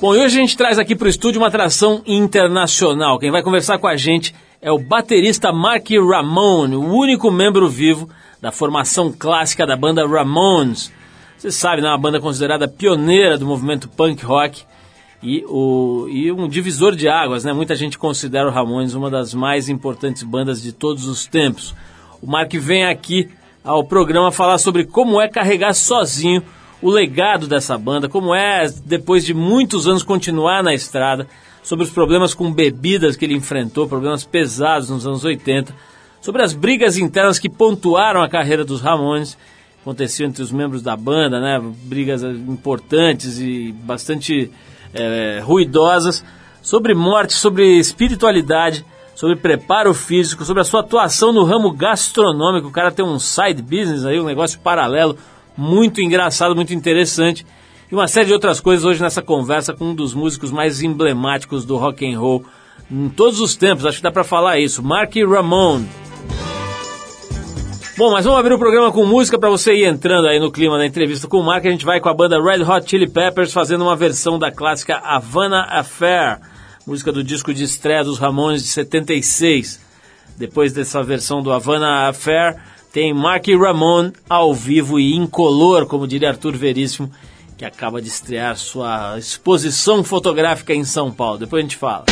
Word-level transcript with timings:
Bom, 0.00 0.14
e 0.14 0.18
hoje 0.18 0.38
a 0.38 0.40
gente 0.40 0.56
traz 0.56 0.78
aqui 0.78 0.94
para 0.94 1.06
o 1.06 1.10
estúdio 1.10 1.40
uma 1.40 1.48
atração 1.48 2.02
internacional. 2.06 3.18
Quem 3.18 3.32
vai 3.32 3.42
conversar 3.42 3.78
com 3.78 3.88
a 3.88 3.96
gente 3.96 4.32
é 4.62 4.70
o 4.70 4.78
baterista 4.78 5.52
Mark 5.52 5.88
Ramone, 5.90 6.76
o 6.76 6.84
único 6.84 7.32
membro 7.32 7.68
vivo 7.68 8.08
da 8.40 8.52
formação 8.52 9.12
clássica 9.12 9.66
da 9.66 9.76
banda 9.76 10.06
Ramones. 10.06 10.92
Você 11.36 11.50
sabe, 11.50 11.82
né, 11.82 11.88
uma 11.88 11.98
banda 11.98 12.20
considerada 12.20 12.68
pioneira 12.68 13.36
do 13.36 13.44
movimento 13.44 13.88
punk 13.88 14.24
rock 14.24 14.62
e, 15.20 15.44
o, 15.48 16.06
e 16.08 16.30
um 16.30 16.46
divisor 16.46 16.94
de 16.94 17.08
águas, 17.08 17.42
né? 17.42 17.52
Muita 17.52 17.74
gente 17.74 17.98
considera 17.98 18.46
o 18.46 18.52
Ramones 18.52 18.94
uma 18.94 19.10
das 19.10 19.34
mais 19.34 19.68
importantes 19.68 20.22
bandas 20.22 20.62
de 20.62 20.70
todos 20.70 21.08
os 21.08 21.26
tempos. 21.26 21.74
O 22.22 22.26
Mark 22.30 22.52
vem 22.52 22.84
aqui 22.84 23.28
ao 23.64 23.82
programa 23.82 24.30
falar 24.30 24.58
sobre 24.58 24.84
como 24.84 25.20
é 25.20 25.26
carregar 25.26 25.74
sozinho 25.74 26.40
o 26.80 26.90
legado 26.90 27.46
dessa 27.46 27.76
banda, 27.76 28.08
como 28.08 28.34
é, 28.34 28.66
depois 28.84 29.24
de 29.24 29.34
muitos 29.34 29.86
anos, 29.86 30.02
continuar 30.02 30.62
na 30.62 30.74
estrada, 30.74 31.26
sobre 31.62 31.84
os 31.84 31.90
problemas 31.90 32.34
com 32.34 32.52
bebidas 32.52 33.16
que 33.16 33.24
ele 33.24 33.34
enfrentou, 33.34 33.88
problemas 33.88 34.24
pesados 34.24 34.88
nos 34.88 35.06
anos 35.06 35.24
80, 35.24 35.74
sobre 36.20 36.42
as 36.42 36.54
brigas 36.54 36.96
internas 36.96 37.38
que 37.38 37.48
pontuaram 37.48 38.22
a 38.22 38.28
carreira 38.28 38.64
dos 38.64 38.80
Ramones, 38.80 39.36
aconteciam 39.80 40.28
entre 40.28 40.42
os 40.42 40.52
membros 40.52 40.82
da 40.82 40.96
banda, 40.96 41.40
né, 41.40 41.60
brigas 41.84 42.22
importantes 42.22 43.38
e 43.38 43.72
bastante 43.72 44.50
é, 44.94 45.40
ruidosas, 45.42 46.24
sobre 46.62 46.94
morte, 46.94 47.32
sobre 47.32 47.78
espiritualidade, 47.78 48.84
sobre 49.14 49.36
preparo 49.36 49.92
físico, 49.94 50.44
sobre 50.44 50.60
a 50.60 50.64
sua 50.64 50.80
atuação 50.80 51.32
no 51.32 51.44
ramo 51.44 51.72
gastronômico. 51.72 52.68
O 52.68 52.72
cara 52.72 52.92
tem 52.92 53.04
um 53.04 53.18
side 53.18 53.62
business 53.62 54.04
aí, 54.04 54.20
um 54.20 54.24
negócio 54.24 54.60
paralelo 54.60 55.16
muito 55.58 56.00
engraçado, 56.00 56.54
muito 56.54 56.72
interessante. 56.72 57.44
E 57.90 57.94
uma 57.94 58.06
série 58.06 58.26
de 58.26 58.32
outras 58.32 58.60
coisas 58.60 58.84
hoje 58.84 59.02
nessa 59.02 59.20
conversa 59.20 59.72
com 59.74 59.86
um 59.86 59.94
dos 59.94 60.14
músicos 60.14 60.52
mais 60.52 60.82
emblemáticos 60.82 61.64
do 61.64 61.76
rock 61.76 62.06
and 62.06 62.18
roll 62.18 62.44
em 62.90 63.08
todos 63.08 63.40
os 63.40 63.54
tempos, 63.56 63.84
acho 63.84 63.98
que 63.98 64.02
dá 64.02 64.10
para 64.10 64.24
falar 64.24 64.58
isso, 64.58 64.82
Mark 64.82 65.12
Ramone. 65.16 65.86
Bom, 67.98 68.12
mas 68.12 68.24
vamos 68.24 68.38
abrir 68.38 68.54
o 68.54 68.58
programa 68.58 68.92
com 68.92 69.04
música 69.04 69.36
para 69.36 69.50
você 69.50 69.74
ir 69.74 69.84
entrando 69.84 70.28
aí 70.28 70.38
no 70.38 70.52
clima 70.52 70.78
da 70.78 70.86
entrevista 70.86 71.26
com 71.26 71.38
o 71.38 71.42
Mark. 71.42 71.66
A 71.66 71.70
gente 71.70 71.84
vai 71.84 72.00
com 72.00 72.08
a 72.08 72.14
banda 72.14 72.40
Red 72.40 72.62
Hot 72.62 72.88
Chili 72.88 73.10
Peppers 73.10 73.52
fazendo 73.52 73.82
uma 73.82 73.96
versão 73.96 74.38
da 74.38 74.52
clássica 74.52 74.98
Havana 74.98 75.66
Affair, 75.68 76.38
música 76.86 77.10
do 77.10 77.24
disco 77.24 77.52
de 77.52 77.64
estreia 77.64 78.04
dos 78.04 78.18
Ramones 78.18 78.62
de 78.62 78.68
76. 78.68 79.80
Depois 80.36 80.72
dessa 80.72 81.02
versão 81.02 81.42
do 81.42 81.52
Havana 81.52 82.08
Affair, 82.08 82.56
tem 82.92 83.12
Mark 83.12 83.46
Ramone 83.48 84.12
ao 84.28 84.54
vivo 84.54 84.98
e 84.98 85.14
incolor, 85.14 85.86
como 85.86 86.06
diria 86.06 86.30
Arthur 86.30 86.56
Veríssimo, 86.56 87.10
que 87.56 87.64
acaba 87.64 88.00
de 88.00 88.08
estrear 88.08 88.56
sua 88.56 89.18
exposição 89.18 90.02
fotográfica 90.02 90.74
em 90.74 90.84
São 90.84 91.10
Paulo. 91.10 91.38
Depois 91.38 91.60
a 91.60 91.62
gente 91.62 91.76
fala. 91.76 92.04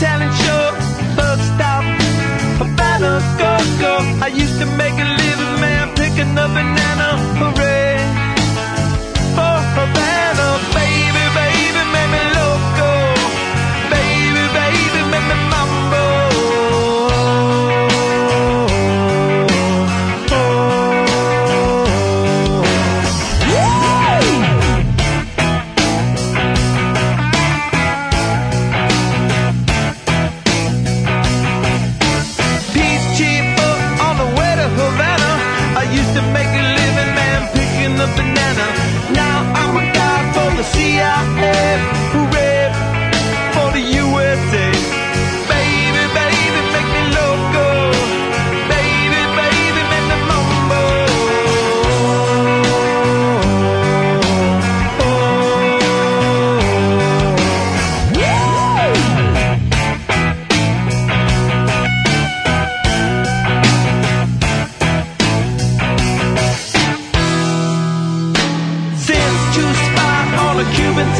talent 0.00 0.32
show, 0.32 0.64
bus 1.14 1.40
stop, 1.52 1.84
a 2.64 2.66
better 2.74 3.20
go 3.38 3.52
go. 3.84 3.94
I 4.24 4.28
used 4.28 4.58
to 4.60 4.66
make 4.80 4.94
a 4.94 5.08
living, 5.22 5.54
man, 5.60 5.94
picking 5.94 6.38
up 6.38 6.50
banana. 6.56 6.99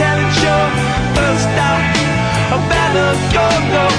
telling 0.00 0.32
your 0.44 0.64
first 1.14 1.48
out 1.68 1.84
about 2.56 2.90
the 2.96 3.08
go-go. 3.34 3.89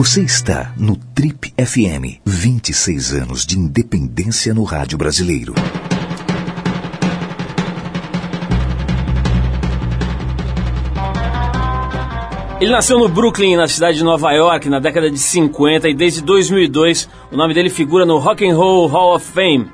Você 0.00 0.22
está 0.22 0.72
no 0.76 0.94
Trip 0.94 1.52
FM. 1.58 2.20
26 2.24 3.14
anos 3.14 3.44
de 3.44 3.58
independência 3.58 4.54
no 4.54 4.62
rádio 4.62 4.96
brasileiro. 4.96 5.52
Ele 12.60 12.70
nasceu 12.70 13.00
no 13.00 13.08
Brooklyn, 13.08 13.56
na 13.56 13.66
cidade 13.66 13.98
de 13.98 14.04
Nova 14.04 14.30
York, 14.30 14.68
na 14.68 14.78
década 14.78 15.10
de 15.10 15.18
50 15.18 15.88
e 15.88 15.94
desde 15.94 16.22
2002 16.22 17.08
o 17.32 17.36
nome 17.36 17.52
dele 17.52 17.68
figura 17.68 18.06
no 18.06 18.18
Rock 18.18 18.48
and 18.48 18.54
Roll 18.54 18.86
Hall 18.86 19.16
of 19.16 19.26
Fame. 19.26 19.66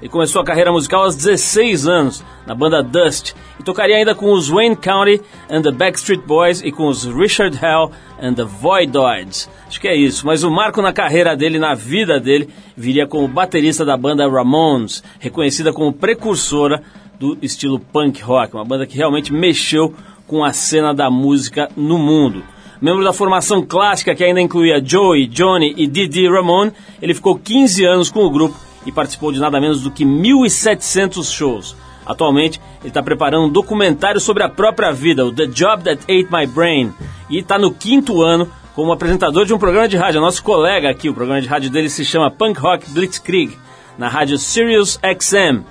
Ele 0.00 0.08
começou 0.08 0.40
a 0.40 0.44
carreira 0.44 0.72
musical 0.72 1.04
aos 1.04 1.14
16 1.14 1.86
anos, 1.86 2.24
na 2.46 2.54
banda 2.54 2.82
Dust, 2.82 3.34
e 3.58 3.62
tocaria 3.62 3.96
ainda 3.96 4.14
com 4.14 4.32
os 4.32 4.48
Wayne 4.48 4.76
County 4.76 5.20
and 5.50 5.60
the 5.60 5.70
Backstreet 5.70 6.22
Boys 6.26 6.62
e 6.62 6.72
com 6.72 6.88
os 6.88 7.04
Richard 7.04 7.58
Hell 7.62 7.92
and 8.20 8.34
the 8.34 8.44
Voidoids. 8.44 9.50
Acho 9.68 9.78
que 9.78 9.88
é 9.88 9.94
isso, 9.94 10.26
mas 10.26 10.42
o 10.42 10.50
marco 10.50 10.80
na 10.80 10.92
carreira 10.92 11.36
dele, 11.36 11.58
na 11.58 11.74
vida 11.74 12.18
dele, 12.18 12.48
viria 12.74 13.06
como 13.06 13.28
baterista 13.28 13.84
da 13.84 13.96
banda 13.96 14.26
Ramones, 14.26 15.04
reconhecida 15.18 15.72
como 15.72 15.92
precursora 15.92 16.82
do 17.18 17.36
estilo 17.42 17.78
punk 17.78 18.22
rock, 18.22 18.54
uma 18.54 18.64
banda 18.64 18.86
que 18.86 18.96
realmente 18.96 19.30
mexeu 19.30 19.94
com 20.26 20.42
a 20.42 20.52
cena 20.52 20.94
da 20.94 21.10
música 21.10 21.68
no 21.76 21.98
mundo. 21.98 22.42
Membro 22.80 23.04
da 23.04 23.12
formação 23.12 23.62
clássica 23.62 24.14
que 24.14 24.24
ainda 24.24 24.40
incluía 24.40 24.82
Joey, 24.82 25.26
Johnny 25.26 25.74
e 25.76 25.86
Didi 25.86 26.26
Ramone, 26.26 26.72
ele 27.02 27.12
ficou 27.12 27.38
15 27.38 27.84
anos 27.84 28.10
com 28.10 28.20
o 28.20 28.30
grupo 28.30 28.69
e 28.84 28.92
participou 28.92 29.32
de 29.32 29.40
nada 29.40 29.60
menos 29.60 29.82
do 29.82 29.90
que 29.90 30.04
1.700 30.04 31.32
shows. 31.32 31.76
Atualmente, 32.04 32.60
ele 32.80 32.88
está 32.88 33.02
preparando 33.02 33.46
um 33.46 33.50
documentário 33.50 34.20
sobre 34.20 34.42
a 34.42 34.48
própria 34.48 34.90
vida, 34.92 35.24
o 35.24 35.32
The 35.32 35.46
Job 35.46 35.84
That 35.84 36.02
Ate 36.04 36.28
My 36.32 36.46
Brain, 36.46 36.92
e 37.28 37.38
está 37.38 37.58
no 37.58 37.72
quinto 37.72 38.22
ano 38.22 38.50
como 38.74 38.92
apresentador 38.92 39.44
de 39.44 39.52
um 39.52 39.58
programa 39.58 39.86
de 39.86 39.96
rádio. 39.96 40.20
Nosso 40.20 40.42
colega 40.42 40.90
aqui, 40.90 41.08
o 41.08 41.14
programa 41.14 41.40
de 41.40 41.48
rádio 41.48 41.70
dele 41.70 41.88
se 41.90 42.04
chama 42.04 42.30
Punk 42.30 42.58
Rock 42.58 42.90
Blitzkrieg, 42.90 43.56
na 43.98 44.08
rádio 44.08 44.38
Sirius 44.38 44.98
XM. 45.18 45.62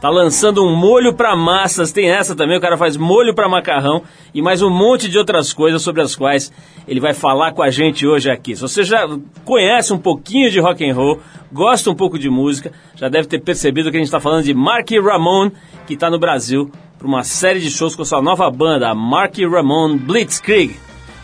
Tá 0.00 0.08
lançando 0.10 0.64
um 0.64 0.76
molho 0.76 1.12
para 1.12 1.34
massas, 1.34 1.90
tem 1.90 2.08
essa 2.08 2.36
também, 2.36 2.56
o 2.56 2.60
cara 2.60 2.76
faz 2.76 2.96
molho 2.96 3.34
para 3.34 3.48
macarrão 3.48 4.04
e 4.32 4.40
mais 4.40 4.62
um 4.62 4.70
monte 4.70 5.08
de 5.08 5.18
outras 5.18 5.52
coisas 5.52 5.82
sobre 5.82 6.00
as 6.00 6.14
quais 6.14 6.52
ele 6.86 7.00
vai 7.00 7.12
falar 7.12 7.50
com 7.50 7.62
a 7.62 7.70
gente 7.70 8.06
hoje 8.06 8.30
aqui. 8.30 8.54
Se 8.54 8.62
você 8.62 8.84
já 8.84 9.08
conhece 9.44 9.92
um 9.92 9.98
pouquinho 9.98 10.52
de 10.52 10.60
rock 10.60 10.88
and 10.88 10.94
roll, 10.94 11.20
gosta 11.52 11.90
um 11.90 11.96
pouco 11.96 12.16
de 12.16 12.30
música, 12.30 12.70
já 12.94 13.08
deve 13.08 13.26
ter 13.26 13.40
percebido 13.40 13.90
que 13.90 13.96
a 13.96 13.98
gente 13.98 14.06
está 14.06 14.20
falando 14.20 14.44
de 14.44 14.54
Marky 14.54 15.00
Ramone, 15.00 15.50
que 15.84 15.94
está 15.94 16.08
no 16.08 16.18
Brasil 16.20 16.70
para 16.96 17.08
uma 17.08 17.24
série 17.24 17.58
de 17.58 17.68
shows 17.68 17.96
com 17.96 18.04
sua 18.04 18.22
nova 18.22 18.48
banda, 18.52 18.88
a 18.88 18.94
Marky 18.94 19.44
Ramone 19.44 19.98
Blitzkrieg. 19.98 20.76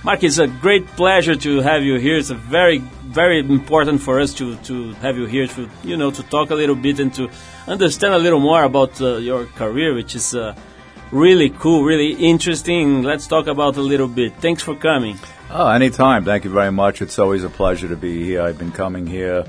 Mark, 0.02 0.22
it's 0.24 0.40
a 0.40 0.46
great 0.46 0.84
pleasure 0.96 1.36
to 1.36 1.62
have 1.62 1.82
you 1.82 1.96
here. 1.96 2.18
It's 2.18 2.30
a 2.30 2.34
very, 2.34 2.82
very 3.06 3.40
important 3.40 4.02
for 4.02 4.20
us 4.20 4.34
to, 4.34 4.56
to 4.64 4.92
have 5.00 5.16
you 5.16 5.26
here 5.26 5.46
to, 5.46 5.68
you 5.82 5.96
know, 5.96 6.10
to 6.10 6.22
talk 6.24 6.50
a 6.50 6.54
little 6.54 6.74
bit 6.74 7.00
and 7.00 7.14
to 7.14 7.30
understand 7.66 8.14
a 8.14 8.18
little 8.18 8.40
more 8.40 8.64
about 8.64 9.00
uh, 9.00 9.16
your 9.16 9.46
career, 9.46 9.94
which 9.94 10.14
is 10.14 10.34
uh, 10.34 10.54
really 11.10 11.50
cool, 11.50 11.84
really 11.84 12.12
interesting. 12.12 13.02
Let's 13.02 13.26
talk 13.26 13.46
about 13.46 13.76
a 13.76 13.82
little 13.82 14.08
bit. 14.08 14.34
Thanks 14.36 14.62
for 14.62 14.74
coming. 14.74 15.18
Oh, 15.50 15.68
anytime. 15.68 16.24
Thank 16.24 16.44
you 16.44 16.50
very 16.50 16.72
much. 16.72 17.02
It's 17.02 17.18
always 17.18 17.44
a 17.44 17.48
pleasure 17.48 17.88
to 17.88 17.96
be 17.96 18.24
here. 18.24 18.42
I've 18.42 18.58
been 18.58 18.72
coming 18.72 19.06
here 19.06 19.44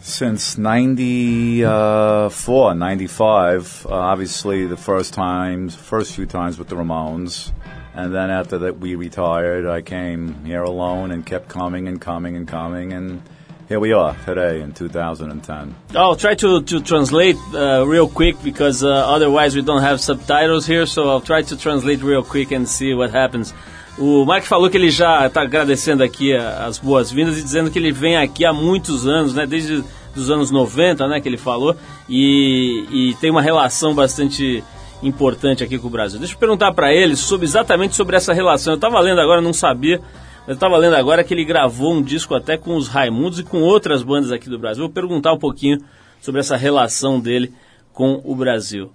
since 0.00 0.56
94, 0.56 2.74
95. 2.74 3.86
Uh, 3.86 3.92
obviously, 3.92 4.66
the 4.66 4.76
first 4.76 5.12
times, 5.12 5.74
first 5.74 6.14
few 6.14 6.26
times 6.26 6.58
with 6.58 6.68
the 6.68 6.76
Ramones. 6.76 7.52
And 7.92 8.14
then 8.14 8.30
after 8.30 8.58
that, 8.58 8.78
we 8.78 8.94
retired. 8.94 9.66
I 9.66 9.82
came 9.82 10.44
here 10.44 10.62
alone 10.62 11.10
and 11.10 11.26
kept 11.26 11.48
coming 11.48 11.88
and 11.88 12.00
coming 12.00 12.36
and 12.36 12.46
coming. 12.46 12.92
And 12.92 13.22
here 13.68 13.80
we 13.80 13.92
are 13.92 14.14
today 14.24 14.60
in 14.60 14.72
2010. 14.72 15.74
I'll 15.94 16.16
try 16.16 16.34
to, 16.36 16.62
to 16.62 16.80
translate 16.80 17.36
uh, 17.52 17.84
real 17.86 18.08
quick 18.08 18.42
because 18.42 18.84
uh, 18.84 18.88
otherwise 18.88 19.56
we 19.56 19.62
don't 19.62 19.82
have 19.82 20.00
subtitles 20.00 20.66
here. 20.66 20.86
So 20.86 21.08
I'll 21.10 21.20
try 21.20 21.42
to 21.42 21.56
translate 21.56 22.02
real 22.02 22.22
quick 22.22 22.52
and 22.52 22.68
see 22.68 22.94
what 22.94 23.10
happens. 23.10 23.52
O 23.98 24.24
Mark 24.24 24.44
falou 24.44 24.68
que 24.68 24.76
ele 24.76 24.90
já 24.90 25.26
está 25.26 25.42
agradecendo 25.42 26.02
aqui 26.02 26.34
as 26.34 26.78
boas-vindas 26.78 27.38
e 27.38 27.42
dizendo 27.42 27.70
que 27.70 27.78
ele 27.78 27.92
vem 27.92 28.16
aqui 28.16 28.44
há 28.44 28.52
muitos 28.52 29.06
anos, 29.06 29.34
né? 29.34 29.46
Desde 29.46 29.82
os 30.14 30.30
anos 30.30 30.50
90, 30.50 31.08
né? 31.08 31.20
Que 31.20 31.28
ele 31.28 31.38
falou. 31.38 31.74
E, 32.08 32.84
e 32.90 33.14
tem 33.14 33.30
uma 33.30 33.40
relação 33.40 33.94
bastante 33.94 34.62
importante 35.02 35.64
aqui 35.64 35.78
com 35.78 35.86
o 35.86 35.90
Brasil. 35.90 36.18
Deixa 36.18 36.34
eu 36.34 36.38
perguntar 36.38 36.72
para 36.72 36.92
ele 36.92 37.16
sobre, 37.16 37.46
exatamente 37.46 37.96
sobre 37.96 38.16
essa 38.16 38.34
relação. 38.34 38.74
Eu 38.74 38.76
estava 38.76 39.00
lendo 39.00 39.20
agora, 39.20 39.40
não 39.40 39.52
sabia, 39.52 40.00
eu 40.46 40.54
estava 40.54 40.76
lendo 40.76 40.96
agora 40.96 41.24
que 41.24 41.34
ele 41.34 41.44
gravou 41.44 41.94
um 41.94 42.02
disco 42.02 42.34
até 42.34 42.56
com 42.56 42.76
os 42.76 42.88
Raimundos 42.88 43.38
e 43.38 43.44
com 43.44 43.62
outras 43.62 44.02
bandas 44.02 44.30
aqui 44.30 44.48
do 44.48 44.58
Brasil. 44.58 44.84
Vou 44.84 44.92
perguntar 44.92 45.32
um 45.32 45.38
pouquinho 45.38 45.78
sobre 46.20 46.40
essa 46.40 46.56
relação 46.56 47.20
dele 47.20 47.52
com 47.92 48.20
o 48.24 48.34
Brasil. 48.34 48.90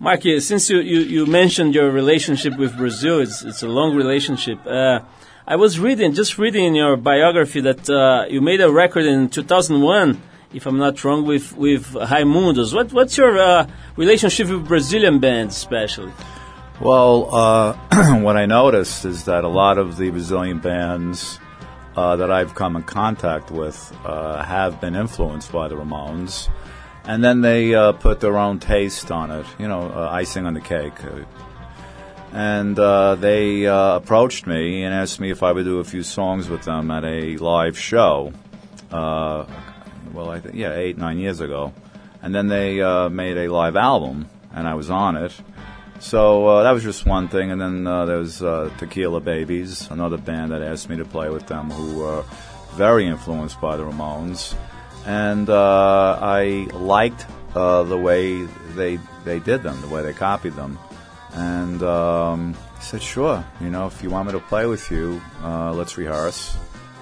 Mark, 0.00 0.22
since 0.40 0.72
you, 0.72 0.80
you, 0.80 1.02
you 1.02 1.26
mentioned 1.26 1.76
your 1.76 1.92
relationship 1.92 2.56
with 2.56 2.76
Brazil, 2.76 3.20
it's, 3.20 3.42
it's 3.42 3.62
a 3.62 3.68
long 3.68 3.96
relationship. 3.96 4.58
Uh, 4.64 5.00
I 5.46 5.56
was 5.56 5.78
reading, 5.78 6.12
just 6.12 6.38
reading 6.38 6.66
in 6.66 6.74
your 6.76 6.96
biography 6.96 7.60
that 7.62 7.88
uh, 7.90 8.26
you 8.30 8.40
made 8.40 8.60
a 8.60 8.70
record 8.70 9.06
in 9.06 9.28
2001 9.28 10.22
if 10.52 10.66
I'm 10.66 10.78
not 10.78 11.02
wrong, 11.04 11.26
with 11.26 11.56
with 11.56 11.92
Raimundos. 11.92 12.74
What 12.74 12.92
what's 12.92 13.16
your 13.18 13.38
uh, 13.38 13.66
relationship 13.96 14.48
with 14.48 14.66
Brazilian 14.66 15.18
bands, 15.18 15.56
especially? 15.56 16.12
Well, 16.80 17.34
uh, 17.34 17.72
what 18.20 18.36
I 18.36 18.46
noticed 18.46 19.04
is 19.04 19.24
that 19.24 19.44
a 19.44 19.48
lot 19.48 19.78
of 19.78 19.96
the 19.96 20.10
Brazilian 20.10 20.58
bands 20.58 21.38
uh, 21.96 22.16
that 22.16 22.30
I've 22.30 22.54
come 22.54 22.76
in 22.76 22.84
contact 22.84 23.50
with 23.50 23.92
uh, 24.04 24.42
have 24.42 24.80
been 24.80 24.94
influenced 24.94 25.50
by 25.50 25.68
the 25.68 25.74
Ramones, 25.74 26.48
and 27.04 27.22
then 27.22 27.40
they 27.40 27.74
uh, 27.74 27.92
put 27.92 28.20
their 28.20 28.38
own 28.38 28.60
taste 28.60 29.10
on 29.10 29.30
it. 29.30 29.46
You 29.58 29.68
know, 29.68 29.90
uh, 29.90 30.08
icing 30.10 30.46
on 30.46 30.54
the 30.54 30.60
cake. 30.60 30.94
And 32.32 32.76
they 32.76 33.64
approached 33.64 34.46
me 34.46 34.84
and 34.84 34.94
asked 34.94 35.18
me 35.18 35.30
if 35.30 35.42
I 35.42 35.50
would 35.50 35.64
do 35.64 35.78
a 35.78 35.84
few 35.84 36.02
songs 36.02 36.48
with 36.48 36.62
them 36.62 36.90
at 36.90 37.04
a 37.04 37.36
live 37.38 37.78
show 37.78 38.32
well, 40.12 40.30
I 40.30 40.40
think 40.40 40.54
yeah, 40.54 40.74
eight 40.74 40.98
nine 40.98 41.18
years 41.18 41.40
ago, 41.40 41.72
and 42.22 42.34
then 42.34 42.48
they 42.48 42.80
uh, 42.80 43.08
made 43.08 43.36
a 43.36 43.48
live 43.48 43.76
album, 43.76 44.28
and 44.52 44.66
I 44.68 44.74
was 44.74 44.90
on 44.90 45.16
it. 45.16 45.32
So 46.00 46.46
uh, 46.46 46.62
that 46.62 46.70
was 46.70 46.82
just 46.82 47.06
one 47.06 47.28
thing, 47.28 47.50
and 47.50 47.60
then 47.60 47.86
uh, 47.86 48.06
there 48.06 48.18
was 48.18 48.42
uh, 48.42 48.70
Tequila 48.78 49.20
Babies, 49.20 49.90
another 49.90 50.16
band 50.16 50.52
that 50.52 50.62
asked 50.62 50.88
me 50.88 50.96
to 50.96 51.04
play 51.04 51.28
with 51.28 51.46
them, 51.48 51.70
who 51.70 51.98
were 51.98 52.24
very 52.74 53.06
influenced 53.06 53.60
by 53.60 53.76
the 53.76 53.82
Ramones, 53.82 54.54
and 55.06 55.50
uh, 55.50 56.18
I 56.20 56.68
liked 56.72 57.26
uh, 57.54 57.82
the 57.82 57.98
way 57.98 58.42
they 58.76 58.98
they 59.24 59.40
did 59.40 59.62
them, 59.62 59.80
the 59.80 59.88
way 59.88 60.02
they 60.02 60.12
copied 60.12 60.54
them, 60.54 60.78
and 61.34 61.82
um, 61.82 62.56
I 62.76 62.80
said, 62.80 63.02
"Sure, 63.02 63.44
you 63.60 63.68
know, 63.68 63.86
if 63.86 64.00
you 64.02 64.08
want 64.08 64.28
me 64.28 64.32
to 64.32 64.40
play 64.40 64.66
with 64.66 64.90
you, 64.90 65.20
let's 65.42 65.98
rehearse." 65.98 66.56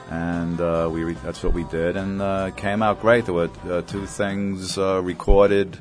and 0.08 0.60
uh, 0.60 0.88
we 0.90 1.02
re- 1.02 1.16
that's 1.24 1.42
what 1.42 1.52
we 1.52 1.64
did, 1.64 1.96
and 1.96 2.22
uh, 2.22 2.50
came 2.52 2.82
out 2.82 3.00
great. 3.00 3.24
There 3.24 3.34
were 3.34 3.50
uh, 3.68 3.82
two 3.82 4.06
things 4.06 4.78
uh, 4.78 5.02
recorded, 5.02 5.78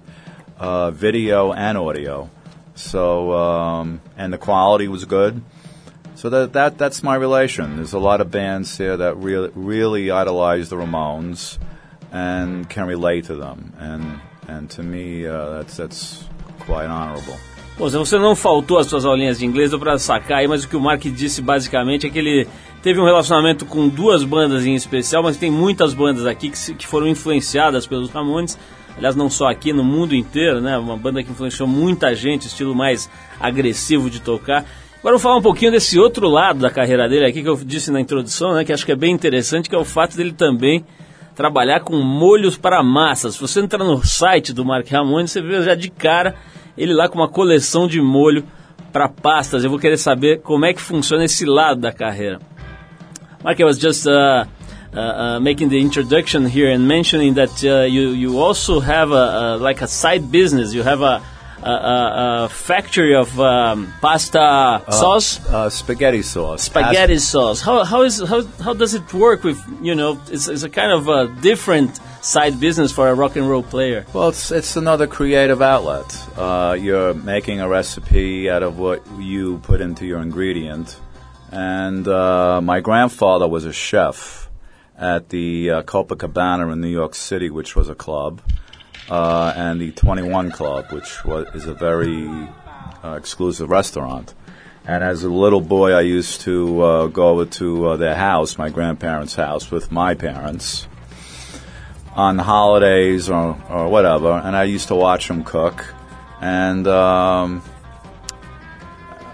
uh, 0.57 0.91
video 0.91 1.53
and 1.53 1.77
audio. 1.77 2.29
So 2.75 3.33
um, 3.33 4.01
and 4.17 4.31
the 4.31 4.37
quality 4.37 4.87
was 4.87 5.05
good. 5.05 5.41
So 6.15 6.29
that 6.29 6.53
that 6.53 6.77
that's 6.77 7.03
my 7.03 7.15
relation. 7.15 7.77
There's 7.77 7.93
a 7.93 7.99
lot 7.99 8.21
of 8.21 8.29
bands 8.29 8.77
here 8.77 8.95
that 8.97 9.17
really 9.17 9.51
really 9.55 10.11
idolize 10.11 10.69
the 10.69 10.75
Ramones 10.75 11.57
and 12.11 12.69
can 12.69 12.87
relate 12.87 13.25
to 13.25 13.35
them, 13.35 13.73
and 13.79 14.19
and 14.47 14.69
to 14.71 14.83
me 14.83 15.25
uh, 15.25 15.51
that's 15.51 15.77
that's 15.77 16.23
quite 16.59 16.87
honorable. 16.87 17.37
Bom, 17.77 17.89
você 17.89 18.17
não 18.17 18.35
faltou 18.37 18.77
as 18.79 18.87
suas 18.87 19.03
aulinhas 19.03 19.39
de 19.39 19.45
inglês 19.45 19.75
para 19.75 19.99
sacar 19.99 20.37
aí, 20.37 20.47
mas 20.47 20.63
o 20.63 20.69
que 20.69 20.77
o 20.77 20.79
Mark 20.79 21.01
disse 21.01 21.41
basicamente 21.41 22.07
é 22.07 22.09
que 22.09 22.17
ele 22.17 22.47
teve 22.81 23.01
um 23.01 23.03
relacionamento 23.03 23.65
com 23.65 23.89
duas 23.89 24.23
bandas 24.23 24.65
em 24.65 24.75
especial, 24.75 25.21
mas 25.21 25.35
tem 25.35 25.51
muitas 25.51 25.93
bandas 25.93 26.25
aqui 26.25 26.49
que, 26.49 26.73
que 26.75 26.87
foram 26.87 27.05
influenciadas 27.05 27.85
pelos 27.85 28.09
Ramones. 28.09 28.57
Aliás, 28.97 29.15
não 29.15 29.29
só 29.29 29.49
aqui, 29.49 29.73
no 29.73 29.83
mundo 29.83 30.15
inteiro, 30.15 30.61
né? 30.61 30.77
Uma 30.77 30.95
banda 30.95 31.21
que 31.23 31.31
influenciou 31.31 31.67
muita 31.67 32.15
gente, 32.15 32.47
estilo 32.47 32.73
mais 32.73 33.09
agressivo 33.39 34.09
de 34.09 34.21
tocar. 34.21 34.65
Agora 34.99 35.15
vou 35.15 35.19
falar 35.19 35.37
um 35.37 35.41
pouquinho 35.41 35.71
desse 35.71 35.99
outro 35.99 36.27
lado 36.27 36.59
da 36.59 36.69
carreira 36.71 37.07
dele 37.07 37.25
aqui, 37.25 37.43
que 37.43 37.49
eu 37.49 37.55
disse 37.57 37.91
na 37.91 37.99
introdução, 37.99 38.53
né? 38.53 38.63
Que 38.63 38.73
acho 38.73 38.85
que 38.85 38.91
é 38.91 38.95
bem 38.95 39.13
interessante, 39.13 39.69
que 39.69 39.75
é 39.75 39.77
o 39.77 39.85
fato 39.85 40.15
dele 40.15 40.31
também 40.31 40.83
trabalhar 41.35 41.81
com 41.81 41.97
molhos 41.97 42.57
para 42.57 42.81
massas. 42.81 43.35
Se 43.35 43.41
você 43.41 43.59
entrar 43.59 43.83
no 43.83 44.03
site 44.05 44.53
do 44.53 44.63
Mark 44.63 44.89
Ramone, 44.89 45.27
você 45.27 45.41
vê 45.41 45.61
já 45.61 45.75
de 45.75 45.89
cara 45.89 46.35
ele 46.77 46.93
lá 46.93 47.07
com 47.07 47.19
uma 47.19 47.29
coleção 47.29 47.87
de 47.87 48.01
molho 48.01 48.45
para 48.91 49.07
pastas. 49.09 49.63
Eu 49.63 49.69
vou 49.69 49.79
querer 49.79 49.97
saber 49.97 50.41
como 50.41 50.65
é 50.65 50.73
que 50.73 50.81
funciona 50.81 51.25
esse 51.25 51.45
lado 51.45 51.81
da 51.81 51.91
carreira. 51.91 52.39
Mark, 53.43 53.59
was 53.59 53.77
just 53.77 54.07
uh, 54.07 54.47
uh, 54.95 54.99
uh, 54.99 55.39
making 55.39 55.69
the 55.69 55.79
introduction 55.79 56.45
here 56.45 56.69
and 56.69 56.87
mentioning 56.87 57.33
that 57.35 57.63
uh, 57.63 57.81
you 57.81 58.09
you 58.09 58.39
also 58.39 58.79
have 58.79 59.11
a, 59.11 59.15
a, 59.15 59.57
like 59.57 59.81
a 59.81 59.87
side 59.87 60.31
business. 60.31 60.73
You 60.73 60.83
have 60.83 61.01
a 61.01 61.21
a, 61.63 62.45
a 62.45 62.49
factory 62.49 63.15
of 63.15 63.39
um, 63.39 63.91
pasta 63.99 64.39
uh, 64.39 64.91
sauce, 64.91 65.43
uh, 65.47 65.69
spaghetti 65.69 66.21
sauce, 66.21 66.63
spaghetti 66.63 67.17
sauce. 67.17 67.61
How 67.61 67.83
how 67.83 68.03
is 68.03 68.19
how 68.19 68.43
how 68.63 68.73
does 68.73 68.93
it 68.93 69.13
work 69.13 69.43
with 69.43 69.59
you 69.81 69.95
know? 69.95 70.19
It's, 70.29 70.47
it's 70.47 70.63
a 70.63 70.69
kind 70.69 70.91
of 70.91 71.07
a 71.07 71.27
different 71.41 71.99
side 72.21 72.59
business 72.59 72.91
for 72.91 73.07
a 73.07 73.15
rock 73.15 73.35
and 73.35 73.49
roll 73.49 73.63
player? 73.63 74.05
Well, 74.13 74.29
it's 74.29 74.51
it's 74.51 74.75
another 74.75 75.07
creative 75.07 75.61
outlet. 75.61 76.05
Uh, 76.37 76.77
you're 76.79 77.13
making 77.13 77.61
a 77.61 77.67
recipe 77.67 78.49
out 78.49 78.63
of 78.63 78.77
what 78.77 79.01
you 79.19 79.59
put 79.59 79.81
into 79.81 80.05
your 80.05 80.21
ingredient. 80.21 80.99
And 81.51 82.05
uh, 82.07 82.59
my 82.61 82.81
grandfather 82.81 83.47
was 83.47 83.65
a 83.65 83.71
chef 83.71 84.44
at 84.97 85.29
the 85.29 85.69
uh, 85.69 85.81
Copacabana 85.83 86.71
in 86.71 86.81
New 86.81 86.87
York 86.87 87.15
City, 87.15 87.49
which 87.49 87.75
was 87.75 87.89
a 87.89 87.95
club, 87.95 88.41
uh, 89.09 89.53
and 89.55 89.79
the 89.79 89.91
21 89.91 90.51
Club, 90.51 90.91
which 90.91 91.23
was, 91.25 91.47
is 91.53 91.67
a 91.67 91.73
very 91.73 92.27
uh, 93.03 93.13
exclusive 93.13 93.69
restaurant. 93.69 94.33
And 94.87 95.03
as 95.03 95.23
a 95.23 95.29
little 95.29 95.61
boy, 95.61 95.93
I 95.93 96.01
used 96.01 96.41
to 96.41 96.81
uh, 96.81 97.07
go 97.07 97.29
over 97.29 97.45
to 97.45 97.87
uh, 97.87 97.97
their 97.97 98.15
house, 98.15 98.57
my 98.57 98.69
grandparents' 98.69 99.35
house, 99.35 99.71
with 99.71 99.91
my 99.91 100.13
parents 100.13 100.87
on 102.15 102.37
holidays 102.37 103.29
or, 103.29 103.61
or 103.69 103.89
whatever, 103.89 104.31
and 104.31 104.55
I 104.55 104.63
used 104.63 104.87
to 104.87 104.95
watch 104.95 105.27
them 105.27 105.43
cook, 105.43 105.85
and 106.39 106.87
um, 106.87 107.61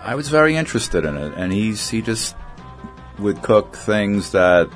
I 0.01 0.15
was 0.15 0.29
very 0.29 0.55
interested 0.55 1.05
in 1.05 1.15
it. 1.15 1.33
And 1.35 1.53
he's 1.53 1.89
he 1.89 2.01
just 2.01 2.35
would 3.19 3.43
cook 3.43 3.75
things 3.75 4.31
that 4.31 4.69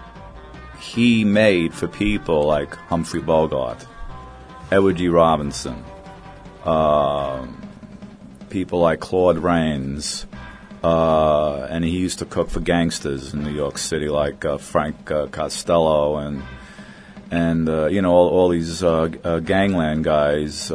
he 0.86 1.25
made 1.25 1.74
for 1.74 1.88
people 1.88 2.44
like 2.44 2.75
Humphrey 2.75 3.22
Bogart, 3.22 3.86
Edward 4.72 4.98
G. 4.98 5.08
Robinson, 5.08 5.84
uh, 6.63 7.46
people 8.50 8.80
like 8.80 9.00
Claude 9.00 9.39
Rains. 9.39 10.27
Uh, 10.84 11.65
and 11.72 11.84
he 11.84 11.98
used 11.98 12.20
to 12.20 12.25
cook 12.25 12.51
for 12.51 12.60
gangsters 12.60 13.34
in 13.34 13.44
New 13.44 13.56
York 13.56 13.80
City, 13.80 14.08
like 14.08 14.46
uh, 14.46 14.58
Frank 14.58 15.10
uh, 15.10 15.25
Costello 15.27 16.18
and 16.18 16.44
and 17.32 17.68
uh, 17.68 17.88
you 17.88 18.04
know 18.04 18.13
all, 18.13 18.30
all 18.30 18.50
these 18.50 18.84
uh, 18.84 19.08
gangland 19.44 20.04
guys, 20.04 20.72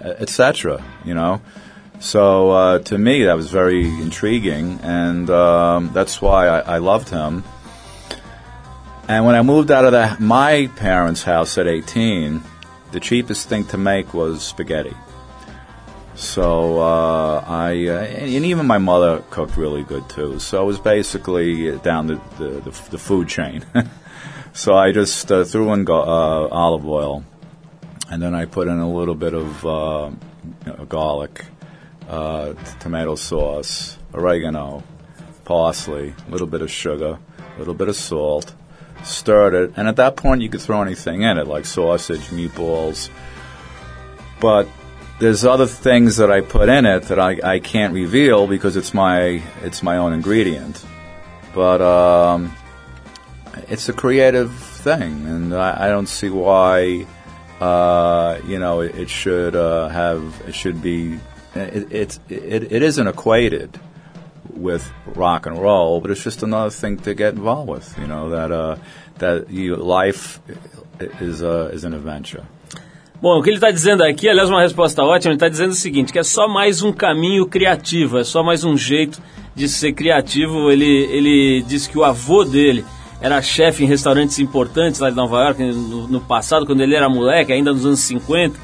etc. 0.00 0.84
You 1.04 1.14
know, 1.14 1.42
so 1.98 2.80
to 2.84 2.98
me 2.98 3.24
that 3.24 3.34
was 3.34 3.50
very 3.50 3.84
intriguing, 3.84 4.78
and 4.84 5.28
um, 5.28 5.90
that's 5.92 6.22
why 6.22 6.46
I, 6.46 6.76
I 6.76 6.78
loved 6.78 7.08
him. 7.08 7.42
And 9.10 9.26
when 9.26 9.34
I 9.34 9.42
moved 9.42 9.72
out 9.72 9.84
of 9.84 9.90
the, 9.90 10.16
my 10.20 10.68
parents' 10.76 11.24
house 11.24 11.58
at 11.58 11.66
18, 11.66 12.40
the 12.92 13.00
cheapest 13.00 13.48
thing 13.48 13.64
to 13.64 13.76
make 13.76 14.14
was 14.14 14.40
spaghetti. 14.40 14.94
So 16.14 16.80
uh, 16.80 17.44
I, 17.44 17.88
uh, 17.88 18.02
and 18.02 18.44
even 18.44 18.66
my 18.66 18.78
mother 18.78 19.24
cooked 19.30 19.56
really 19.56 19.82
good 19.82 20.08
too. 20.08 20.38
So 20.38 20.62
it 20.62 20.64
was 20.64 20.78
basically 20.78 21.76
down 21.78 22.06
the, 22.06 22.20
the, 22.38 22.50
the, 22.60 22.70
the 22.90 22.98
food 22.98 23.26
chain. 23.26 23.64
so 24.52 24.74
I 24.74 24.92
just 24.92 25.32
uh, 25.32 25.42
threw 25.42 25.72
in 25.72 25.84
ga- 25.84 26.04
uh, 26.04 26.48
olive 26.52 26.86
oil, 26.86 27.24
and 28.08 28.22
then 28.22 28.32
I 28.32 28.44
put 28.44 28.68
in 28.68 28.78
a 28.78 28.88
little 28.88 29.16
bit 29.16 29.34
of 29.34 29.66
uh, 29.66 30.10
garlic, 30.88 31.46
uh, 32.08 32.52
tomato 32.78 33.16
sauce, 33.16 33.98
oregano, 34.14 34.84
parsley, 35.44 36.14
a 36.28 36.30
little 36.30 36.46
bit 36.46 36.62
of 36.62 36.70
sugar, 36.70 37.18
a 37.56 37.58
little 37.58 37.74
bit 37.74 37.88
of 37.88 37.96
salt. 37.96 38.54
Stirred 39.04 39.54
it, 39.54 39.72
and 39.76 39.88
at 39.88 39.96
that 39.96 40.16
point 40.16 40.42
you 40.42 40.48
could 40.48 40.60
throw 40.60 40.82
anything 40.82 41.22
in 41.22 41.38
it, 41.38 41.46
like 41.46 41.64
sausage, 41.64 42.28
meatballs. 42.28 43.10
But 44.40 44.68
there's 45.18 45.44
other 45.44 45.66
things 45.66 46.16
that 46.16 46.30
I 46.30 46.40
put 46.40 46.68
in 46.68 46.86
it 46.86 47.04
that 47.04 47.18
I, 47.18 47.38
I 47.42 47.58
can't 47.60 47.92
reveal 47.92 48.46
because 48.46 48.76
it's 48.76 48.94
my 48.94 49.42
it's 49.62 49.82
my 49.82 49.98
own 49.98 50.12
ingredient. 50.12 50.84
But 51.54 51.80
um, 51.82 52.54
it's 53.68 53.88
a 53.88 53.92
creative 53.92 54.52
thing, 54.52 55.26
and 55.26 55.54
I, 55.54 55.86
I 55.86 55.88
don't 55.88 56.06
see 56.06 56.30
why 56.30 57.06
uh, 57.60 58.40
you 58.46 58.58
know 58.58 58.80
it, 58.80 58.94
it 58.96 59.10
should 59.10 59.54
uh, 59.54 59.88
have 59.88 60.42
it 60.46 60.54
should 60.54 60.80
be 60.80 61.18
it, 61.54 61.92
it, 61.92 62.18
it 62.30 62.72
it 62.72 62.82
isn't 62.82 63.06
equated 63.06 63.78
with 64.56 64.90
rock 65.14 65.46
and 65.46 65.58
roll, 65.58 66.00
but 66.00 66.10
it's 66.10 66.22
just 66.22 66.42
another 66.42 66.70
thing 66.70 66.96
to 66.98 67.14
get 67.14 67.34
involved 67.34 67.68
with. 67.68 67.98
You 67.98 68.06
know 68.06 68.30
that 68.30 68.50
uh, 68.52 68.76
that 69.18 69.50
you 69.50 69.76
life 69.76 70.40
is 71.20 71.42
uh, 71.42 71.70
is 71.72 71.84
an 71.84 71.94
adventure. 71.94 72.44
Bom, 73.20 73.38
o 73.38 73.42
que 73.42 73.50
ele 73.50 73.58
está 73.58 73.70
dizendo 73.70 74.02
aqui, 74.02 74.26
aliás, 74.26 74.48
uma 74.48 74.62
resposta 74.62 75.02
ótima, 75.02 75.32
ele 75.32 75.36
está 75.36 75.48
dizendo 75.48 75.72
o 75.72 75.74
seguinte, 75.74 76.10
que 76.10 76.18
é 76.18 76.22
só 76.22 76.48
mais 76.48 76.82
um 76.82 76.90
caminho 76.90 77.44
criativo, 77.46 78.18
é 78.18 78.24
só 78.24 78.42
mais 78.42 78.64
um 78.64 78.78
jeito 78.78 79.20
de 79.54 79.68
ser 79.68 79.92
criativo. 79.92 80.70
Ele, 80.70 80.86
ele 80.86 81.62
disse 81.68 81.90
que 81.90 81.98
o 81.98 82.04
avô 82.04 82.44
dele 82.44 82.82
era 83.20 83.42
chefe 83.42 83.84
em 83.84 83.86
restaurantes 83.86 84.38
importantes 84.38 85.00
lá 85.00 85.10
de 85.10 85.16
Nova 85.16 85.36
York 85.44 85.62
no, 85.62 86.08
no 86.08 86.20
passado, 86.22 86.64
quando 86.64 86.80
ele 86.80 86.94
era 86.94 87.10
moleque, 87.10 87.52
ainda 87.52 87.74
nos 87.74 87.84
anos 87.84 88.00
50, 88.00 88.58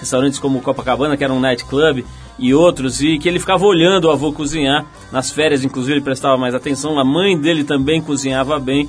restaurantes 0.00 0.40
como 0.40 0.60
Copacabana, 0.60 1.16
que 1.16 1.22
era 1.22 1.32
um 1.32 1.38
nightclub, 1.38 2.04
e 2.40 2.54
outros, 2.54 3.02
e 3.02 3.18
que 3.18 3.28
ele 3.28 3.38
ficava 3.38 3.64
olhando 3.64 4.06
o 4.06 4.10
avô 4.10 4.32
cozinhar. 4.32 4.86
Nas 5.12 5.30
férias, 5.30 5.62
inclusive, 5.62 5.94
ele 5.94 6.00
prestava 6.00 6.36
mais 6.38 6.54
atenção. 6.54 6.98
A 6.98 7.04
mãe 7.04 7.38
dele 7.38 7.62
também 7.62 8.00
cozinhava 8.00 8.58
bem. 8.58 8.88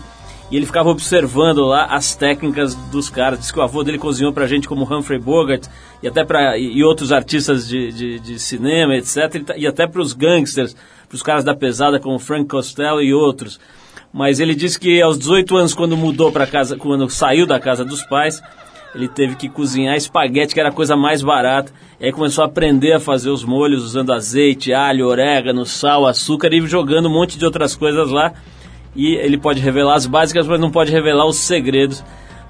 E 0.49 0.57
ele 0.57 0.65
ficava 0.65 0.89
observando 0.89 1.65
lá 1.65 1.85
as 1.85 2.15
técnicas 2.15 2.75
dos 2.75 3.09
caras. 3.09 3.39
Diz 3.39 3.51
que 3.51 3.59
o 3.59 3.61
avô 3.61 3.83
dele 3.83 3.97
cozinhou 3.97 4.33
pra 4.33 4.47
gente 4.47 4.67
como 4.67 4.83
Humphrey 4.83 5.19
Bogart 5.19 5.65
e 6.03 6.07
até 6.07 6.25
para 6.25 6.57
e 6.57 6.83
outros 6.83 7.11
artistas 7.11 7.67
de, 7.67 7.91
de, 7.91 8.19
de 8.19 8.39
cinema, 8.39 8.95
etc. 8.95 9.53
E 9.55 9.65
até 9.65 9.87
para 9.87 10.01
os 10.01 10.11
gangsters, 10.11 10.75
para 11.07 11.15
os 11.15 11.23
caras 11.23 11.45
da 11.45 11.55
pesada 11.55 11.99
como 11.99 12.19
Frank 12.19 12.49
Costello 12.49 13.01
e 13.01 13.13
outros. 13.13 13.59
Mas 14.13 14.41
ele 14.41 14.53
disse 14.53 14.77
que 14.77 15.01
aos 15.01 15.17
18 15.17 15.55
anos, 15.55 15.73
quando 15.73 15.95
mudou 15.95 16.33
para 16.33 16.45
casa, 16.45 16.75
quando 16.75 17.09
saiu 17.09 17.47
da 17.47 17.59
casa 17.59 17.85
dos 17.85 18.03
pais, 18.03 18.41
ele 18.93 19.07
teve 19.07 19.35
que 19.35 19.47
cozinhar 19.47 19.95
espaguete, 19.95 20.53
que 20.53 20.59
era 20.59 20.69
a 20.69 20.73
coisa 20.73 20.95
mais 20.95 21.21
barata. 21.21 21.71
E 21.99 22.05
aí 22.05 22.11
começou 22.11 22.43
a 22.43 22.47
aprender 22.47 22.93
a 22.93 22.99
fazer 22.99 23.29
os 23.29 23.43
molhos 23.43 23.83
usando 23.83 24.11
azeite, 24.11 24.73
alho, 24.73 25.07
orégano, 25.07 25.65
sal, 25.65 26.05
açúcar 26.05 26.53
e 26.53 26.61
jogando 26.67 27.07
um 27.07 27.13
monte 27.13 27.37
de 27.37 27.45
outras 27.45 27.75
coisas 27.75 28.09
lá. 28.09 28.33
E 28.95 29.15
ele 29.15 29.37
pode 29.37 29.61
revelar 29.61 29.95
as 29.95 30.05
básicas, 30.05 30.45
mas 30.45 30.59
não 30.59 30.69
pode 30.69 30.91
revelar 30.91 31.25
os 31.25 31.37
segredos 31.37 32.03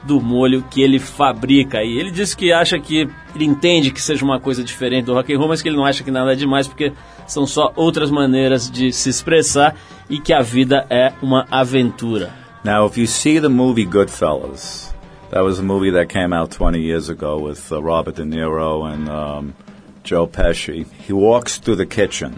do 0.03 0.19
molho 0.19 0.63
que 0.69 0.81
ele 0.81 0.99
fabrica. 0.99 1.83
E 1.83 1.99
ele 1.99 2.09
disse 2.09 2.35
que 2.35 2.51
acha 2.51 2.79
que 2.79 3.07
ele 3.35 3.45
entende 3.45 3.91
que 3.91 4.01
seja 4.01 4.25
uma 4.25 4.39
coisa 4.39 4.63
diferente 4.63 5.05
do 5.05 5.13
rock 5.13 5.33
and 5.33 5.37
roll, 5.37 5.49
mas 5.49 5.61
que 5.61 5.69
ele 5.69 5.77
não 5.77 5.85
acha 5.85 6.03
que 6.03 6.09
nada 6.09 6.33
é 6.33 6.35
demais 6.35 6.67
porque 6.67 6.91
são 7.27 7.45
só 7.45 7.71
outras 7.75 8.09
maneiras 8.09 8.69
de 8.69 8.91
se 8.91 9.09
expressar 9.09 9.75
e 10.09 10.19
que 10.19 10.33
a 10.33 10.41
vida 10.41 10.85
é 10.89 11.13
uma 11.21 11.45
aventura. 11.51 12.33
Now, 12.63 12.87
if 12.87 12.97
you 12.97 13.07
see 13.07 13.39
the 13.39 13.47
movie 13.47 13.85
Goodfellas, 13.85 14.90
that 15.31 15.45
was 15.45 15.59
a 15.59 15.63
movie 15.63 15.91
that 15.91 16.09
came 16.09 16.33
out 16.33 16.51
20 16.51 16.81
years 16.81 17.07
ago 17.07 17.39
with 17.39 17.71
uh, 17.71 17.81
Robert 17.81 18.15
De 18.15 18.23
Niro 18.23 18.93
and 18.93 19.07
um, 19.07 19.55
Joe 20.03 20.27
Pesci. 20.27 20.91
He 20.91 21.13
walks 21.13 21.57
through 21.57 21.77
the 21.77 21.85
kitchen. 21.85 22.37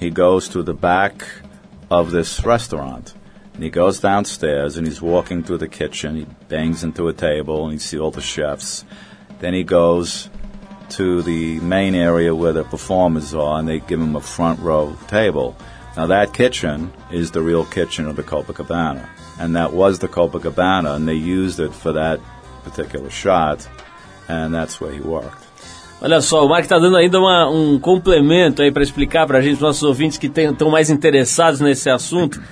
He 0.00 0.10
goes 0.10 0.48
to 0.48 0.64
the 0.64 0.74
back 0.74 1.24
of 1.92 2.10
this 2.10 2.44
restaurant. 2.44 3.14
And 3.54 3.62
he 3.62 3.70
goes 3.70 4.00
downstairs 4.00 4.76
and 4.76 4.84
he's 4.84 5.00
walking 5.00 5.44
through 5.44 5.58
the 5.58 5.68
kitchen. 5.68 6.16
He 6.16 6.26
bangs 6.48 6.82
into 6.82 7.06
a 7.06 7.12
table 7.12 7.64
and 7.64 7.74
you 7.74 7.78
see 7.78 8.00
all 8.00 8.10
the 8.10 8.20
chefs. 8.20 8.84
Then 9.38 9.54
he 9.54 9.62
goes 9.62 10.28
to 10.90 11.22
the 11.22 11.60
main 11.60 11.94
area 11.94 12.34
where 12.34 12.52
the 12.52 12.64
performers 12.64 13.32
are 13.32 13.60
and 13.60 13.68
they 13.68 13.78
give 13.78 14.00
him 14.00 14.16
a 14.16 14.20
front 14.20 14.58
row 14.58 14.96
table. 15.06 15.56
Now 15.96 16.08
that 16.08 16.34
kitchen 16.34 16.92
is 17.12 17.30
the 17.30 17.42
real 17.42 17.64
kitchen 17.64 18.08
of 18.08 18.16
the 18.16 18.24
Copacabana. 18.24 19.08
And 19.38 19.54
that 19.54 19.72
was 19.72 19.98
the 19.98 20.08
Copacabana 20.08 20.96
and 20.96 21.06
they 21.06 21.14
used 21.14 21.58
it 21.60 21.72
for 21.72 21.92
that 21.92 22.20
particular 22.62 23.10
shot. 23.10 23.66
And 24.28 24.54
that's 24.54 24.80
where 24.80 24.92
he 24.92 25.00
worked. 25.00 25.44
Olha 26.00 26.20
só, 26.20 26.44
o 26.44 26.48
Mark 26.48 26.64
está 26.64 26.78
dando 26.78 26.96
ainda 26.96 27.18
uma, 27.18 27.48
um 27.48 27.78
complemento 27.78 28.60
aí 28.60 28.70
para 28.70 28.82
explicar 28.82 29.26
para 29.26 29.38
a 29.38 29.40
gente, 29.40 29.60
nossos 29.60 29.82
ouvintes 29.82 30.18
que 30.18 30.26
estão 30.26 30.70
mais 30.70 30.90
interessados 30.90 31.60
nesse 31.60 31.88
assunto, 31.88 32.42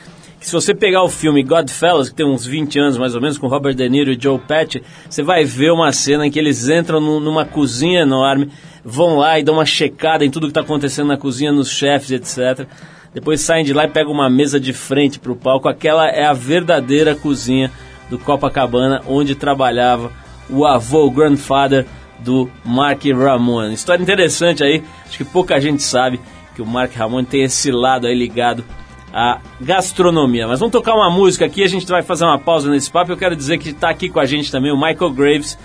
que 0.40 0.46
se 0.46 0.52
você 0.52 0.74
pegar 0.74 1.02
o 1.02 1.08
filme 1.08 1.42
Godfellas, 1.42 2.08
que 2.08 2.14
tem 2.14 2.26
uns 2.26 2.46
20 2.46 2.78
anos 2.78 2.96
mais 2.98 3.14
ou 3.14 3.20
menos, 3.20 3.36
com 3.36 3.48
Robert 3.48 3.74
De 3.74 3.88
Niro 3.88 4.10
e 4.10 4.18
Joe 4.18 4.38
Pesci, 4.38 4.82
você 5.08 5.22
vai 5.22 5.44
ver 5.44 5.70
uma 5.70 5.92
cena 5.92 6.26
em 6.26 6.30
que 6.30 6.38
eles 6.38 6.68
entram 6.68 6.98
no, 7.00 7.20
numa 7.20 7.44
cozinha 7.44 8.00
enorme, 8.00 8.50
vão 8.84 9.18
lá 9.18 9.38
e 9.38 9.44
dão 9.44 9.54
uma 9.54 9.66
checada 9.66 10.24
em 10.24 10.30
tudo 10.30 10.46
que 10.46 10.50
está 10.52 10.62
acontecendo 10.62 11.08
na 11.08 11.18
cozinha, 11.18 11.52
nos 11.52 11.70
chefes, 11.70 12.10
etc. 12.10 12.66
Depois 13.14 13.40
saem 13.40 13.64
de 13.64 13.72
lá 13.74 13.84
e 13.84 13.88
pegam 13.88 14.12
uma 14.12 14.30
mesa 14.30 14.58
de 14.58 14.72
frente 14.72 15.18
para 15.18 15.32
o 15.32 15.36
palco. 15.36 15.68
Aquela 15.68 16.08
é 16.08 16.24
a 16.24 16.32
verdadeira 16.32 17.14
cozinha 17.14 17.70
do 18.08 18.18
Copacabana, 18.18 19.02
onde 19.06 19.34
trabalhava 19.34 20.10
o 20.48 20.66
avô, 20.66 21.06
o 21.06 21.10
grandfather 21.10 21.86
do 22.20 22.50
Mark 22.64 23.04
Ramon. 23.04 23.70
História 23.70 24.02
interessante 24.02 24.62
aí, 24.62 24.82
acho 25.06 25.18
que 25.18 25.24
pouca 25.24 25.60
gente 25.60 25.82
sabe 25.82 26.20
que 26.54 26.62
o 26.62 26.66
Mark 26.66 26.94
Ramon 26.94 27.24
tem 27.24 27.42
esse 27.42 27.70
lado 27.70 28.06
aí 28.06 28.14
ligado 28.14 28.64
à 29.12 29.40
gastronomia. 29.60 30.46
Mas 30.46 30.60
vamos 30.60 30.72
tocar 30.72 30.94
uma 30.94 31.10
música 31.10 31.44
aqui, 31.44 31.62
a 31.62 31.68
gente 31.68 31.86
vai 31.86 32.02
fazer 32.02 32.24
uma 32.24 32.38
pausa 32.38 32.70
nesse 32.70 32.90
papo. 32.90 33.12
Eu 33.12 33.16
quero 33.16 33.36
dizer 33.36 33.58
que 33.58 33.70
está 33.70 33.90
aqui 33.90 34.08
com 34.08 34.20
a 34.20 34.26
gente 34.26 34.50
também 34.50 34.72
o 34.72 34.76
Michael 34.76 35.10
Graves, 35.10 35.58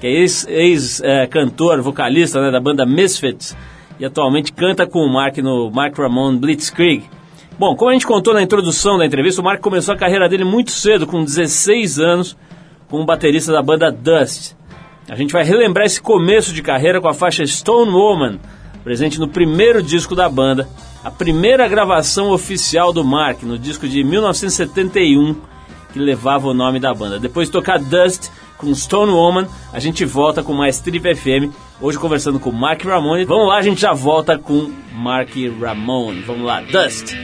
que 0.00 0.06
é 0.06 0.10
ex-cantor, 0.10 1.76
ex, 1.76 1.84
vocalista 1.84 2.40
né, 2.40 2.50
da 2.50 2.60
banda 2.60 2.86
Misfits, 2.86 3.56
e 3.98 4.04
atualmente 4.04 4.52
canta 4.52 4.86
com 4.86 5.00
o 5.00 5.12
Mark 5.12 5.38
no 5.38 5.70
Mark 5.70 5.96
Ramon 5.96 6.36
Blitzkrieg. 6.36 7.04
Bom, 7.58 7.76
como 7.76 7.90
a 7.90 7.92
gente 7.92 8.06
contou 8.06 8.34
na 8.34 8.42
introdução 8.42 8.98
da 8.98 9.06
entrevista, 9.06 9.40
o 9.40 9.44
Mark 9.44 9.60
começou 9.60 9.94
a 9.94 9.98
carreira 9.98 10.28
dele 10.28 10.44
muito 10.44 10.72
cedo, 10.72 11.06
com 11.06 11.22
16 11.22 12.00
anos, 12.00 12.36
como 12.88 13.06
baterista 13.06 13.52
da 13.52 13.62
banda 13.62 13.92
Dust. 13.92 14.54
A 15.08 15.14
gente 15.14 15.32
vai 15.32 15.44
relembrar 15.44 15.86
esse 15.86 16.00
começo 16.00 16.52
de 16.52 16.62
carreira 16.62 17.00
com 17.00 17.08
a 17.08 17.14
faixa 17.14 17.46
Stone 17.46 17.92
Woman, 17.92 18.40
presente 18.82 19.20
no 19.20 19.28
primeiro 19.28 19.82
disco 19.82 20.16
da 20.16 20.28
banda, 20.28 20.68
a 21.04 21.10
primeira 21.10 21.68
gravação 21.68 22.30
oficial 22.30 22.92
do 22.92 23.04
Mark, 23.04 23.42
no 23.42 23.58
disco 23.58 23.86
de 23.86 24.02
1971, 24.02 25.36
que 25.92 25.98
levava 25.98 26.48
o 26.48 26.54
nome 26.54 26.80
da 26.80 26.92
banda. 26.92 27.20
Depois 27.20 27.48
de 27.48 27.52
tocar 27.52 27.78
Dust 27.78 28.30
com 28.58 28.74
Stone 28.74 29.12
Woman, 29.12 29.46
a 29.72 29.78
gente 29.78 30.04
volta 30.04 30.42
com 30.42 30.52
mais 30.52 30.80
Trip 30.80 31.14
FM, 31.14 31.54
hoje 31.80 31.98
conversando 31.98 32.40
com 32.40 32.50
Mark 32.50 32.82
Ramone. 32.84 33.24
Vamos 33.24 33.48
lá, 33.48 33.56
a 33.56 33.62
gente 33.62 33.80
já 33.80 33.92
volta 33.92 34.38
com 34.38 34.70
Mark 34.92 35.30
Ramone. 35.60 36.20
Vamos 36.22 36.44
lá, 36.44 36.60
Dust. 36.60 37.14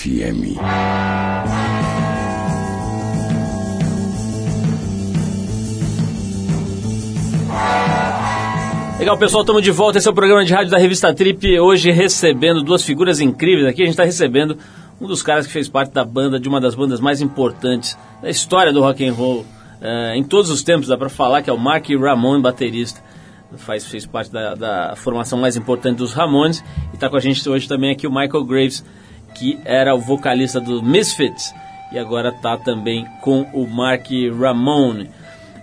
FM. 0.00 0.56
Legal, 8.98 9.18
pessoal, 9.18 9.42
estamos 9.42 9.62
de 9.62 9.70
volta. 9.70 9.98
Esse 9.98 10.08
é 10.08 10.10
o 10.10 10.14
programa 10.14 10.42
de 10.42 10.54
rádio 10.54 10.70
da 10.70 10.78
revista 10.78 11.12
Trip. 11.12 11.60
Hoje 11.60 11.90
recebendo 11.90 12.62
duas 12.62 12.82
figuras 12.82 13.20
incríveis 13.20 13.66
aqui. 13.66 13.82
A 13.82 13.84
gente 13.84 13.92
está 13.92 14.04
recebendo 14.04 14.56
um 14.98 15.06
dos 15.06 15.22
caras 15.22 15.46
que 15.46 15.52
fez 15.52 15.68
parte 15.68 15.92
da 15.92 16.04
banda, 16.04 16.40
de 16.40 16.48
uma 16.48 16.60
das 16.60 16.74
bandas 16.74 16.98
mais 16.98 17.20
importantes 17.20 17.98
da 18.22 18.30
história 18.30 18.72
do 18.72 18.80
rock 18.80 19.06
and 19.06 19.12
roll. 19.12 19.40
Uh, 19.82 20.14
em 20.14 20.24
todos 20.24 20.50
os 20.50 20.62
tempos, 20.62 20.88
dá 20.88 20.96
para 20.96 21.10
falar 21.10 21.42
que 21.42 21.50
é 21.50 21.52
o 21.52 21.58
Mark 21.58 21.86
Ramon, 21.90 22.40
baterista. 22.40 23.02
Faz, 23.56 23.84
fez 23.84 24.06
parte 24.06 24.32
da, 24.32 24.54
da 24.54 24.96
formação 24.96 25.38
mais 25.38 25.56
importante 25.56 25.98
dos 25.98 26.14
Ramones. 26.14 26.64
E 26.90 26.94
está 26.94 27.10
com 27.10 27.16
a 27.16 27.20
gente 27.20 27.46
hoje 27.46 27.68
também 27.68 27.90
aqui 27.90 28.06
o 28.06 28.10
Michael 28.10 28.44
Graves, 28.44 28.84
que 29.40 29.58
era 29.64 29.94
o 29.94 29.98
vocalista 29.98 30.60
do 30.60 30.82
Misfits. 30.82 31.54
E 31.90 31.98
agora 31.98 32.28
está 32.28 32.58
também 32.58 33.06
com 33.22 33.40
o 33.54 33.66
Mark 33.66 34.06
Ramone. 34.38 35.04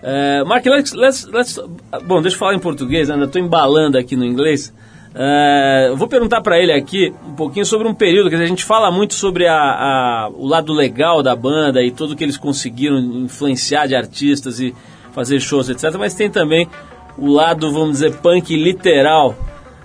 Uh, 0.02 0.46
Mark, 0.48 0.66
let's, 0.66 0.94
let's, 0.94 1.26
let's, 1.26 1.60
bom, 2.06 2.22
deixa 2.22 2.36
eu 2.36 2.40
falar 2.40 2.56
em 2.56 2.60
português, 2.60 3.10
ainda 3.10 3.26
estou 3.26 3.40
embalando 3.40 3.98
aqui 3.98 4.16
no 4.16 4.26
inglês. 4.26 4.74
Uh, 5.14 5.96
vou 5.96 6.08
perguntar 6.08 6.42
para 6.42 6.60
ele 6.60 6.72
aqui 6.72 7.14
um 7.28 7.34
pouquinho 7.34 7.66
sobre 7.66 7.88
um 7.88 7.94
período 7.94 8.30
que 8.30 8.36
a 8.36 8.46
gente 8.46 8.64
fala 8.64 8.92
muito 8.92 9.14
sobre 9.14 9.48
a, 9.48 9.56
a, 9.56 10.30
o 10.34 10.48
lado 10.48 10.74
legal 10.74 11.22
da 11.22 11.36
banda 11.36 11.82
e 11.84 11.92
tudo 11.92 12.16
que 12.16 12.24
eles 12.24 12.38
conseguiram 12.38 13.00
influenciar 13.00 13.88
de 13.88 13.96
artistas 13.96 14.60
e 14.60 14.74
fazer 15.14 15.40
shows, 15.40 15.70
etc. 15.70 15.96
Mas 15.98 16.16
tem 16.16 16.30
também 16.30 16.68
o 17.18 17.32
lado, 17.32 17.72
vamos 17.72 17.94
dizer, 17.94 18.16
punk 18.18 18.56
literal 18.56 19.36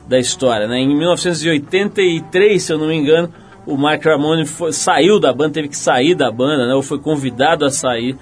da 0.08 0.18
história. 0.18 0.66
Né? 0.66 0.78
Em 0.78 0.96
1983, 0.96 2.62
se 2.62 2.72
eu 2.72 2.78
não 2.78 2.88
me 2.88 2.96
engano, 2.96 3.32
o 3.66 3.76
Mark 3.76 4.04
Ramone 4.04 4.46
foi, 4.46 4.72
saiu 4.72 5.20
da 5.20 5.32
banda, 5.32 5.54
teve 5.54 5.68
que 5.68 5.76
sair 5.76 6.14
da 6.14 6.30
banda, 6.30 6.66
né? 6.66 6.74
ou 6.74 6.82
foi 6.82 6.98
convidado 6.98 7.64
a 7.64 7.70
sair 7.70 8.16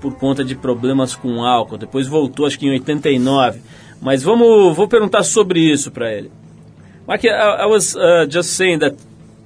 por 0.00 0.14
conta 0.16 0.44
de 0.44 0.54
problemas 0.54 1.14
com 1.14 1.44
álcool. 1.44 1.78
Depois 1.78 2.06
voltou, 2.06 2.46
acho 2.46 2.58
que 2.58 2.66
em 2.66 2.72
89. 2.72 3.60
Mas 4.00 4.22
vamos, 4.22 4.76
vou 4.76 4.86
perguntar 4.86 5.22
sobre 5.22 5.60
isso 5.60 5.90
para 5.90 6.12
ele. 6.12 6.30
Mark, 7.06 7.24
I, 7.24 7.28
I 7.28 7.66
was 7.66 7.94
uh, 7.96 8.26
just 8.28 8.50
saying 8.50 8.80
that 8.80 8.96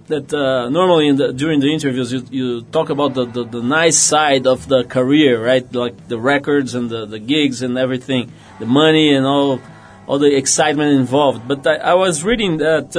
that 0.08 0.34
uh, 0.34 0.68
normally 0.70 1.12
the, 1.12 1.32
during 1.32 1.60
the 1.60 1.72
interviews 1.72 2.12
you, 2.12 2.24
you 2.30 2.62
talk 2.72 2.90
about 2.90 3.14
the, 3.14 3.26
the, 3.26 3.44
the, 3.44 3.62
nice 3.62 3.96
side 3.96 4.44
of 4.44 4.66
the 4.66 4.82
career, 4.82 5.40
right? 5.40 5.64
Like 5.72 6.08
the 6.08 6.18
records 6.18 6.74
and 6.74 6.90
the, 6.90 7.06
the 7.06 7.20
gigs 7.20 7.62
and 7.62 7.78
everything, 7.78 8.32
the 8.58 8.66
money 8.66 9.14
and 9.14 9.24
all 9.24 9.60
all 10.08 10.18
the 10.18 10.34
excitement 10.36 10.98
involved. 10.98 11.46
But 11.46 11.64
I, 11.64 11.76
I 11.76 11.94
was 11.94 12.24
reading 12.24 12.56
that. 12.58 12.96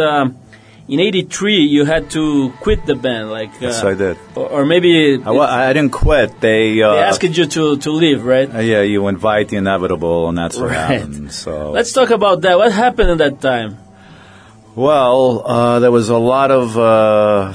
In 0.92 1.00
'83 1.00 1.56
you 1.56 1.86
had 1.86 2.12
to 2.12 2.52
quit 2.60 2.86
the 2.86 2.96
band, 2.96 3.32
like 3.32 3.50
yes, 3.62 3.82
I 3.82 3.94
did, 3.94 4.18
or, 4.36 4.50
or 4.50 4.66
maybe 4.66 5.24
I, 5.24 5.70
I, 5.70 5.74
didn't 5.74 5.94
quit. 5.94 6.42
They, 6.42 6.82
uh, 6.82 6.92
they 6.92 7.00
asked 7.00 7.24
you 7.24 7.46
to, 7.46 7.78
to 7.78 7.92
leave, 7.92 8.26
right? 8.26 8.54
Uh, 8.54 8.60
yeah, 8.60 8.82
you 8.82 9.08
invite 9.08 9.48
the 9.48 9.56
inevitable, 9.56 10.28
and 10.28 10.38
that's 10.38 10.58
what 10.58 10.72
right. 10.72 11.00
happened. 11.00 11.32
So 11.32 11.72
let's 11.72 11.94
talk 11.94 12.10
about 12.10 12.42
that. 12.42 12.58
What 12.58 12.74
happened 12.74 13.10
at 13.10 13.18
that 13.20 13.42
time? 13.42 13.78
Well, 14.76 15.48
uh, 15.48 15.80
there 15.80 15.92
was 15.92 16.10
a 16.10 16.18
lot 16.18 16.52
of 16.52 16.78
uh, 16.78 17.54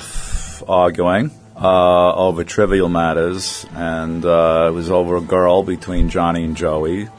arguing 0.66 1.30
uh, 1.56 2.14
over 2.14 2.42
trivial 2.42 2.88
matters, 2.88 3.66
and 3.74 4.24
uh, 4.24 4.68
it 4.68 4.72
was 4.72 4.90
over 4.90 5.16
a 5.16 5.20
girl 5.20 5.62
between 5.62 6.08
Johnny 6.08 6.42
and 6.42 6.56
Joey, 6.56 7.10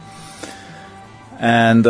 and 1.40 1.86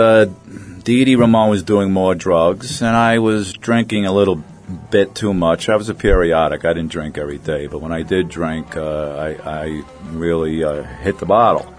Dee 0.87 1.03
Dee 1.03 1.17
Ramon 1.17 1.49
was 1.49 1.63
doing 1.63 1.91
more 1.91 2.15
drugs, 2.15 2.81
and 2.81 2.95
I 2.95 3.19
was 3.19 3.51
drinking 3.51 4.05
a 4.05 4.13
little 4.13 4.41
bit 4.89 5.13
too 5.13 5.33
much. 5.33 5.67
I 5.67 5.75
was 5.75 5.89
a 5.89 5.93
periodic. 5.93 6.63
I 6.63 6.71
didn't 6.71 6.93
drink 6.93 7.17
every 7.17 7.39
day, 7.39 7.67
but 7.67 7.79
when 7.79 7.91
I 7.91 8.03
did 8.03 8.29
drink, 8.29 8.77
uh, 8.77 9.09
I, 9.17 9.65
I, 9.65 9.83
really 10.11 10.63
uh, 10.63 10.83
hit 10.83 11.19
the 11.19 11.25
bottle. 11.25 11.73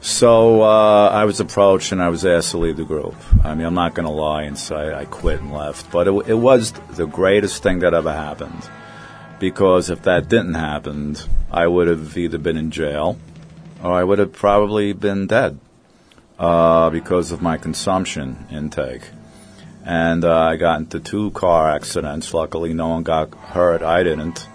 So 0.00 0.60
uh, 0.62 1.10
I 1.10 1.24
was 1.24 1.38
approached 1.38 1.92
and 1.92 2.02
I 2.02 2.08
was 2.08 2.26
asked 2.26 2.50
to 2.50 2.58
leave 2.58 2.78
the 2.78 2.84
group. 2.84 3.14
I 3.44 3.54
mean, 3.54 3.64
I'm 3.64 3.74
not 3.74 3.94
going 3.94 4.06
to 4.06 4.12
lie 4.12 4.42
and 4.42 4.58
say 4.58 4.92
I 4.92 5.04
quit 5.04 5.40
and 5.40 5.52
left, 5.52 5.88
but 5.92 6.08
it, 6.08 6.30
it 6.30 6.34
was 6.34 6.72
the 6.72 7.06
greatest 7.06 7.62
thing 7.62 7.78
that 7.78 7.94
ever 7.94 8.12
happened. 8.12 8.68
Because 9.38 9.88
if 9.88 10.02
that 10.02 10.28
didn't 10.28 10.54
happen, 10.54 11.14
I 11.48 11.68
would 11.68 11.86
have 11.86 12.18
either 12.18 12.38
been 12.38 12.56
in 12.56 12.72
jail 12.72 13.20
or 13.84 13.92
I 13.92 14.02
would 14.02 14.18
have 14.18 14.32
probably 14.32 14.92
been 14.94 15.28
dead 15.28 15.60
uh, 16.38 16.90
because 16.90 17.32
of 17.32 17.42
my 17.42 17.56
consumption 17.56 18.46
intake. 18.50 19.10
And 19.84 20.24
uh, 20.24 20.38
I 20.38 20.56
got 20.56 20.80
into 20.80 21.00
two 21.00 21.30
car 21.30 21.70
accidents. 21.70 22.34
Luckily, 22.34 22.74
no 22.74 22.88
one 22.88 23.02
got 23.02 23.34
hurt. 23.34 23.82
I 23.82 24.02
didn't. 24.02 24.46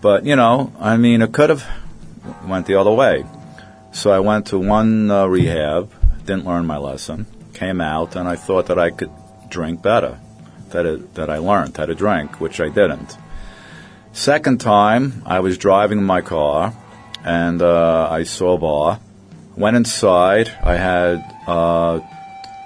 But, 0.00 0.24
you 0.24 0.36
know, 0.36 0.72
I 0.78 0.96
mean, 0.96 1.22
it 1.22 1.32
could 1.32 1.50
have 1.50 1.66
went 2.46 2.66
the 2.66 2.76
other 2.76 2.92
way. 2.92 3.24
So 3.92 4.10
I 4.10 4.20
went 4.20 4.46
to 4.46 4.58
one 4.58 5.10
uh, 5.10 5.26
rehab, 5.26 5.90
didn't 6.24 6.46
learn 6.46 6.66
my 6.66 6.78
lesson, 6.78 7.26
came 7.52 7.80
out, 7.80 8.16
and 8.16 8.26
I 8.28 8.36
thought 8.36 8.66
that 8.66 8.78
I 8.78 8.90
could 8.90 9.10
drink 9.48 9.82
better, 9.82 10.18
that, 10.70 10.86
it, 10.86 11.14
that 11.14 11.28
I 11.28 11.38
learned 11.38 11.76
how 11.76 11.86
to 11.86 11.94
drink, 11.94 12.40
which 12.40 12.60
I 12.60 12.68
didn't. 12.68 13.18
Second 14.12 14.60
time, 14.60 15.22
I 15.26 15.40
was 15.40 15.58
driving 15.58 16.02
my 16.02 16.20
car, 16.20 16.72
and 17.24 17.60
uh, 17.60 18.08
I 18.10 18.22
saw 18.22 18.54
a 18.54 18.58
bar, 18.58 19.00
Went 19.56 19.76
inside. 19.76 20.50
I 20.62 20.76
had 20.76 21.18
uh, 21.46 22.00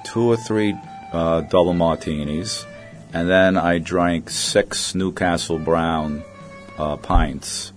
two 0.05 0.31
or 0.31 0.37
three 0.37 0.75
uh, 1.12 1.40
double 1.42 1.75
martinis, 1.75 2.64
and 3.12 3.29
then 3.29 3.57
I 3.57 3.79
drank 3.79 4.31
six 4.31 4.94
Newcastle 4.94 5.59
Brown 5.59 6.22
uh, 6.79 6.96
pints. 6.96 7.72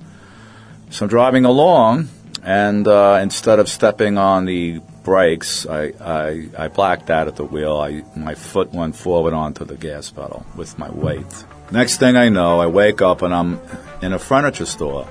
So 0.91 1.05
I'm 1.05 1.09
driving 1.09 1.45
along, 1.45 2.09
and 2.43 2.87
uh, 2.87 3.19
instead 3.21 3.59
of 3.59 3.67
stepping 3.67 4.17
on 4.17 4.45
the 4.45 4.79
brakes, 5.03 5.65
I, 5.65 5.93
I, 5.99 6.49
I 6.57 6.67
blacked 6.67 7.09
out 7.09 7.27
at 7.27 7.35
the 7.35 7.45
wheel. 7.45 7.77
I, 7.77 8.03
my 8.15 8.35
foot 8.35 8.71
went 8.73 8.95
forward 8.95 9.33
onto 9.33 9.65
the 9.65 9.75
gas 9.75 10.11
pedal 10.11 10.45
with 10.55 10.77
my 10.77 10.91
weight. 10.91 11.45
Next 11.71 11.97
thing 11.97 12.15
I 12.15 12.29
know, 12.29 12.59
I 12.59 12.67
wake 12.67 13.01
up 13.01 13.21
and 13.21 13.33
I'm 13.33 13.59
in 14.01 14.13
a 14.13 14.19
furniture 14.19 14.65
store 14.65 15.07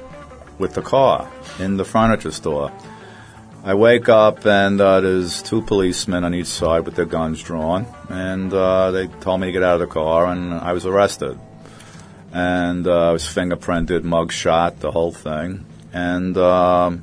with 0.59 0.75
the 0.75 0.83
car 0.83 1.31
in 1.59 1.77
the 1.77 1.85
furniture 1.85 2.33
store. 2.33 2.73
I 3.65 3.75
wake 3.75 4.09
up 4.09 4.47
and 4.47 4.81
uh, 4.81 5.01
there's 5.01 5.43
two 5.43 5.63
policemen 5.63 6.23
on 6.23 6.33
each 6.33 6.47
side 6.47 6.85
with 6.85 6.95
their 6.95 7.05
guns 7.05 7.43
drawn, 7.43 7.87
and 8.09 8.53
uh, 8.53 8.93
they 8.93 9.09
told 9.09 9.41
me 9.41 9.49
to 9.49 9.53
get 9.53 9.65
out 9.65 9.75
of 9.75 9.81
the 9.81 9.93
car, 9.93 10.27
and 10.27 10.55
I 10.55 10.73
was 10.73 10.87
arrested. 10.87 11.39
And 12.33 12.87
uh, 12.87 13.09
I 13.09 13.13
was 13.13 13.25
fingerprinted, 13.25 14.05
mug 14.05 14.31
shot, 14.33 14.79
the 14.79 14.93
whole 14.93 15.11
thing. 15.11 15.67
And 15.93 16.37
um, 16.39 17.03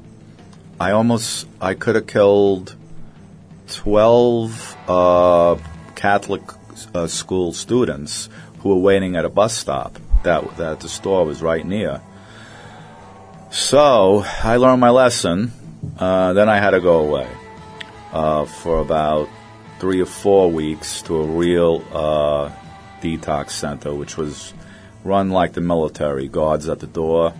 I 0.80 0.92
almost, 0.92 1.46
I 1.60 1.74
could 1.74 1.96
have 1.96 2.08
killed 2.08 2.76
12 3.74 4.78
uh, 4.88 5.58
Catholic 5.96 6.42
uh, 6.94 7.08
school 7.08 7.52
students 7.52 8.30
who 8.60 8.70
were 8.70 8.82
waiting 8.82 9.18
at 9.18 9.26
a 9.26 9.30
bus 9.30 9.58
stop 9.58 10.00
that, 10.24 10.56
that 10.58 10.80
the 10.80 10.90
store 10.90 11.26
was 11.26 11.42
right 11.42 11.66
near. 11.66 12.02
So 13.52 14.24
I 14.42 14.56
learned 14.56 14.80
my 14.80 14.90
lesson 14.90 15.52
uh, 15.98 16.34
then 16.34 16.50
I 16.50 16.58
had 16.60 16.72
to 16.72 16.82
go 16.82 17.00
away 17.00 17.28
uh, 18.12 18.46
for 18.46 18.80
about 18.80 19.30
three 19.80 20.02
or 20.02 20.06
four 20.06 20.50
weeks 20.52 21.02
to 21.04 21.18
a 21.18 21.26
real 21.26 21.84
uh, 21.92 22.52
detox 23.02 23.52
center, 23.52 23.94
which 23.94 24.18
was 24.18 24.54
run 25.04 25.30
like 25.30 25.54
the 25.54 25.62
military 25.62 26.28
guards 26.28 26.70
at 26.70 26.80
the 26.80 26.88
door. 26.88 27.34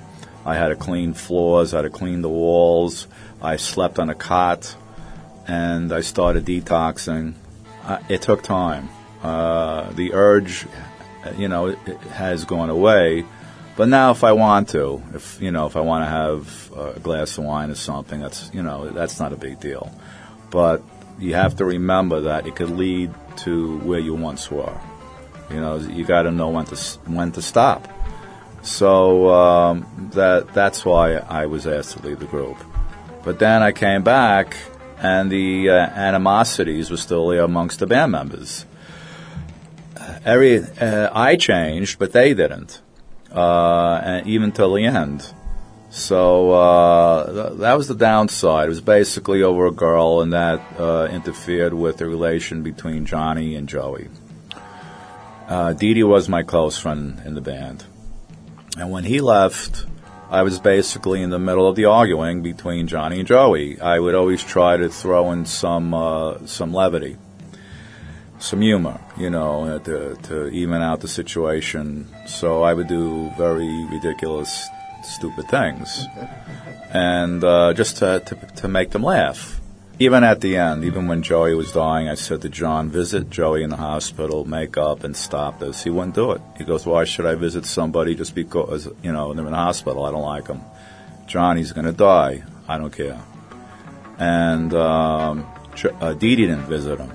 I 0.46 0.56
had 0.56 0.68
to 0.68 0.76
clean 0.76 1.14
floors, 1.14 1.74
I 1.74 1.78
had 1.78 1.82
to 1.84 1.90
clean 1.90 2.22
the 2.22 2.30
walls. 2.30 3.08
I 3.42 3.58
slept 3.58 4.00
on 4.00 4.10
a 4.10 4.16
cot, 4.16 4.76
and 5.48 5.92
I 5.92 6.02
started 6.02 6.46
detoxing. 6.46 7.34
It 8.10 8.22
took 8.22 8.44
time. 8.44 8.90
Uh, 9.22 9.92
the 9.92 10.14
urge, 10.14 10.68
you 11.38 11.48
know, 11.48 11.76
has 12.12 12.46
gone 12.46 12.70
away 12.70 13.26
but 13.76 13.90
now, 13.90 14.12
if 14.12 14.24
I 14.24 14.32
want 14.32 14.70
to, 14.70 15.04
if 15.14 15.42
you 15.42 15.52
know, 15.52 15.66
if 15.66 15.76
I 15.76 15.82
want 15.82 16.06
to 16.06 16.10
have 16.10 16.96
a 16.96 17.00
glass 17.00 17.38
of 17.38 17.44
wine 17.44 17.70
or 17.70 17.76
something, 17.76 18.22
that's 18.22 18.50
you 18.54 18.64
know, 18.64 18.90
that's 18.90 19.20
not 19.20 19.34
a 19.34 19.36
big 19.36 19.60
deal. 19.60 19.92
But 20.50 20.82
you 21.20 21.34
have 21.34 21.58
to 21.58 21.66
remember 21.66 22.22
that 22.22 22.48
it 22.48 22.56
could 22.56 22.70
lead 22.70 23.14
to 23.38 23.78
where 23.80 24.00
you 24.00 24.14
once 24.14 24.50
were. 24.50 24.80
You 25.50 25.60
know, 25.60 25.78
you 25.78 26.06
got 26.06 26.24
to 26.24 26.32
know 26.32 26.50
when 26.50 26.66
to 26.66 26.76
when 27.06 27.34
to 27.34 27.42
stop. 27.42 27.88
So 28.62 29.30
um, 29.30 30.10
that 30.14 30.54
that's 30.54 30.86
why 30.86 31.16
I 31.16 31.46
was 31.48 31.68
asked 31.68 31.98
to 31.98 32.08
leave 32.08 32.20
the 32.20 32.26
group. 32.26 32.58
But 33.24 33.40
then 33.40 33.62
I 33.62 33.74
came 33.74 34.04
back, 34.04 34.56
and 35.00 35.30
the 35.30 35.70
uh, 35.70 35.74
animosities 35.74 36.90
were 36.90 36.98
still 36.98 37.28
there 37.28 37.44
amongst 37.44 37.80
the 37.80 37.88
band 37.88 38.14
members. 38.14 38.66
Every 40.24 40.60
uh, 40.60 41.10
I 41.12 41.36
changed, 41.36 42.00
but 42.00 42.14
they 42.14 42.34
didn't 42.34 42.80
uh, 42.80 42.85
and 43.36 44.28
even 44.28 44.52
till 44.52 44.74
the 44.74 44.86
end. 44.86 45.34
So 45.90 46.52
uh, 46.52 47.32
th- 47.32 47.60
that 47.60 47.78
was 47.78 47.88
the 47.88 47.96
downside. 47.96 48.66
It 48.66 48.70
was 48.70 48.82
basically 48.82 49.44
over 49.44 49.66
a 49.68 49.72
girl, 49.72 50.22
and 50.22 50.34
that 50.34 50.62
uh, 50.78 51.08
interfered 51.12 51.74
with 51.74 51.98
the 51.98 52.06
relation 52.06 52.64
between 52.64 53.06
Johnny 53.06 53.56
and 53.56 53.70
Joey. 53.70 54.10
uh, 55.48 55.74
Dee 55.74 55.94
Dee 55.94 56.04
was 56.04 56.28
my 56.28 56.44
close 56.44 56.78
friend 56.78 57.22
in 57.26 57.36
the 57.36 57.42
band. 57.42 57.86
And 58.78 58.92
when 58.92 59.06
he 59.06 59.22
left, 59.22 59.86
I 60.30 60.42
was 60.42 60.60
basically 60.60 61.22
in 61.22 61.30
the 61.30 61.40
middle 61.40 61.68
of 61.68 61.78
the 61.78 61.86
arguing 61.86 62.42
between 62.42 62.88
Johnny 62.88 63.20
and 63.20 63.28
Joey. 63.28 63.80
I 63.80 64.00
would 64.00 64.16
always 64.16 64.44
try 64.44 64.76
to 64.76 64.90
throw 64.90 65.32
in 65.32 65.46
some 65.46 65.94
uh, 65.94 66.46
some 66.46 66.74
levity, 66.74 67.16
some 68.40 68.62
humor, 68.62 69.00
you 69.18 69.30
know, 69.30 69.66
uh, 69.66 69.80
to, 69.80 70.16
to 70.24 70.48
even 70.50 70.82
out 70.82 71.02
the 71.02 71.08
situation. 71.08 72.08
So 72.28 72.64
I 72.64 72.74
would 72.74 72.88
do 72.88 73.32
very 73.38 73.86
ridiculous, 73.92 74.68
stupid 75.04 75.48
things, 75.48 76.06
and 76.92 77.44
uh, 77.44 77.74
just 77.74 77.98
to, 77.98 78.22
to 78.26 78.36
to 78.62 78.68
make 78.68 78.92
them 78.92 79.04
laugh. 79.04 79.60
Even 79.98 80.26
at 80.26 80.42
the 80.42 80.58
end, 80.58 80.84
even 80.84 81.08
when 81.08 81.24
Joey 81.24 81.56
was 81.56 81.72
dying, 81.72 82.10
I 82.10 82.16
said 82.16 82.42
to 82.42 82.50
John, 82.50 82.90
visit 82.90 83.30
Joey 83.30 83.64
in 83.64 83.70
the 83.70 83.78
hospital, 83.78 84.44
make 84.44 84.78
up, 84.78 85.06
and 85.06 85.16
stop 85.16 85.60
this. 85.60 85.86
He 85.86 85.90
wouldn't 85.90 86.16
do 86.16 86.32
it. 86.32 86.42
He 86.58 86.66
goes, 86.66 86.86
why 86.86 87.06
should 87.06 87.26
I 87.26 87.36
visit 87.36 87.66
somebody 87.66 88.14
just 88.14 88.36
because, 88.36 88.90
you 89.02 89.14
know, 89.14 89.34
they're 89.34 89.46
in 89.46 89.54
the 89.54 89.58
hospital? 89.58 90.04
I 90.04 90.12
don't 90.12 90.22
like 90.22 90.48
them. 90.48 90.60
John, 91.28 91.56
he's 91.56 91.72
going 91.72 91.86
to 91.86 91.94
die. 91.94 92.44
I 92.68 92.78
don't 92.78 92.92
care. 92.92 93.22
And 94.20 94.74
um, 94.74 95.46
uh, 96.02 96.12
Dee 96.12 96.36
Dee 96.36 96.48
didn't 96.48 96.66
visit 96.66 97.00
him. 97.00 97.12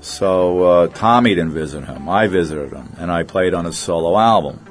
So 0.00 0.62
uh, 0.62 0.88
Tommy 0.88 1.34
didn't 1.34 1.52
visit 1.52 1.84
him. 1.84 2.08
I 2.08 2.28
visited 2.28 2.72
him, 2.72 2.92
and 2.98 3.10
I 3.10 3.24
played 3.24 3.54
on 3.54 3.64
his 3.64 3.76
solo 3.76 4.18
album. 4.18 4.64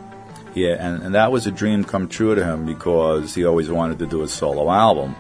Yeah, 0.56 0.76
and, 0.80 1.04
and 1.04 1.16
that 1.16 1.32
was 1.32 1.46
a 1.46 1.52
dream 1.52 1.84
come 1.84 2.08
true 2.08 2.34
to 2.34 2.44
him 2.44 2.66
because 2.66 3.36
he 3.36 3.46
always 3.46 3.70
wanted 3.70 4.00
to 4.00 4.08
do 4.08 4.24
a 4.24 4.28
solo 4.28 4.72
album. 4.72 5.16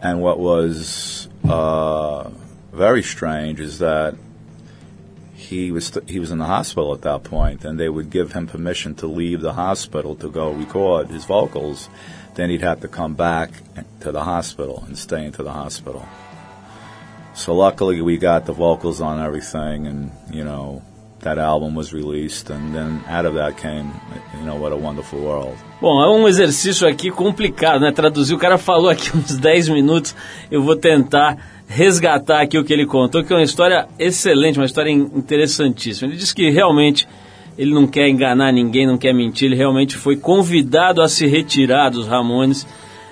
And 0.00 0.20
what 0.20 0.38
was 0.38 1.28
uh, 1.44 2.30
very 2.72 3.02
strange 3.02 3.58
is 3.60 3.78
that 3.78 4.14
he 5.34 5.72
was 5.72 5.90
th- 5.90 6.08
he 6.08 6.18
was 6.18 6.30
in 6.30 6.38
the 6.38 6.46
hospital 6.46 6.94
at 6.94 7.02
that 7.02 7.24
point, 7.24 7.64
and 7.64 7.78
they 7.78 7.88
would 7.88 8.10
give 8.10 8.32
him 8.32 8.46
permission 8.46 8.94
to 8.96 9.06
leave 9.06 9.40
the 9.40 9.54
hospital 9.54 10.14
to 10.16 10.30
go 10.30 10.52
record 10.52 11.08
his 11.08 11.24
vocals. 11.24 11.88
Then 12.34 12.50
he'd 12.50 12.62
have 12.62 12.80
to 12.80 12.88
come 12.88 13.14
back 13.14 13.50
to 14.00 14.12
the 14.12 14.24
hospital 14.24 14.84
and 14.86 14.96
stay 14.96 15.24
into 15.24 15.42
the 15.42 15.52
hospital. 15.52 16.06
So 17.34 17.54
luckily, 17.54 18.02
we 18.02 18.18
got 18.18 18.44
the 18.44 18.52
vocals 18.52 19.00
on 19.00 19.18
everything, 19.18 19.86
and 19.86 20.10
you 20.30 20.44
know 20.44 20.82
that 21.20 21.38
album 21.38 21.74
was 21.74 21.92
released, 21.92 22.50
and 22.50 22.74
then 22.74 23.02
out 23.08 23.24
of 23.24 23.34
that 23.34 23.56
came, 23.56 23.90
you 24.38 24.44
know, 24.44 24.56
what 24.56 24.72
a 24.72 24.76
wonderful 24.76 25.18
world. 25.20 25.56
Bom, 25.80 26.02
é 26.02 26.08
um 26.10 26.28
exercício 26.28 26.86
aqui 26.86 27.10
complicado, 27.10 27.80
né? 27.80 27.92
Traduzir, 27.92 28.34
o 28.34 28.38
cara 28.38 28.58
falou 28.58 28.90
aqui 28.90 29.10
uns 29.16 29.36
10 29.36 29.70
minutos, 29.70 30.14
eu 30.50 30.62
vou 30.62 30.76
tentar 30.76 31.38
resgatar 31.66 32.42
aqui 32.42 32.58
o 32.58 32.64
que 32.64 32.72
ele 32.72 32.86
contou, 32.86 33.24
que 33.24 33.32
é 33.32 33.36
uma 33.36 33.42
história 33.42 33.88
excelente, 33.98 34.58
uma 34.58 34.66
história 34.66 34.90
interessantíssima. 34.90 36.10
Ele 36.10 36.18
disse 36.18 36.34
que 36.34 36.50
realmente 36.50 37.08
ele 37.56 37.72
não 37.72 37.86
quer 37.86 38.08
enganar 38.08 38.52
ninguém, 38.52 38.86
não 38.86 38.98
quer 38.98 39.14
mentir, 39.14 39.46
ele 39.46 39.56
realmente 39.56 39.96
foi 39.96 40.16
convidado 40.16 41.00
a 41.00 41.08
se 41.08 41.26
retirar 41.26 41.90
dos 41.90 42.06
Ramones. 42.06 42.66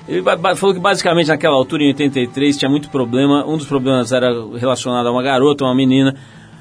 Ele 0.08 0.22
falou 0.56 0.74
que 0.74 0.80
basicamente 0.80 1.28
naquela 1.28 1.54
altura, 1.54 1.84
em 1.84 1.88
83, 1.88 2.56
tinha 2.56 2.70
muito 2.70 2.90
problema. 2.90 3.44
Um 3.46 3.56
dos 3.56 3.66
problemas 3.66 4.12
era 4.12 4.28
relacionado 4.56 5.06
a 5.06 5.12
uma 5.12 5.22
garota, 5.22 5.64
uma 5.64 5.74
menina, 5.74 6.14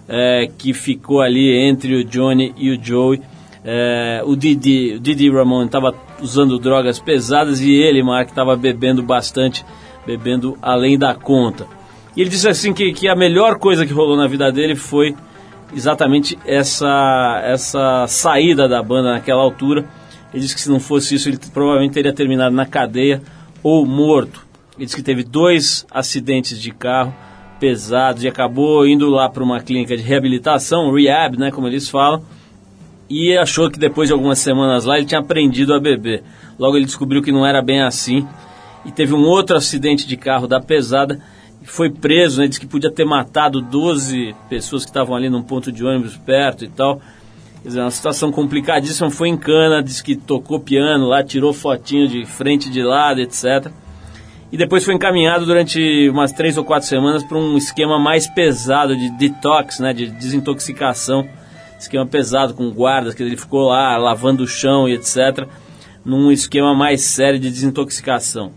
é, 0.08 0.50
que 0.58 0.74
ficou 0.74 1.22
ali 1.22 1.52
entre 1.52 1.96
o 1.96 2.04
Johnny 2.04 2.54
e 2.58 2.72
o 2.72 2.84
Joey. 2.84 3.22
É, 3.64 4.22
o 4.26 4.36
Didi, 4.36 4.96
o 4.96 5.00
Didi 5.00 5.30
Ramon 5.30 5.66
estava 5.66 5.94
usando 6.22 6.58
drogas 6.58 7.00
pesadas 7.00 7.60
e 7.60 7.72
ele, 7.72 8.02
Mark, 8.02 8.30
estava 8.30 8.56
bebendo 8.56 9.04
bastante, 9.04 9.66
bebendo 10.06 10.58
além 10.62 10.98
da 10.98 11.14
conta. 11.14 11.68
E 12.16 12.22
ele 12.22 12.30
disse 12.30 12.48
assim 12.48 12.74
que, 12.74 12.92
que 12.94 13.08
a 13.08 13.16
melhor 13.16 13.60
coisa 13.60 13.86
que 13.86 13.94
rolou 13.94 14.18
na 14.18 14.28
vida 14.28 14.52
dele 14.52 14.76
foi 14.76 15.16
exatamente 15.76 16.38
essa, 16.46 17.42
essa 17.44 18.06
saída 18.08 18.68
da 18.68 18.82
banda 18.82 19.14
naquela 19.14 19.42
altura. 19.42 19.86
Ele 20.34 20.42
disse 20.42 20.56
que 20.56 20.62
se 20.62 20.70
não 20.70 20.80
fosse 20.80 21.16
isso, 21.16 21.30
ele 21.30 21.40
provavelmente 21.54 21.94
teria 21.94 22.14
terminado 22.14 22.56
na 22.56 22.66
cadeia 22.66 23.22
ou 23.64 23.86
morto. 23.86 24.46
Ele 24.78 24.86
disse 24.86 24.96
que 24.96 25.04
teve 25.04 25.24
dois 25.24 25.86
acidentes 25.92 26.60
de 26.60 26.72
carro 26.72 27.14
pesados 27.60 28.24
e 28.24 28.28
acabou 28.28 28.88
indo 28.88 29.10
lá 29.10 29.28
para 29.28 29.44
uma 29.44 29.60
clínica 29.60 29.98
de 29.98 30.02
reabilitação, 30.02 30.94
rehab, 30.94 31.38
né, 31.38 31.52
como 31.52 31.68
eles 31.68 31.90
falam, 31.90 32.24
e 33.10 33.36
achou 33.38 33.70
que 33.70 33.78
depois 33.78 34.08
de 34.08 34.14
algumas 34.14 34.40
semanas 34.40 34.86
lá 34.86 34.98
ele 34.98 35.06
tinha 35.06 35.20
aprendido 35.20 35.74
a 35.74 35.80
beber. 35.80 36.24
Logo 36.58 36.78
ele 36.78 36.86
descobriu 36.86 37.22
que 37.22 37.32
não 37.32 37.46
era 37.46 37.62
bem 37.62 37.82
assim 37.82 38.26
e 38.86 38.92
teve 38.92 39.14
um 39.14 39.24
outro 39.24 39.58
acidente 39.58 40.08
de 40.08 40.16
carro 40.16 40.48
da 40.48 40.62
pesada 40.62 41.20
e 41.62 41.66
foi 41.66 41.90
preso, 41.90 42.40
né, 42.40 42.48
disse 42.48 42.60
que 42.60 42.68
podia 42.68 42.92
ter 42.92 43.06
matado 43.06 43.62
12 43.62 44.34
pessoas 44.48 44.86
que 44.86 44.92
estavam 44.92 45.16
ali 45.16 45.30
num 45.30 45.44
ponto 45.44 45.72
de 45.72 45.84
ônibus 45.84 46.16
perto 46.16 46.64
e 46.64 46.70
tal. 46.70 47.02
Quer 47.62 47.70
dizer, 47.70 47.82
uma 47.82 47.92
situação 47.92 48.32
complicadíssima, 48.32 49.10
foi 49.10 49.30
em 49.30 49.38
cana, 49.38 49.84
disse 49.84 50.04
que 50.04 50.16
tocou 50.16 50.60
piano 50.60 51.08
lá, 51.08 51.24
tirou 51.24 51.52
fotinho 51.54 52.08
de 52.08 52.26
frente 52.26 52.70
de 52.70 52.82
lado, 52.82 53.20
etc 53.20 53.72
e 54.52 54.58
depois 54.58 54.84
foi 54.84 54.96
encaminhado 54.96 55.46
durante 55.46 56.10
umas 56.10 56.32
três 56.32 56.58
ou 56.58 56.64
quatro 56.64 56.88
semanas 56.88 57.24
para 57.24 57.38
um 57.38 57.56
esquema 57.56 58.00
mais 58.00 58.28
pesado 58.28 58.96
de 58.96 59.10
detox, 59.12 59.80
né, 59.80 59.94
de 59.94 60.08
desintoxicação, 60.08 61.28
esquema 61.80 62.06
pesado 62.06 62.56
com 62.56 62.70
guardas, 62.72 63.14
que 63.14 63.22
ele 63.22 63.38
ficou 63.38 63.68
lá 63.68 63.96
lavando 63.98 64.44
o 64.44 64.48
chão 64.48 64.90
e 64.90 64.94
etc, 64.94 65.48
num 66.04 66.32
esquema 66.32 66.74
mais 66.74 67.02
sério 67.02 67.40
de 67.40 67.50
desintoxicação. 67.50 68.52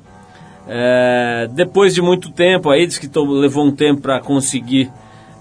É, 0.66 1.48
depois 1.52 1.94
de 1.94 2.00
muito 2.00 2.30
tempo, 2.30 2.70
aí 2.70 2.86
diz 2.86 2.98
que 2.98 3.10
levou 3.18 3.66
um 3.66 3.72
tempo 3.72 4.00
para 4.00 4.18
conseguir 4.20 4.90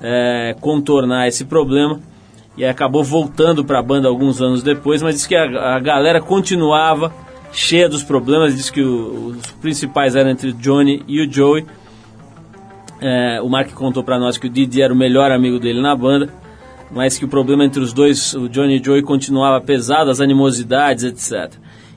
é, 0.02 0.54
contornar 0.60 1.28
esse 1.30 1.45
problema 1.45 2.00
e 2.58 2.66
acabou 2.66 3.04
voltando 3.04 3.64
para 3.64 3.80
a 3.80 3.84
banda 3.84 4.08
alguns 4.08 4.42
anos 4.42 4.62
depois, 4.62 5.02
mas 5.02 5.16
diz 5.16 5.26
que 5.26 5.36
a, 5.36 5.76
a 5.76 5.80
galera 5.80 6.22
continuava 6.22 7.14
cheia 7.52 7.88
dos 7.88 8.04
problemas. 8.04 8.56
Diz 8.56 8.70
que 8.70 8.82
o, 8.82 9.36
os 9.38 9.52
principais 9.54 10.16
eram 10.16 10.30
entre 10.32 10.50
o 10.50 10.54
Johnny 10.54 11.04
e 11.08 11.22
o 11.22 11.32
Joey. 11.32 11.66
É, 13.00 13.42
o 13.42 13.50
Mark 13.50 13.72
contou 13.72 14.04
para 14.04 14.20
nós 14.20 14.38
que 14.38 14.48
o 14.48 14.50
Didi 14.50 14.82
era 14.82 14.94
o 14.94 14.96
melhor 14.96 15.32
amigo 15.32 15.60
dele 15.60 15.82
na 15.82 15.96
banda, 15.96 16.30
mas 16.92 17.18
que 17.18 17.26
o 17.26 17.28
problema 17.28 17.66
entre 17.66 17.82
os 17.82 17.94
dois, 17.94 18.34
o 18.36 18.48
Johnny 18.48 18.78
e 18.78 18.80
o 18.80 18.84
Joey, 18.84 19.02
continuava 19.02 19.60
pesado, 19.60 20.12
as 20.12 20.22
animosidades, 20.22 21.04
etc. 21.04 21.54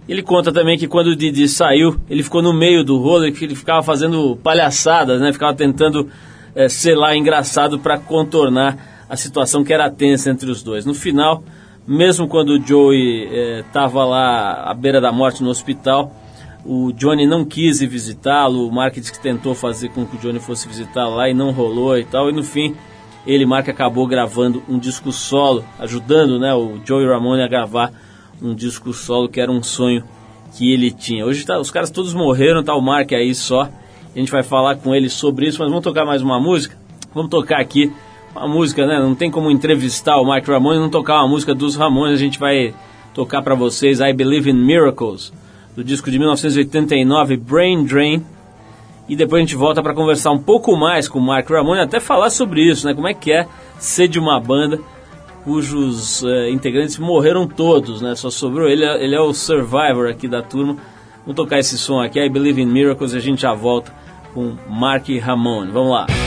Ele 0.08 0.22
conta 0.22 0.52
também 0.52 0.78
que 0.78 0.86
quando 0.86 1.08
o 1.08 1.16
Didi 1.16 1.48
saiu, 1.48 1.96
ele 2.08 2.22
ficou 2.22 2.40
no 2.40 2.52
meio 2.52 2.84
do 2.84 2.98
rolo, 2.98 3.26
ele 3.26 3.54
ficava 3.54 3.82
fazendo 3.82 4.36
palhaçadas, 4.36 5.20
né? 5.20 5.32
Ficava 5.32 5.54
tentando 5.54 6.08
é, 6.54 6.68
ser 6.68 6.94
lá 6.94 7.16
engraçado 7.16 7.78
para 7.78 7.98
contornar 7.98 8.93
a 9.14 9.16
situação 9.16 9.64
que 9.64 9.72
era 9.72 9.90
tensa 9.90 10.30
entre 10.30 10.50
os 10.50 10.62
dois. 10.62 10.84
No 10.84 10.94
final, 10.94 11.42
mesmo 11.86 12.28
quando 12.28 12.50
o 12.50 12.60
Joey 12.60 13.60
estava 13.60 14.00
é, 14.00 14.04
lá 14.04 14.70
à 14.70 14.74
beira 14.74 15.00
da 15.00 15.10
morte 15.10 15.42
no 15.42 15.50
hospital, 15.50 16.12
o 16.64 16.92
Johnny 16.92 17.26
não 17.26 17.44
quis 17.44 17.80
visitá-lo, 17.80 18.66
o 18.66 18.72
Mark 18.72 18.94
disse 18.94 19.12
que 19.12 19.20
tentou 19.20 19.54
fazer 19.54 19.90
com 19.90 20.06
que 20.06 20.16
o 20.16 20.18
Johnny 20.18 20.40
fosse 20.40 20.66
visitar 20.66 21.06
lá 21.08 21.28
e 21.28 21.34
não 21.34 21.50
rolou 21.50 21.98
e 21.98 22.04
tal, 22.04 22.28
e 22.28 22.32
no 22.32 22.42
fim 22.42 22.74
ele, 23.26 23.46
Mark, 23.46 23.68
acabou 23.68 24.06
gravando 24.06 24.62
um 24.68 24.78
disco 24.78 25.10
solo, 25.10 25.64
ajudando 25.78 26.38
né, 26.38 26.54
o 26.54 26.78
Joey 26.84 27.06
Ramone 27.06 27.42
a 27.42 27.48
gravar 27.48 27.90
um 28.42 28.54
disco 28.54 28.92
solo 28.92 29.28
que 29.28 29.40
era 29.40 29.50
um 29.50 29.62
sonho 29.62 30.04
que 30.56 30.72
ele 30.72 30.90
tinha. 30.90 31.24
Hoje 31.24 31.44
tá, 31.44 31.58
os 31.58 31.70
caras 31.70 31.90
todos 31.90 32.12
morreram, 32.12 32.62
tá 32.62 32.74
o 32.74 32.82
Mark 32.82 33.12
aí 33.12 33.34
só, 33.34 33.62
a 33.62 34.18
gente 34.18 34.30
vai 34.30 34.42
falar 34.42 34.76
com 34.76 34.94
ele 34.94 35.08
sobre 35.08 35.46
isso, 35.46 35.58
mas 35.60 35.68
vamos 35.68 35.84
tocar 35.84 36.04
mais 36.04 36.22
uma 36.22 36.38
música? 36.40 36.76
Vamos 37.14 37.30
tocar 37.30 37.60
aqui 37.60 37.92
uma 38.34 38.48
música, 38.48 38.86
né? 38.86 38.98
Não 38.98 39.14
tem 39.14 39.30
como 39.30 39.50
entrevistar 39.50 40.18
o 40.18 40.30
Mike 40.30 40.50
Ramone 40.50 40.78
e 40.78 40.80
não 40.80 40.90
tocar 40.90 41.20
uma 41.20 41.28
música 41.28 41.54
dos 41.54 41.76
Ramones. 41.76 42.14
A 42.14 42.22
gente 42.22 42.38
vai 42.38 42.74
tocar 43.12 43.42
para 43.42 43.54
vocês 43.54 44.00
I 44.00 44.12
Believe 44.12 44.50
in 44.50 44.54
Miracles, 44.54 45.32
do 45.76 45.84
disco 45.84 46.10
de 46.10 46.18
1989, 46.18 47.36
Brain 47.36 47.84
Drain. 47.84 48.24
E 49.08 49.14
depois 49.14 49.40
a 49.40 49.44
gente 49.44 49.56
volta 49.56 49.82
para 49.82 49.94
conversar 49.94 50.30
um 50.30 50.38
pouco 50.38 50.76
mais 50.76 51.06
com 51.06 51.18
o 51.18 51.22
Mark 51.22 51.48
Ramone, 51.48 51.80
até 51.80 52.00
falar 52.00 52.30
sobre 52.30 52.62
isso, 52.62 52.86
né? 52.86 52.94
Como 52.94 53.06
é 53.06 53.14
que 53.14 53.30
é 53.30 53.46
ser 53.78 54.08
de 54.08 54.18
uma 54.18 54.40
banda 54.40 54.80
cujos 55.44 56.24
é, 56.24 56.50
integrantes 56.50 56.98
morreram 56.98 57.46
todos, 57.46 58.00
né? 58.00 58.14
Só 58.16 58.30
sobrou 58.30 58.66
ele, 58.66 58.84
ele 58.84 59.14
é 59.14 59.20
o 59.20 59.32
survivor 59.32 60.08
aqui 60.08 60.26
da 60.26 60.42
turma. 60.42 60.76
Vamos 61.20 61.36
tocar 61.36 61.58
esse 61.58 61.78
som 61.78 62.00
aqui, 62.00 62.18
I 62.18 62.28
Believe 62.28 62.60
in 62.60 62.66
Miracles, 62.66 63.12
e 63.12 63.16
a 63.18 63.20
gente 63.20 63.42
já 63.42 63.52
volta 63.52 63.92
com 64.32 64.56
Mark 64.68 65.06
Ramone. 65.22 65.70
Vamos 65.70 65.92
lá. 65.92 66.23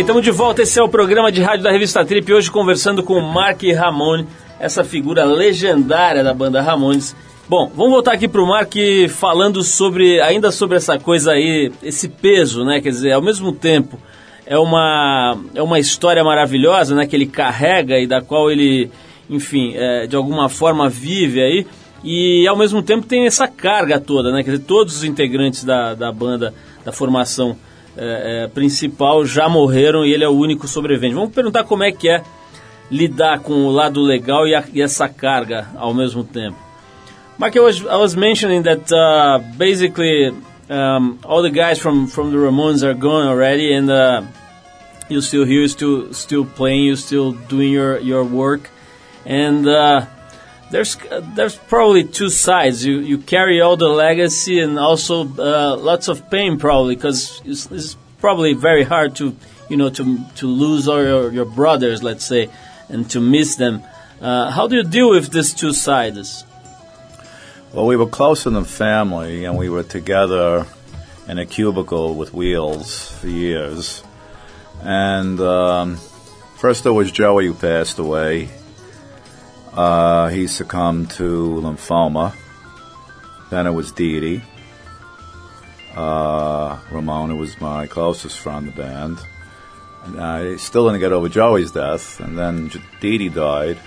Estamos 0.00 0.22
de 0.22 0.30
volta. 0.30 0.62
Esse 0.62 0.78
é 0.78 0.82
o 0.82 0.88
programa 0.88 1.30
de 1.30 1.42
rádio 1.42 1.62
da 1.62 1.70
revista 1.70 2.02
Trip. 2.02 2.32
Hoje 2.32 2.50
conversando 2.50 3.02
com 3.02 3.18
o 3.18 3.22
Mark 3.22 3.62
Ramone, 3.76 4.26
essa 4.58 4.82
figura 4.82 5.24
legendária 5.24 6.24
da 6.24 6.32
banda 6.32 6.62
Ramones. 6.62 7.14
Bom, 7.46 7.70
vamos 7.76 7.92
voltar 7.92 8.14
aqui 8.14 8.26
para 8.26 8.40
o 8.40 8.46
Mark 8.46 8.72
falando 9.10 9.62
sobre 9.62 10.18
ainda 10.22 10.50
sobre 10.50 10.78
essa 10.78 10.98
coisa 10.98 11.32
aí, 11.32 11.70
esse 11.82 12.08
peso, 12.08 12.64
né? 12.64 12.80
Quer 12.80 12.88
dizer, 12.88 13.12
ao 13.12 13.20
mesmo 13.20 13.52
tempo 13.52 14.00
é 14.46 14.58
uma 14.58 15.36
é 15.54 15.62
uma 15.62 15.78
história 15.78 16.24
maravilhosa, 16.24 16.94
né? 16.94 17.06
Que 17.06 17.14
ele 17.14 17.26
carrega 17.26 17.98
e 17.98 18.06
da 18.06 18.22
qual 18.22 18.50
ele, 18.50 18.90
enfim, 19.28 19.74
é, 19.76 20.06
de 20.06 20.16
alguma 20.16 20.48
forma 20.48 20.88
vive 20.88 21.42
aí 21.42 21.66
e 22.02 22.48
ao 22.48 22.56
mesmo 22.56 22.82
tempo 22.82 23.06
tem 23.06 23.26
essa 23.26 23.46
carga 23.46 24.00
toda, 24.00 24.32
né? 24.32 24.42
Quer 24.42 24.52
dizer, 24.52 24.64
todos 24.64 24.96
os 24.96 25.04
integrantes 25.04 25.62
da, 25.62 25.92
da 25.92 26.10
banda, 26.10 26.54
da 26.86 26.90
formação 26.90 27.54
é, 27.96 28.44
é, 28.44 28.48
principal 28.48 29.24
já 29.24 29.48
morreram 29.48 30.04
e 30.04 30.12
ele 30.12 30.24
é 30.24 30.28
o 30.28 30.32
único 30.32 30.68
sobrevivente. 30.68 31.14
Vamos 31.14 31.34
perguntar 31.34 31.64
como 31.64 31.82
é 31.82 31.92
que 31.92 32.08
é 32.08 32.22
lidar 32.90 33.40
com 33.40 33.52
o 33.52 33.70
lado 33.70 34.00
legal 34.00 34.46
e, 34.46 34.54
a, 34.54 34.64
e 34.72 34.82
essa 34.82 35.08
carga 35.08 35.68
ao 35.76 35.94
mesmo 35.94 36.24
tempo. 36.24 36.56
Mark, 37.38 37.56
I 37.56 37.60
was, 37.60 37.80
I 37.80 37.96
was 37.96 38.14
mentioning 38.14 38.62
that 38.64 38.92
uh, 38.92 39.38
basically 39.56 40.30
um, 40.68 41.18
all 41.24 41.42
the 41.42 41.50
guys 41.50 41.78
from, 41.78 42.06
from 42.06 42.30
the 42.30 42.36
Ramones 42.36 42.82
are 42.82 42.94
gone 42.94 43.26
already 43.26 43.72
and 43.72 43.90
uh, 43.90 44.22
you're 45.08 45.22
still 45.22 45.44
here, 45.44 45.66
still 45.68 46.12
still 46.12 46.44
playing, 46.44 46.84
you're 46.84 46.96
still 46.96 47.32
doing 47.32 47.72
your, 47.72 47.98
your 47.98 48.24
work. 48.24 48.68
And 49.24 49.66
uh, 49.66 50.06
there's 50.70 50.96
uh, 50.96 51.20
there's 51.34 51.56
probably 51.56 52.04
two 52.04 52.30
sides. 52.30 52.84
You 52.84 53.00
you 53.00 53.18
carry 53.18 53.60
all 53.60 53.76
the 53.76 53.88
legacy 53.88 54.60
and 54.60 54.78
also 54.78 55.22
uh, 55.24 55.76
lots 55.76 56.08
of 56.08 56.30
pain 56.30 56.58
probably 56.58 56.94
because 56.94 57.42
it's, 57.44 57.70
it's, 57.70 57.96
probably 58.20 58.52
very 58.52 58.82
hard 58.82 59.16
to 59.16 59.34
you 59.70 59.78
know 59.78 59.88
to 59.88 60.18
to 60.36 60.46
lose 60.46 60.86
all 60.88 61.02
your, 61.02 61.32
your 61.32 61.46
brothers, 61.46 62.02
let's 62.02 62.24
say, 62.24 62.50
and 62.88 63.10
to 63.10 63.20
miss 63.20 63.56
them. 63.56 63.82
Uh, 64.20 64.50
how 64.50 64.68
do 64.68 64.76
you 64.76 64.84
deal 64.84 65.10
with 65.10 65.32
these 65.32 65.54
two 65.54 65.72
sides? 65.72 66.44
Well, 67.72 67.86
we 67.86 67.96
were 67.96 68.06
close 68.06 68.46
in 68.46 68.52
the 68.52 68.64
family, 68.64 69.44
and 69.46 69.56
we 69.56 69.70
were 69.70 69.84
together 69.84 70.66
in 71.26 71.38
a 71.38 71.46
cubicle 71.46 72.14
with 72.14 72.34
wheels 72.34 73.10
for 73.18 73.28
years. 73.28 74.02
And 74.82 75.40
um, 75.40 75.96
first 76.56 76.84
there 76.84 76.92
was 76.92 77.10
Joey 77.10 77.46
who 77.46 77.54
passed 77.54 77.98
away 77.98 78.50
uh, 79.74 80.28
he 80.28 80.46
succumbed 80.46 81.10
to 81.12 81.60
lymphoma. 81.62 82.34
Then 83.50 83.66
it 83.66 83.72
was 83.72 83.92
Dee 83.92 84.20
Dee. 84.20 84.42
Uh, 85.94 86.78
Ramona 86.90 87.34
was 87.34 87.60
my 87.60 87.86
closest 87.86 88.38
friend 88.38 88.68
in 88.68 88.74
the 88.74 88.82
band. 88.82 89.18
And 90.04 90.20
I 90.20 90.56
still 90.56 90.86
didn't 90.86 91.00
get 91.00 91.12
over 91.12 91.28
Joey's 91.28 91.72
death. 91.72 92.20
And 92.20 92.38
then 92.38 92.70
Dee 93.00 93.18
Dee 93.18 93.28
died 93.28 93.78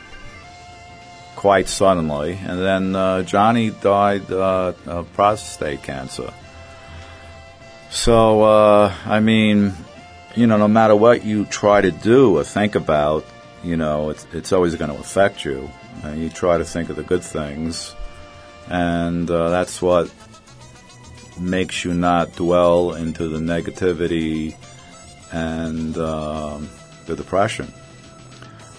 quite 1.36 1.68
suddenly. 1.68 2.40
And 2.46 2.60
then 2.60 2.96
uh, 2.96 3.24
Johnny 3.24 3.72
died 3.72 4.32
uh, 4.32 4.74
of 4.86 5.12
prostate 5.14 5.84
cancer. 5.84 6.34
So, 7.90 8.44
uh, 8.44 8.94
I 9.06 9.20
mean, 9.20 9.74
you 10.36 10.48
know, 10.48 10.58
no 10.58 10.68
matter 10.68 10.96
what 10.96 11.24
you 11.24 11.46
try 11.46 11.82
to 11.82 11.92
do 11.92 12.38
or 12.38 12.44
think 12.44 12.76
about, 12.76 13.26
you 13.64 13.78
know, 13.78 14.10
it's, 14.10 14.28
it's 14.34 14.52
always 14.52 14.76
going 14.76 14.92
to 14.92 14.98
affect 14.98 15.46
you. 15.46 15.70
And 16.04 16.22
you 16.22 16.30
try 16.30 16.58
to 16.58 16.66
think 16.66 16.90
of 16.90 16.96
the 16.96 17.04
good 17.04 17.24
things, 17.24 17.96
and 18.70 19.30
uh, 19.30 19.50
that's 19.50 19.82
what 19.82 20.14
makes 21.40 21.86
you 21.86 21.94
not 21.94 22.36
dwell 22.36 22.94
into 22.94 23.28
the 23.30 23.40
negativity 23.40 24.56
and 25.32 25.98
um, 25.98 26.70
the 27.06 27.16
depression. 27.16 27.74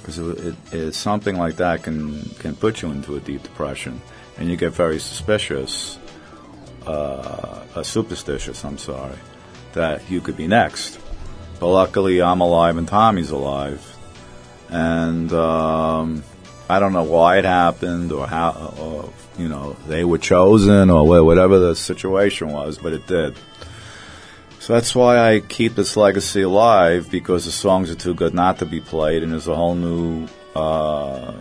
Because 0.01 0.19
it, 0.19 0.55
it, 0.73 0.95
something 0.95 1.39
like 1.39 1.57
that 1.57 1.83
can, 1.83 2.23
can 2.39 2.55
put 2.55 2.83
you 2.83 2.91
into 2.91 3.17
a 3.17 3.21
deep 3.21 3.43
depression, 3.43 4.03
and 4.37 4.51
you 4.51 4.57
get 4.57 4.73
very 4.73 4.99
suspicious, 4.99 5.99
uh, 6.87 7.83
superstitious, 7.83 8.65
I'm 8.65 8.77
sorry, 8.77 9.17
that 9.73 10.11
you 10.11 10.21
could 10.21 10.37
be 10.37 10.47
next. 10.47 11.01
But 11.59 11.69
luckily, 11.69 12.21
I'm 12.21 12.43
alive 12.43 12.77
and 12.77 12.87
Tommy's 12.87 13.31
alive 13.31 13.94
and 14.69 15.33
um, 15.33 16.25
I 16.69 16.79
don't 16.81 16.93
know 16.93 17.05
why 17.05 17.39
it 17.39 17.45
happened 17.45 18.13
or 18.13 18.27
how, 18.27 18.75
or, 18.79 19.13
you 19.39 19.49
know, 19.49 19.77
they 19.87 20.05
were 20.05 20.19
chosen 20.19 20.91
or 20.91 21.25
whatever 21.25 21.59
the 21.59 21.77
situation 21.77 22.51
was, 22.51 22.79
but 22.79 22.93
it 22.93 23.07
did. 23.07 23.37
So 24.61 24.73
that's 24.73 24.95
why 24.95 25.19
I 25.19 25.41
keep 25.41 25.75
this 25.75 25.95
legacy 25.95 26.41
alive 26.41 27.11
because 27.11 27.45
the 27.45 27.53
songs 27.53 27.91
are 27.91 27.95
too 27.95 28.15
good 28.15 28.33
not 28.33 28.61
to 28.61 28.67
be 28.67 28.81
played, 28.81 29.23
and 29.23 29.33
there's 29.33 29.47
a 29.47 29.55
whole 29.55 29.75
new 29.75 30.27
uh, 30.57 31.35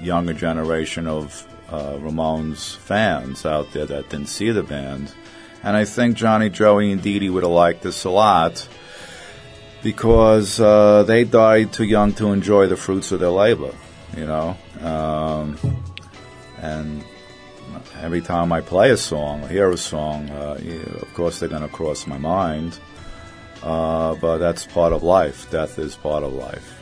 younger 0.00 0.34
generation 0.34 1.08
of 1.08 1.46
uh, 1.68 1.94
Ramones 1.94 2.76
fans 2.76 3.44
out 3.44 3.72
there 3.72 3.86
that 3.86 4.08
didn't 4.08 4.28
see 4.28 4.50
the 4.52 4.62
band. 4.62 5.12
And 5.64 5.76
I 5.76 5.84
think 5.84 6.16
Johnny, 6.16 6.48
Joey, 6.48 6.92
and 6.92 7.02
Dee 7.02 7.18
Dee 7.18 7.28
would 7.28 7.42
have 7.42 7.50
liked 7.50 7.82
this 7.82 8.04
a 8.04 8.10
lot 8.10 8.68
because 9.82 10.60
uh, 10.60 11.02
they 11.04 11.24
died 11.24 11.72
too 11.72 11.84
young 11.84 12.12
to 12.14 12.32
enjoy 12.32 12.66
the 12.66 12.76
fruits 12.76 13.12
of 13.12 13.20
their 13.20 13.30
labor, 13.30 13.74
you 14.16 14.26
know. 14.26 14.56
Um, 14.80 15.56
and 16.58 17.04
every 18.00 18.20
time 18.20 18.52
I 18.52 18.60
play 18.60 18.90
a 18.90 18.96
song, 18.96 19.48
hear 19.48 19.70
a 19.70 19.76
song, 19.76 20.30
uh, 20.30 20.58
of 21.00 21.14
course 21.14 21.40
they're 21.40 21.48
going 21.48 21.62
to 21.62 21.68
cross 21.68 22.06
my 22.06 22.18
mind. 22.18 22.78
Uh, 23.62 24.14
but 24.14 24.38
that's 24.38 24.66
part 24.66 24.92
of 24.92 25.02
life. 25.02 25.50
Death 25.50 25.78
is 25.78 25.94
part 25.94 26.24
of 26.24 26.32
life. 26.32 26.79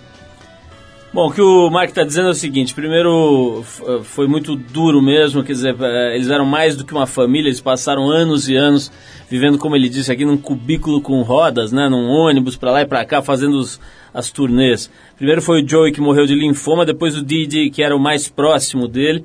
Bom, 1.10 1.28
o 1.28 1.32
que 1.32 1.40
o 1.40 1.70
Mark 1.70 1.88
está 1.88 2.04
dizendo 2.04 2.28
é 2.28 2.32
o 2.32 2.34
seguinte: 2.34 2.74
primeiro, 2.74 3.64
foi 4.04 4.28
muito 4.28 4.54
duro 4.54 5.00
mesmo, 5.00 5.42
quer 5.42 5.52
dizer, 5.52 5.74
é, 5.80 6.14
eles 6.14 6.28
eram 6.28 6.44
mais 6.44 6.76
do 6.76 6.84
que 6.84 6.92
uma 6.92 7.06
família, 7.06 7.48
eles 7.48 7.62
passaram 7.62 8.10
anos 8.10 8.46
e 8.46 8.54
anos 8.54 8.92
vivendo, 9.28 9.58
como 9.58 9.74
ele 9.74 9.88
disse 9.88 10.12
aqui, 10.12 10.24
num 10.24 10.36
cubículo 10.36 11.00
com 11.00 11.22
rodas, 11.22 11.72
né, 11.72 11.88
num 11.88 12.08
ônibus 12.08 12.56
para 12.56 12.72
lá 12.72 12.82
e 12.82 12.86
para 12.86 13.04
cá, 13.06 13.22
fazendo 13.22 13.58
os, 13.58 13.80
as 14.12 14.30
turnês. 14.30 14.90
Primeiro 15.16 15.40
foi 15.40 15.62
o 15.62 15.68
Joey 15.68 15.92
que 15.92 16.00
morreu 16.00 16.26
de 16.26 16.34
linfoma, 16.34 16.84
depois 16.84 17.16
o 17.16 17.24
Didi, 17.24 17.70
que 17.70 17.82
era 17.82 17.96
o 17.96 18.00
mais 18.00 18.28
próximo 18.28 18.86
dele, 18.86 19.24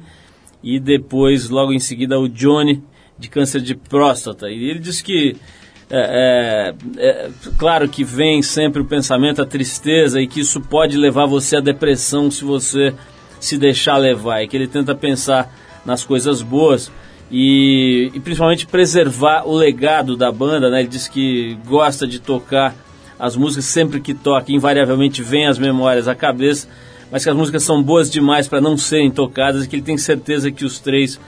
e 0.64 0.80
depois, 0.80 1.50
logo 1.50 1.74
em 1.74 1.80
seguida, 1.80 2.18
o 2.18 2.30
Johnny, 2.30 2.82
de 3.20 3.30
câncer 3.30 3.62
de 3.62 3.76
próstata. 3.76 4.50
E 4.50 4.70
ele 4.70 4.80
disse 4.80 5.04
que 5.04 5.36
é, 5.96 6.74
é, 6.98 7.08
é, 7.08 7.30
claro 7.56 7.88
que 7.88 8.04
vem 8.04 8.42
sempre 8.42 8.82
o 8.82 8.86
pensamento, 8.86 9.44
a 9.44 9.46
tristeza 9.46 10.20
e 10.20 10.28
que 10.28 10.40
isso 10.40 10.60
pode 10.60 10.98
levar 10.98 11.28
você 11.28 11.58
à 11.58 11.60
depressão 11.60 12.32
se 12.32 12.44
você 12.44 12.96
se 13.40 13.60
deixar 13.60 13.98
levar. 13.98 14.42
E 14.42 14.48
que 14.48 14.58
ele 14.58 14.68
tenta 14.68 14.96
pensar 14.96 15.54
nas 15.86 16.04
coisas 16.04 16.42
boas 16.42 16.92
e, 17.30 18.10
e 18.12 18.20
principalmente 18.20 18.66
preservar 18.66 19.44
o 19.48 19.54
legado 19.54 20.18
da 20.18 20.32
banda. 20.32 20.68
Né? 20.72 20.80
Ele 20.80 20.90
diz 20.90 21.08
que 21.08 21.60
gosta 21.64 22.08
de 22.08 22.20
tocar 22.20 22.76
as 23.20 23.36
músicas 23.36 23.66
sempre 23.66 24.02
que 24.02 24.16
toca, 24.16 24.52
invariavelmente 24.52 25.22
vem 25.22 25.46
as 25.46 25.60
memórias 25.60 26.08
à 26.08 26.16
cabeça, 26.16 26.68
mas 27.12 27.24
que 27.24 27.30
as 27.30 27.36
músicas 27.36 27.62
são 27.62 27.84
boas 27.84 28.10
demais 28.10 28.48
para 28.48 28.60
não 28.60 28.76
serem 28.76 29.12
tocadas 29.12 29.64
e 29.64 29.70
que 29.70 29.76
ele 29.76 29.84
tem 29.84 29.98
certeza 29.98 30.52
que 30.52 30.66
os 30.66 30.80
três 30.80 31.20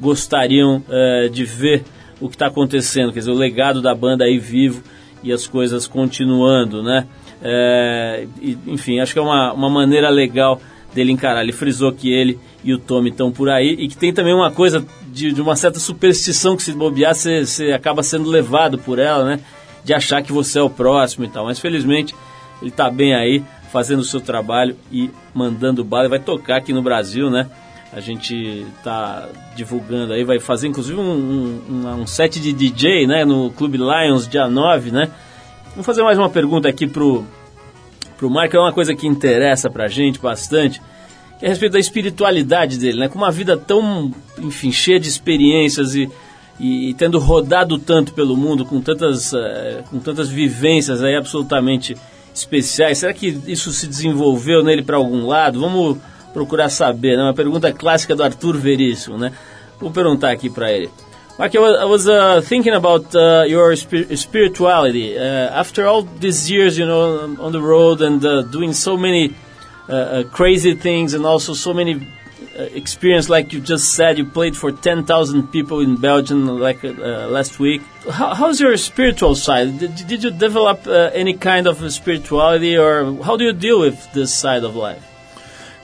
gostariam 0.00 0.82
é, 0.88 1.28
de 1.28 1.44
ver 1.44 1.84
o 2.20 2.28
que 2.28 2.34
está 2.34 2.46
acontecendo, 2.46 3.12
quer 3.12 3.20
dizer, 3.20 3.30
o 3.30 3.34
legado 3.34 3.80
da 3.80 3.94
banda 3.94 4.24
aí 4.24 4.38
vivo 4.38 4.82
e 5.22 5.32
as 5.32 5.46
coisas 5.46 5.86
continuando, 5.86 6.82
né? 6.82 7.06
É, 7.42 8.26
enfim, 8.66 9.00
acho 9.00 9.12
que 9.12 9.18
é 9.18 9.22
uma, 9.22 9.52
uma 9.52 9.70
maneira 9.70 10.08
legal 10.10 10.60
dele 10.94 11.12
encarar. 11.12 11.42
Ele 11.42 11.52
frisou 11.52 11.92
que 11.92 12.12
ele 12.12 12.38
e 12.64 12.72
o 12.72 12.78
Tommy 12.78 13.10
estão 13.10 13.30
por 13.30 13.48
aí 13.48 13.76
e 13.78 13.88
que 13.88 13.96
tem 13.96 14.12
também 14.12 14.34
uma 14.34 14.50
coisa 14.50 14.84
de, 15.08 15.32
de 15.32 15.40
uma 15.40 15.56
certa 15.56 15.78
superstição 15.78 16.56
que 16.56 16.62
se 16.62 16.72
bobear, 16.72 17.14
você, 17.14 17.44
você 17.44 17.72
acaba 17.72 18.02
sendo 18.02 18.28
levado 18.28 18.78
por 18.78 18.98
ela, 18.98 19.24
né? 19.24 19.40
De 19.84 19.94
achar 19.94 20.22
que 20.22 20.32
você 20.32 20.58
é 20.58 20.62
o 20.62 20.70
próximo 20.70 21.24
e 21.24 21.28
tal. 21.28 21.44
Mas 21.44 21.58
felizmente 21.58 22.14
ele 22.60 22.70
está 22.70 22.90
bem 22.90 23.14
aí, 23.14 23.42
fazendo 23.70 24.00
o 24.00 24.04
seu 24.04 24.20
trabalho 24.20 24.76
e 24.90 25.10
mandando 25.32 25.84
bala. 25.84 26.08
Vai 26.08 26.18
tocar 26.18 26.56
aqui 26.56 26.72
no 26.72 26.82
Brasil, 26.82 27.30
né? 27.30 27.48
A 27.92 28.00
gente 28.00 28.66
está 28.76 29.28
divulgando 29.56 30.12
aí, 30.12 30.24
vai 30.24 30.38
fazer 30.38 30.68
inclusive 30.68 30.98
um, 30.98 31.62
um, 31.70 32.00
um, 32.00 32.06
set 32.06 32.40
de 32.40 32.52
DJ 32.52 33.06
né, 33.06 33.24
no 33.24 33.50
Clube 33.50 33.78
Lions, 33.78 34.28
dia 34.28 34.46
9, 34.46 34.90
né? 34.90 35.10
Vou 35.74 35.82
fazer 35.82 36.02
mais 36.02 36.18
uma 36.18 36.28
pergunta 36.28 36.68
aqui 36.68 36.86
pro, 36.86 37.24
pro 38.16 38.28
Marco, 38.28 38.56
é 38.56 38.60
uma 38.60 38.72
coisa 38.72 38.94
que 38.94 39.06
interessa 39.06 39.70
pra 39.70 39.88
gente 39.88 40.18
bastante, 40.20 40.82
é 41.40 41.46
a 41.46 41.48
respeito 41.48 41.72
da 41.72 41.78
espiritualidade 41.78 42.78
dele, 42.78 43.00
né? 43.00 43.08
Com 43.08 43.18
uma 43.18 43.30
vida 43.30 43.56
tão, 43.56 44.12
enfim, 44.38 44.70
cheia 44.70 45.00
de 45.00 45.08
experiências 45.08 45.94
e, 45.94 46.10
e, 46.60 46.90
e 46.90 46.94
tendo 46.94 47.18
rodado 47.18 47.78
tanto 47.78 48.12
pelo 48.12 48.36
mundo, 48.36 48.66
com 48.66 48.82
tantas, 48.82 49.32
uh, 49.32 49.82
com 49.88 49.98
tantas 49.98 50.28
vivências 50.28 51.02
aí 51.02 51.16
absolutamente 51.16 51.96
especiais, 52.34 52.98
será 52.98 53.14
que 53.14 53.40
isso 53.46 53.72
se 53.72 53.86
desenvolveu 53.86 54.62
nele 54.62 54.82
para 54.82 54.96
algum 54.96 55.26
lado? 55.26 55.60
Vamos 55.60 55.98
procurar 56.32 56.68
saber, 56.68 57.16
né? 57.16 57.22
Uma 57.22 57.34
pergunta 57.34 57.72
clássica 57.72 58.14
do 58.14 58.22
Arthur 58.22 58.56
Veríssimo, 58.56 59.18
né? 59.18 59.32
Vou 59.80 59.90
perguntar 59.90 60.30
aqui 60.30 60.50
para 60.50 60.70
ele. 60.72 60.90
Mark, 61.38 61.54
I 61.54 61.58
was, 61.60 61.80
I 61.80 61.84
was 61.84 62.08
uh, 62.08 62.40
thinking 62.42 62.74
about 62.74 63.14
uh, 63.14 63.44
your 63.46 63.72
spir- 63.76 64.16
spirituality. 64.16 65.16
Uh, 65.16 65.48
after 65.52 65.86
all 65.86 66.02
these 66.02 66.50
years, 66.50 66.76
you 66.76 66.84
know, 66.84 67.36
on 67.38 67.52
the 67.52 67.60
road 67.60 68.02
and 68.02 68.24
uh, 68.24 68.42
doing 68.42 68.72
so 68.72 68.96
many 68.96 69.36
uh, 69.88 69.92
uh, 69.92 70.24
crazy 70.24 70.74
things 70.74 71.14
and 71.14 71.24
also 71.24 71.54
so 71.54 71.72
many 71.72 72.12
experience, 72.74 73.28
like 73.28 73.52
you 73.52 73.60
just 73.60 73.94
said, 73.94 74.18
you 74.18 74.24
played 74.24 74.56
for 74.56 74.72
10,000 74.72 75.46
people 75.52 75.78
in 75.78 75.94
Belgium 75.94 76.48
like 76.58 76.82
last 76.82 77.60
week. 77.60 77.82
How, 78.10 78.34
how's 78.34 78.60
your 78.60 78.76
spiritual 78.76 79.36
side? 79.36 79.78
Did, 79.78 79.94
did 80.08 80.24
you 80.24 80.32
develop 80.32 80.88
any 80.88 81.34
kind 81.34 81.68
of 81.68 81.92
spirituality 81.92 82.76
or 82.76 83.14
how 83.22 83.36
do 83.36 83.44
you 83.44 83.52
deal 83.52 83.78
with 83.78 84.12
this 84.12 84.34
side 84.34 84.64
of 84.64 84.74
life? 84.74 85.07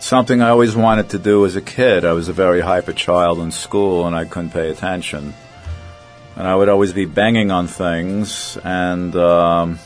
Something 0.04 0.42
I 0.42 0.50
always 0.50 0.76
wanted 0.76 1.08
to 1.08 1.18
do 1.18 1.46
as 1.46 1.56
a 1.56 1.62
kid. 1.62 2.04
I 2.04 2.12
was 2.12 2.28
a 2.28 2.34
very 2.34 2.60
hyper 2.60 2.92
child 2.92 3.38
in 3.38 3.50
school 3.50 4.06
and 4.06 4.14
I 4.14 4.26
couldn't 4.26 4.50
pay 4.50 4.68
attention. 4.68 5.32
And 6.36 6.46
I 6.46 6.54
would 6.54 6.68
always 6.68 6.92
be 6.92 7.06
banging 7.06 7.50
on 7.50 7.68
things 7.68 8.58
and 8.64 9.16
um, 9.16 9.78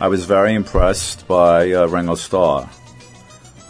I 0.00 0.08
was 0.08 0.24
very 0.24 0.54
impressed 0.54 1.28
by 1.28 1.72
uh, 1.72 1.88
Ringo 1.88 2.14
Starr, 2.14 2.70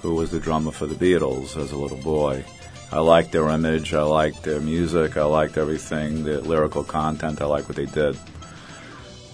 who 0.01 0.14
was 0.14 0.30
the 0.30 0.38
drummer 0.38 0.70
for 0.70 0.86
the 0.86 0.95
Beatles 0.95 1.57
as 1.57 1.72
a 1.72 1.76
little 1.76 1.99
boy. 1.99 2.45
I 2.93 3.01
liked 3.01 3.32
their 3.32 3.49
image, 3.49 3.95
I 3.95 4.05
liked 4.05 4.45
their 4.45 4.61
music, 4.61 5.16
I 5.16 5.24
liked 5.24 5.59
everything, 5.59 6.22
the 6.22 6.40
lyrical 6.40 6.84
content, 6.84 7.43
I 7.43 7.47
liked 7.47 7.68
what 7.68 7.74
they 7.74 7.86
did. 7.86 8.16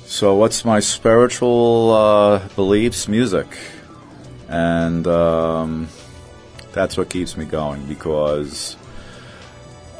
So, 0.06 0.36
what's 0.36 0.64
my 0.64 0.80
spiritual 0.80 1.92
uh, 1.92 2.48
beliefs? 2.56 3.08
Music. 3.08 3.46
And 4.48 5.06
um, 5.06 5.88
that's 6.72 6.96
what 6.96 7.10
keeps 7.10 7.36
me 7.36 7.44
going 7.44 7.86
because 7.86 8.76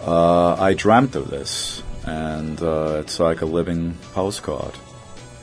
uh, 0.01 0.55
I 0.55 0.75
dreamt 0.75 1.17
of 1.17 1.31
this. 1.31 1.83
And 2.07 2.61
uh, 2.63 3.01
it's 3.01 3.21
like 3.21 3.43
a 3.43 3.47
living 3.47 3.95
postcard. 4.13 4.75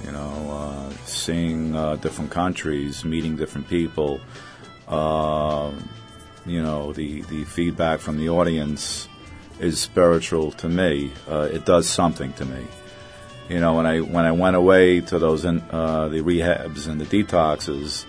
You 0.03 0.11
know, 0.11 0.51
uh, 0.51 0.89
seeing 1.05 1.75
uh, 1.75 1.95
different 1.97 2.31
countries, 2.31 3.05
meeting 3.05 3.35
different 3.35 3.67
people, 3.67 4.19
uh, 4.87 5.71
you 6.45 6.61
know, 6.61 6.93
the, 6.93 7.21
the 7.23 7.43
feedback 7.45 7.99
from 7.99 8.17
the 8.17 8.29
audience 8.29 9.07
is 9.59 9.79
spiritual 9.79 10.51
to 10.51 10.69
me. 10.69 11.11
Uh, 11.27 11.49
it 11.51 11.65
does 11.65 11.87
something 11.87 12.33
to 12.33 12.45
me. 12.45 12.65
You 13.49 13.59
know, 13.59 13.75
when 13.75 13.85
I 13.85 13.99
when 13.99 14.25
I 14.25 14.31
went 14.31 14.55
away 14.55 15.01
to 15.01 15.19
those 15.19 15.45
in, 15.45 15.61
uh, 15.71 16.07
the 16.09 16.21
rehabs 16.21 16.87
and 16.87 16.99
the 16.99 17.05
detoxes, 17.05 18.05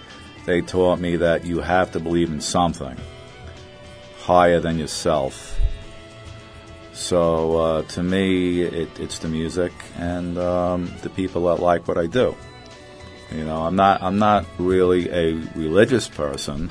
they 0.47 0.63
taught 0.63 0.99
me 0.99 1.17
that 1.17 1.45
you 1.45 1.61
have 1.61 1.93
to 1.93 2.01
believe 2.01 2.31
in 2.31 2.41
something 2.41 2.97
higher 4.19 4.61
than 4.61 4.79
yourself. 4.79 5.61
So 6.93 7.59
uh, 7.59 7.83
to 7.83 8.03
me, 8.03 8.63
it, 8.63 8.89
it's 8.99 9.19
the 9.19 9.29
music 9.29 9.73
and 9.99 10.39
um, 10.39 10.91
the 11.03 11.11
people 11.11 11.45
that 11.45 11.63
like 11.63 11.87
what 11.87 11.99
I 11.99 12.07
do. 12.07 12.35
You 13.33 13.45
know, 13.45 13.63
I'm 13.63 13.77
not 13.77 14.03
I'm 14.03 14.19
not 14.19 14.47
really 14.59 15.11
a 15.11 15.35
religious 15.55 16.09
person. 16.09 16.71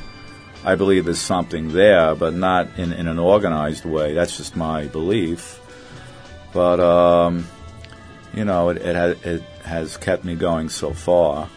I 0.64 0.76
believe 0.76 1.06
there's 1.06 1.20
something 1.20 1.74
there, 1.74 2.16
but 2.16 2.34
not 2.34 2.80
in, 2.80 2.92
in 2.92 3.08
an 3.08 3.20
organized 3.20 3.86
way. 3.86 4.14
That's 4.14 4.36
just 4.36 4.56
my 4.56 4.88
belief. 4.88 5.60
But 6.54 6.80
um, 6.80 7.48
you 8.34 8.46
know, 8.46 8.70
it 8.70 8.78
it, 8.78 8.96
ha- 8.96 9.30
it 9.30 9.44
has 9.64 9.98
kept 9.98 10.24
me 10.24 10.36
going 10.36 10.70
so 10.70 10.94
far, 10.94 11.50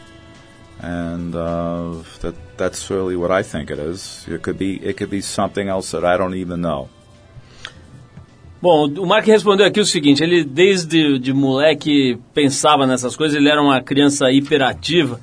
and 0.82 1.34
uh, 1.34 2.02
that 2.20 2.34
that's 2.56 2.90
really 2.90 3.16
what 3.16 3.30
I 3.30 3.42
think 3.42 3.70
it 3.70 3.78
is. 3.78 4.26
It 4.28 4.42
could 4.42 4.58
be 4.58 4.80
it 4.82 4.96
could 4.96 5.10
be 5.10 5.22
something 5.22 5.68
else 5.68 5.90
that 5.92 6.04
I 6.04 6.16
don't 6.16 6.34
even 6.34 6.60
know. 6.60 6.88
Bom, 8.60 8.88
o 8.98 9.06
Mark 9.06 9.24
respondeu 9.26 9.66
aqui 9.66 9.80
o 9.80 9.86
seguinte: 9.86 10.22
ele 10.22 10.44
desde 10.44 11.18
de 11.18 11.32
moleque 11.32 12.18
pensava 12.34 12.86
nessas 12.86 13.16
coisas, 13.16 13.36
ele 13.36 13.48
era 13.48 13.62
uma 13.62 13.80
criança 13.80 14.30
hiperativa 14.32 15.20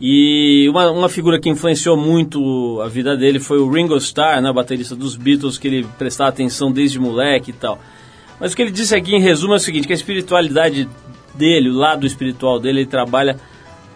e 0.00 0.68
uma, 0.68 0.90
uma 0.90 1.08
figura 1.08 1.40
que 1.40 1.48
influenciou 1.48 1.96
muito 1.96 2.80
a 2.82 2.88
vida 2.88 3.16
dele 3.16 3.40
foi 3.40 3.58
o 3.58 3.70
Ringo 3.70 3.96
Starr, 3.96 4.42
né, 4.42 4.52
baterista 4.52 4.94
dos 4.94 5.16
Beatles, 5.16 5.56
que 5.56 5.68
ele 5.68 5.86
prestava 5.96 6.28
atenção 6.28 6.70
desde 6.70 6.98
moleque 6.98 7.50
e 7.50 7.54
tal. 7.54 7.78
Mas 8.38 8.52
o 8.52 8.56
que 8.56 8.60
ele 8.60 8.70
disse 8.70 8.94
aqui 8.94 9.14
em 9.14 9.20
resumo 9.20 9.54
é 9.54 9.56
o 9.56 9.60
seguinte: 9.60 9.86
que 9.86 9.94
a 9.94 9.96
espiritualidade 9.96 10.86
dele, 11.34 11.70
o 11.70 11.74
lado 11.74 12.06
espiritual 12.06 12.58
dele, 12.60 12.80
ele 12.80 12.86
trabalha 12.86 13.38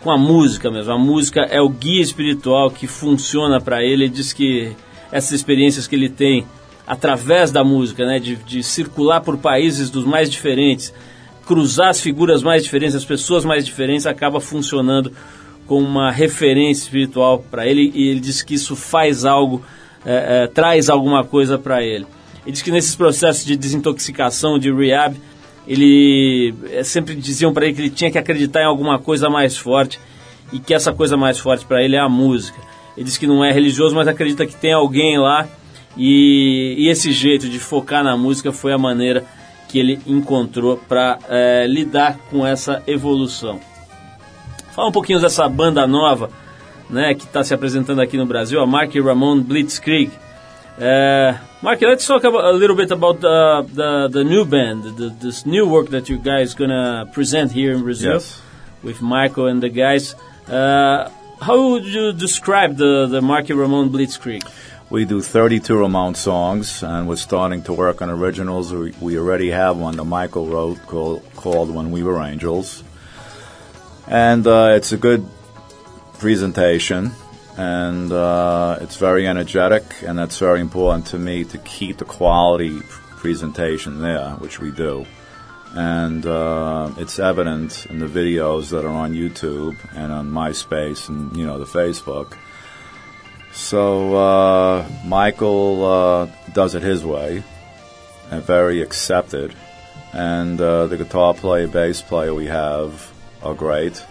com 0.03 0.11
a 0.11 0.19
música 0.19 0.71
mesmo. 0.71 0.93
A 0.93 0.99
música 0.99 1.43
é 1.43 1.61
o 1.61 1.69
guia 1.69 2.03
espiritual 2.03 2.71
que 2.71 2.87
funciona 2.87 3.61
para 3.61 3.83
ele. 3.83 4.05
Ele 4.05 4.09
diz 4.09 4.33
que 4.33 4.73
essas 5.13 5.33
experiências 5.33 5.87
que 5.87 5.95
ele 5.95 6.09
tem 6.09 6.47
através 6.87 7.53
da 7.53 7.63
música, 7.63 8.05
né, 8.05 8.19
de, 8.19 8.37
de 8.37 8.63
circular 8.63 9.21
por 9.21 9.39
países 9.39 9.91
dos 9.91 10.05
mais 10.05 10.29
diferentes, 10.29 10.93
cruzar 11.47 11.89
as 11.89 12.01
figuras 12.01 12.43
mais 12.43 12.65
diferentes, 12.65 12.97
as 12.97 13.05
pessoas 13.05 13.45
mais 13.45 13.65
diferentes, 13.65 14.07
acaba 14.07 14.41
funcionando 14.41 15.13
como 15.67 15.87
uma 15.87 16.11
referência 16.11 16.83
espiritual 16.83 17.45
para 17.49 17.67
ele 17.67 17.93
e 17.95 18.09
ele 18.09 18.19
diz 18.19 18.43
que 18.43 18.55
isso 18.55 18.75
faz 18.75 19.25
algo, 19.25 19.63
é, 20.05 20.45
é, 20.45 20.47
traz 20.49 20.91
alguma 20.91 21.25
coisa 21.25 21.57
para 21.57 21.83
ele. 21.83 22.07
Ele 22.45 22.53
diz 22.53 22.63
que 22.63 22.73
nesses 22.73 22.97
processos 22.97 23.45
de 23.45 23.57
desintoxicação, 23.57 24.59
de 24.59 24.73
rehab, 24.73 25.15
ele 25.71 26.53
é, 26.73 26.83
sempre 26.83 27.15
diziam 27.15 27.55
para 27.55 27.65
ele 27.65 27.75
que 27.75 27.81
ele 27.81 27.91
tinha 27.91 28.11
que 28.11 28.19
acreditar 28.19 28.61
em 28.61 28.67
alguma 28.67 28.99
coisa 28.99 29.31
mais 29.31 29.57
forte 29.57 30.01
e 30.53 30.59
que 30.59 30.75
essa 30.75 30.93
coisa 30.93 31.17
mais 31.17 31.39
forte 31.39 31.65
para 31.65 31.81
ele 31.81 31.95
é 31.95 32.01
a 32.01 32.09
música. 32.09 32.59
Ele 32.97 33.05
diz 33.05 33.17
que 33.17 33.25
não 33.25 33.45
é 33.45 33.53
religioso, 33.53 33.95
mas 33.95 34.09
acredita 34.09 34.45
que 34.45 34.57
tem 34.57 34.73
alguém 34.73 35.17
lá 35.17 35.49
e, 35.97 36.75
e, 36.77 36.89
esse 36.89 37.13
jeito 37.13 37.49
de 37.49 37.61
focar 37.61 38.03
na 38.03 38.17
música 38.17 38.51
foi 38.51 38.73
a 38.73 38.79
maneira 38.79 39.25
que 39.69 39.79
ele 39.79 40.01
encontrou 40.09 40.77
para 40.77 41.21
é, 41.29 41.69
lidar 41.69 42.19
com 42.29 42.45
essa 42.45 42.83
evolução. 42.85 43.61
Fala 44.73 44.89
um 44.89 44.93
pouquinho 44.93 45.21
dessa 45.21 45.49
banda 45.49 45.87
nova, 45.87 46.31
né, 46.89 47.15
que 47.15 47.23
está 47.25 47.45
se 47.45 47.55
apresentando 47.55 48.01
aqui 48.01 48.17
no 48.17 48.27
Brasil, 48.27 48.61
a 48.61 48.67
Mark 48.67 48.93
Ramon 48.97 49.41
Blitzkrieg. 49.41 50.11
Uh, 50.79 51.50
Mark, 51.63 51.81
let's 51.83 52.07
talk 52.07 52.25
about, 52.25 52.45
a 52.47 52.53
little 52.53 52.75
bit 52.77 52.91
about 52.91 53.21
the, 53.21 53.69
the, 53.75 54.09
the 54.09 54.25
new 54.25 54.47
band, 54.47 54.83
the, 54.97 55.11
this 55.11 55.45
new 55.45 55.69
work 55.69 55.89
that 55.91 56.09
you 56.09 56.17
guys 56.19 56.55
gonna 56.55 57.07
present 57.13 57.53
here 57.53 57.73
in 57.75 57.83
Brazil 57.83 58.15
Yes. 58.15 58.41
with 58.83 59.03
Michael 59.03 59.47
and 59.47 59.63
the 59.63 59.69
guys. 59.69 60.15
Uh, 60.49 61.11
how 61.41 61.69
would 61.71 61.85
you 61.85 62.13
describe 62.15 62.77
the, 62.79 63.07
the 63.07 63.21
Marky 63.21 63.53
Ramon 63.53 63.91
Blitzkrieg? 63.91 64.43
We 64.89 65.05
do 65.05 65.21
32 65.21 65.77
Ramon 65.79 66.15
songs, 66.15 66.83
and 66.83 67.07
we're 67.07 67.17
starting 67.17 67.63
to 67.65 67.75
work 67.75 68.01
on 68.01 68.09
originals. 68.09 68.73
We, 68.73 68.93
we 69.01 69.19
already 69.19 69.51
have 69.51 69.77
one 69.77 69.97
that 69.99 70.05
Michael 70.05 70.47
wrote 70.47 70.79
called, 70.87 71.23
called 71.37 71.73
When 71.75 71.91
We 71.91 72.03
Were 72.03 72.23
Angels. 72.23 72.83
And 74.09 74.47
uh, 74.47 74.73
it's 74.75 74.93
a 74.93 74.97
good 74.97 75.25
presentation, 76.19 77.13
and 77.61 78.11
uh, 78.11 78.79
it's 78.81 78.97
very 78.97 79.29
energetic, 79.29 79.85
and 80.07 80.19
that's 80.19 80.39
very 80.39 80.61
important 80.63 81.07
to 81.09 81.19
me 81.19 81.45
to 81.45 81.59
keep 81.59 81.99
the 81.99 82.07
quality 82.07 82.81
presentation 83.19 84.01
there, 84.01 84.31
which 84.39 84.61
we 84.61 84.71
do. 84.71 85.05
And 85.75 86.25
uh, 86.25 86.91
it's 86.97 87.19
evident 87.19 87.85
in 87.91 87.99
the 87.99 88.07
videos 88.07 88.71
that 88.71 88.87
are 88.87 88.97
on 89.05 89.13
YouTube 89.13 89.77
and 89.95 90.11
on 90.11 90.31
MySpace 90.31 91.11
and, 91.11 91.37
you 91.37 91.45
know, 91.45 91.59
the 91.59 91.67
Facebook. 91.67 92.39
So 93.53 94.15
uh, 94.15 94.89
Michael 95.05 95.85
uh, 95.85 96.27
does 96.55 96.75
it 96.75 96.83
his 96.83 97.05
way, 97.05 97.43
and 98.31 98.43
very 98.43 98.81
accepted. 98.81 99.55
And 100.15 100.59
uh, 100.59 100.87
the 100.87 100.97
guitar 100.97 101.35
player, 101.35 101.69
bass 101.69 102.01
player 102.01 102.33
we 102.33 102.47
have 102.47 103.13
are 103.43 103.55
great. 103.55 104.03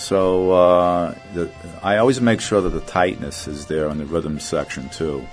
So 0.00 0.50
uh, 0.52 1.14
the, 1.34 1.50
I 1.82 1.98
always 1.98 2.22
make 2.22 2.40
sure 2.40 2.62
that 2.62 2.70
the 2.70 2.80
tightness 2.80 3.46
is 3.46 3.66
there 3.66 3.90
in 3.90 3.98
the 3.98 4.06
rhythm 4.06 4.40
section 4.40 4.88
too, 4.88 5.28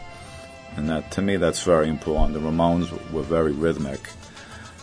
and 0.75 0.89
that 0.89 1.09
to 1.11 1.21
me 1.21 1.37
that's 1.37 1.63
very 1.63 1.87
important. 1.87 2.33
The 2.33 2.41
Ramones 2.41 2.91
were 3.11 3.23
very 3.23 3.53
rhythmic, 3.53 4.09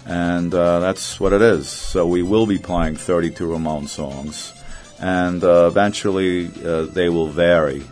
and 0.07 0.53
uh, 0.55 0.81
that's 0.81 1.21
what 1.21 1.35
it 1.35 1.43
is. 1.43 1.69
So 1.69 2.07
we 2.07 2.23
will 2.23 2.47
be 2.47 2.59
playing 2.59 2.97
32 2.97 3.47
Ramon 3.47 3.87
songs, 3.87 4.55
and 5.01 5.45
uh, 5.45 5.67
eventually 5.67 6.51
uh, 6.65 6.87
they 6.87 7.11
will 7.11 7.29
vary. 7.29 7.85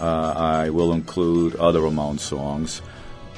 Uh, 0.00 0.34
I 0.36 0.70
will 0.70 0.92
include 0.92 1.54
other 1.54 1.80
Ramon 1.80 2.18
songs, 2.18 2.82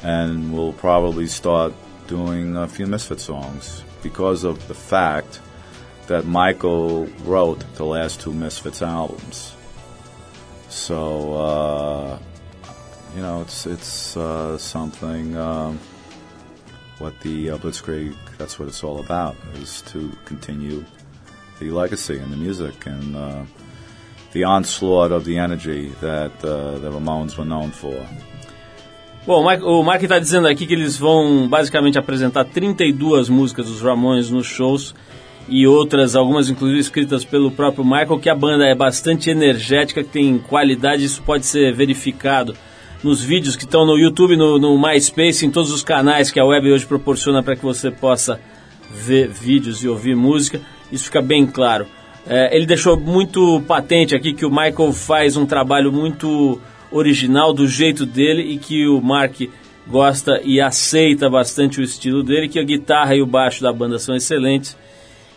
and 0.03 0.55
we'll 0.55 0.73
probably 0.73 1.27
start 1.27 1.75
doing 2.07 2.57
a 2.57 2.67
few 2.67 2.87
Misfit 2.87 3.21
songs 3.21 3.85
because 4.03 4.45
of 4.45 4.67
the 4.67 4.75
fact 4.75 5.41
that 6.07 6.25
Michael 6.25 7.07
wrote 7.25 7.65
the 7.75 7.85
last 7.85 8.21
two 8.21 8.33
Misfits 8.33 8.83
albums. 8.83 9.55
So 10.69 11.35
uh, 11.35 12.19
you 13.15 13.23
know, 13.23 13.41
it's 13.43 13.67
it's 13.67 14.17
uh, 14.17 14.59
something. 14.59 15.37
Um, 15.37 15.81
what 16.99 17.19
the 17.21 17.51
uh, 17.51 17.59
Blitzkrieg, 17.59 18.17
that's 18.39 18.59
what 18.59 18.69
it's 18.69 18.83
all 18.83 19.01
about, 19.01 19.37
is 19.57 19.83
to 19.83 20.11
continue 20.25 20.85
the 21.59 21.71
legacy 21.71 22.19
and 22.19 22.33
the 22.33 22.37
music 22.37 22.87
and 22.87 23.17
uh, 23.17 23.45
the 24.33 24.45
onslaught 24.45 25.13
of 25.13 25.25
the 25.25 25.39
energy 25.39 25.89
that 26.01 26.33
uh, 26.45 26.79
the 26.79 26.91
Ramones 26.91 27.37
were 27.37 27.45
known 27.45 27.71
for. 27.71 28.07
Bom, 29.27 29.45
o 29.45 29.83
Mark 29.83 30.03
está 30.03 30.21
dizendo 30.21 30.47
aqui 30.47 30.67
que 30.67 30.75
eles 30.75 30.97
vão 30.97 31.49
basicamente 31.49 31.99
apresentar 31.99 32.45
32 32.45 33.29
músicas 33.29 33.67
dos 33.67 33.83
Ramones 33.83 34.31
nos 34.31 34.47
shows 34.47 34.95
e 35.49 35.67
outras, 35.67 36.17
algumas 36.17 36.51
inclusive 36.51 36.81
escritas 36.81 37.25
pelo 37.25 37.51
próprio 37.51 37.85
Michael, 37.85 38.19
que 38.19 38.29
a 38.29 38.35
banda 38.35 38.67
é 38.67 38.75
bastante 38.75 39.31
energética, 39.31 40.03
que 40.03 40.11
tem 40.11 40.39
qualidade, 40.39 41.05
isso 41.05 41.23
pode 41.23 41.47
ser 41.47 41.73
verificado 41.73 42.55
nos 43.03 43.23
vídeos 43.23 43.55
que 43.55 43.65
estão 43.65 43.87
no 43.87 43.97
YouTube, 43.97 44.37
no, 44.37 44.59
no 44.59 44.81
MySpace, 44.81 45.47
em 45.47 45.51
todos 45.51 45.71
os 45.71 45.85
canais 45.85 46.31
que 46.31 46.41
a 46.41 46.45
web 46.45 46.73
hoje 46.73 46.87
proporciona 46.87 47.43
para 47.43 47.55
que 47.55 47.63
você 47.63 47.91
possa 47.91 48.41
ver 48.91 49.29
vídeos 49.29 49.85
e 49.85 49.89
ouvir 49.89 50.17
música, 50.17 50.61
isso 50.91 51.05
fica 51.05 51.23
bem 51.23 51.47
claro. 51.47 51.87
É, 52.27 52.57
ele 52.57 52.67
deixou 52.67 52.99
muito 52.99 53.63
patente 53.69 54.15
aqui 54.15 54.33
que 54.33 54.45
o 54.45 54.51
Michael 54.51 54.93
faz 54.93 55.37
um 55.37 55.47
trabalho 55.47 55.93
muito 55.93 56.61
original 56.91 57.53
do 57.53 57.69
jeito 57.69 58.05
dele 58.05 58.43
e 58.43 58.59
que 58.59 58.89
o 58.89 59.01
Mark 59.01 59.43
gosta 59.87 60.41
e 60.43 60.61
aceita 60.61 61.31
bastante 61.31 61.81
o 61.81 61.85
estilo 61.85 62.25
dele, 62.25 62.49
que 62.49 62.59
a 62.59 62.65
guitarra 62.65 63.15
e 63.15 63.23
o 63.23 63.27
baixo 63.27 63.63
da 63.63 63.73
banda 63.73 64.01
são 64.01 64.17
excelentes 64.17 64.77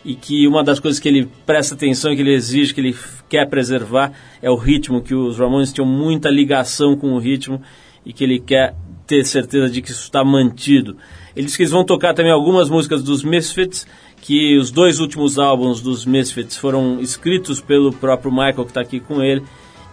e 0.04 0.16
que 0.16 0.48
uma 0.48 0.64
das 0.64 0.80
coisas 0.80 1.00
que 1.00 1.08
ele 1.08 1.30
presta 1.46 1.76
atenção, 1.76 2.16
que 2.16 2.22
ele 2.22 2.34
exige, 2.34 2.74
que 2.74 2.82
ele 2.82 2.96
quer 3.28 3.48
preservar 3.50 4.12
é 4.42 4.50
o 4.50 4.56
ritmo, 4.56 5.02
que 5.02 5.14
os 5.14 5.38
Ramones 5.38 5.74
tinham 5.74 5.88
muita 5.88 6.30
ligação 6.30 6.96
com 6.96 7.14
o 7.14 7.20
ritmo 7.20 7.62
e 8.06 8.14
que 8.14 8.24
ele 8.24 8.40
quer 8.40 8.76
ter 9.06 9.26
certeza 9.26 9.70
de 9.70 9.82
que 9.82 9.92
isso 9.92 10.04
está 10.04 10.24
mantido. 10.24 10.96
Ele 11.36 11.46
diz 11.46 11.56
que 11.56 11.64
eles 11.64 11.72
vão 11.72 11.84
tocar 11.84 12.14
também 12.14 12.32
algumas 12.32 12.70
músicas 12.70 13.04
dos 13.04 13.24
Misfits, 13.24 13.88
que 14.22 14.58
os 14.58 14.72
dois 14.72 15.00
últimos 15.00 15.40
álbuns 15.40 15.82
dos 15.82 16.06
Misfits 16.06 16.56
foram 16.58 17.00
escritos 17.00 17.60
pelo 17.60 17.92
próprio 17.92 18.32
Michael, 18.32 18.64
que 18.66 18.72
está 18.72 18.82
aqui 18.82 19.00
com 19.00 19.22
ele, 19.22 19.44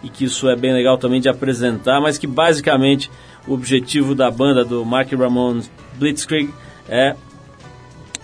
e 0.03 0.09
que 0.09 0.25
isso 0.25 0.47
é 0.47 0.55
bem 0.55 0.73
legal 0.73 0.97
também 0.97 1.19
de 1.19 1.29
apresentar, 1.29 1.99
mas 1.99 2.17
que 2.17 2.27
basicamente 2.27 3.09
o 3.47 3.53
objetivo 3.53 4.13
da 4.13 4.29
banda 4.29 4.63
do 4.63 4.85
Mark 4.85 5.11
Ramones 5.11 5.71
Blitzkrieg 5.97 6.53
é 6.87 7.15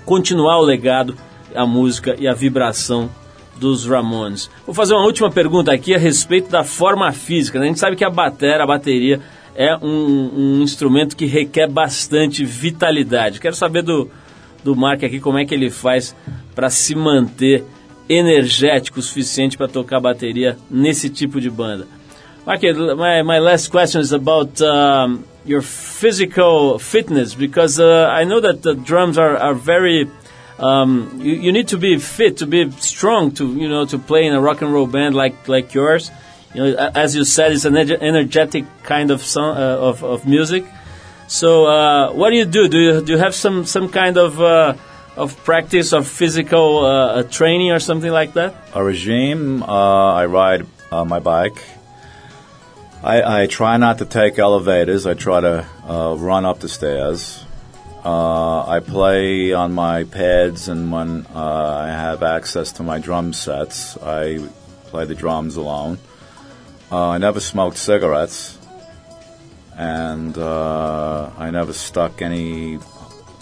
continuar 0.05 0.59
o 0.59 0.63
legado, 0.63 1.15
a 1.55 1.65
música 1.65 2.15
e 2.19 2.27
a 2.27 2.33
vibração 2.33 3.09
dos 3.55 3.85
Ramones. 3.85 4.49
Vou 4.65 4.73
fazer 4.73 4.93
uma 4.93 5.05
última 5.05 5.31
pergunta 5.31 5.71
aqui 5.71 5.93
a 5.93 5.97
respeito 5.97 6.49
da 6.49 6.63
forma 6.63 7.11
física. 7.11 7.59
Né? 7.59 7.65
A 7.65 7.67
gente 7.69 7.79
sabe 7.79 7.95
que 7.95 8.03
a 8.03 8.09
bateria, 8.09 8.63
a 8.63 8.67
bateria 8.67 9.21
é 9.55 9.75
um, 9.77 10.31
um, 10.35 10.61
instrumento 10.61 11.15
que 11.15 11.25
requer 11.25 11.69
bastante 11.69 12.43
vitalidade. 12.43 13.39
Quero 13.39 13.55
saber 13.55 13.83
do, 13.83 14.09
do 14.63 14.75
Mark 14.75 15.03
aqui 15.03 15.19
como 15.19 15.37
é 15.37 15.45
que 15.45 15.53
ele 15.53 15.69
faz 15.69 16.15
para 16.55 16.69
se 16.69 16.95
manter 16.95 17.63
energético 18.09 18.99
o 18.99 19.01
suficiente 19.01 19.57
para 19.57 19.67
tocar 19.67 19.99
bateria 19.99 20.57
nesse 20.69 21.09
tipo 21.09 21.39
de 21.39 21.49
banda. 21.49 21.87
Mark, 22.45 22.61
my, 22.61 23.23
my 23.23 23.39
last 23.39 23.69
question 23.71 24.01
is 24.01 24.11
about 24.11 24.61
um, 24.61 25.23
your 25.45 25.61
physical 25.61 26.77
fitness 26.77 27.33
because 27.33 27.79
uh, 27.79 28.09
I 28.11 28.25
know 28.25 28.41
that 28.41 28.61
the 28.63 28.75
drums 28.75 29.17
are, 29.17 29.37
are 29.37 29.53
very 29.53 30.09
um, 30.59 31.19
you, 31.21 31.33
you, 31.33 31.51
need 31.51 31.69
to 31.69 31.77
be 31.77 31.97
fit 31.97 32.37
to 32.37 32.45
be 32.45 32.69
strong 32.71 33.31
to 33.33 33.53
you 33.55 33.67
know 33.67 33.85
to 33.85 33.97
play 33.97 34.25
in 34.25 34.33
a 34.33 34.41
rock 34.41 34.61
and 34.61 34.71
roll 34.71 34.87
band 34.87 35.15
like 35.15 35.47
like 35.47 35.73
yours. 35.73 36.11
You 36.53 36.63
know, 36.63 36.91
as 36.93 37.15
you 37.15 37.25
said, 37.25 37.51
it's 37.51 37.65
an 37.65 37.75
energetic 37.75 38.65
kind 38.83 39.09
of 39.09 39.23
song 39.23 39.57
uh, 39.57 39.77
of, 39.77 40.03
of 40.03 40.27
music. 40.27 40.63
So, 41.27 41.65
uh, 41.65 42.13
what 42.13 42.29
do 42.29 42.35
you 42.35 42.45
do? 42.45 42.67
Do 42.67 42.77
you 42.77 43.01
do 43.03 43.13
you 43.13 43.17
have 43.17 43.33
some 43.33 43.65
some 43.65 43.89
kind 43.89 44.17
of 44.17 44.39
uh, 44.39 44.75
of 45.15 45.35
practice 45.43 45.93
of 45.93 46.07
physical 46.07 46.85
uh, 46.85 47.23
training 47.23 47.71
or 47.71 47.79
something 47.79 48.11
like 48.11 48.33
that? 48.33 48.55
A 48.73 48.83
regime. 48.83 49.63
Uh, 49.63 50.13
I 50.13 50.25
ride 50.27 50.67
uh, 50.91 51.05
my 51.05 51.19
bike. 51.19 51.57
I, 53.03 53.41
I, 53.41 53.47
try 53.47 53.75
not 53.75 53.97
to 53.97 54.05
take 54.05 54.39
elevators. 54.39 55.05
I 55.05 55.13
try 55.13 55.41
to 55.41 55.67
uh, 55.85 56.15
run 56.17 56.45
up 56.45 56.59
the 56.59 56.69
stairs. 56.69 57.42
Uh, 58.03 58.65
I 58.67 58.79
play 58.79 59.53
on 59.53 59.73
my 59.73 60.03
pads, 60.03 60.67
and 60.67 60.91
when 60.91 61.25
uh, 61.33 61.85
I 61.85 61.87
have 61.87 62.21
access 62.21 62.73
to 62.73 62.83
my 62.83 62.99
drum 62.99 63.33
sets, 63.33 63.97
I 63.97 64.39
play 64.85 65.05
the 65.05 65.15
drums 65.15 65.55
alone. 65.55 65.97
I 66.91 67.17
never 67.17 67.39
smoked 67.39 67.77
cigarettes, 67.77 68.57
and 69.75 70.37
I 70.37 71.49
never 71.51 71.73
stuck 71.73 72.21
any 72.21 72.77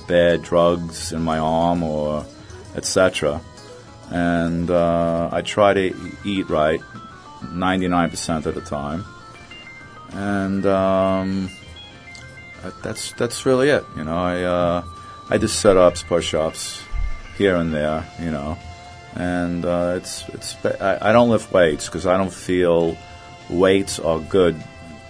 bad 0.07 0.41
drugs 0.43 1.11
in 1.11 1.21
my 1.21 1.39
arm 1.39 1.83
or 1.83 2.25
etc. 2.75 3.41
And 4.09 4.69
uh, 4.69 5.29
I 5.31 5.41
try 5.41 5.73
to 5.73 6.11
eat 6.25 6.49
right 6.49 6.81
99% 7.41 8.45
of 8.45 8.55
the 8.55 8.61
time. 8.61 9.05
And 10.11 10.65
um, 10.65 11.49
that's 12.81 13.13
that's 13.13 13.45
really 13.45 13.69
it. 13.69 13.85
You 13.95 14.03
know, 14.03 14.17
I 14.17 14.43
uh, 14.43 14.83
I 15.29 15.37
do 15.37 15.47
sit 15.47 15.77
ups, 15.77 16.03
push 16.03 16.33
ups, 16.33 16.83
here 17.37 17.55
and 17.55 17.73
there. 17.73 18.05
You 18.19 18.31
know, 18.31 18.57
and 19.15 19.65
uh, 19.65 19.95
it's 19.97 20.27
it's 20.29 20.65
I, 20.65 21.09
I, 21.09 21.11
don't 21.11 21.29
lift 21.29 21.51
weights 21.51 21.85
because 21.87 22.05
I 22.05 22.17
don't 22.17 22.33
feel 22.33 22.97
weights 23.49 23.99
are 23.99 24.19
good 24.19 24.55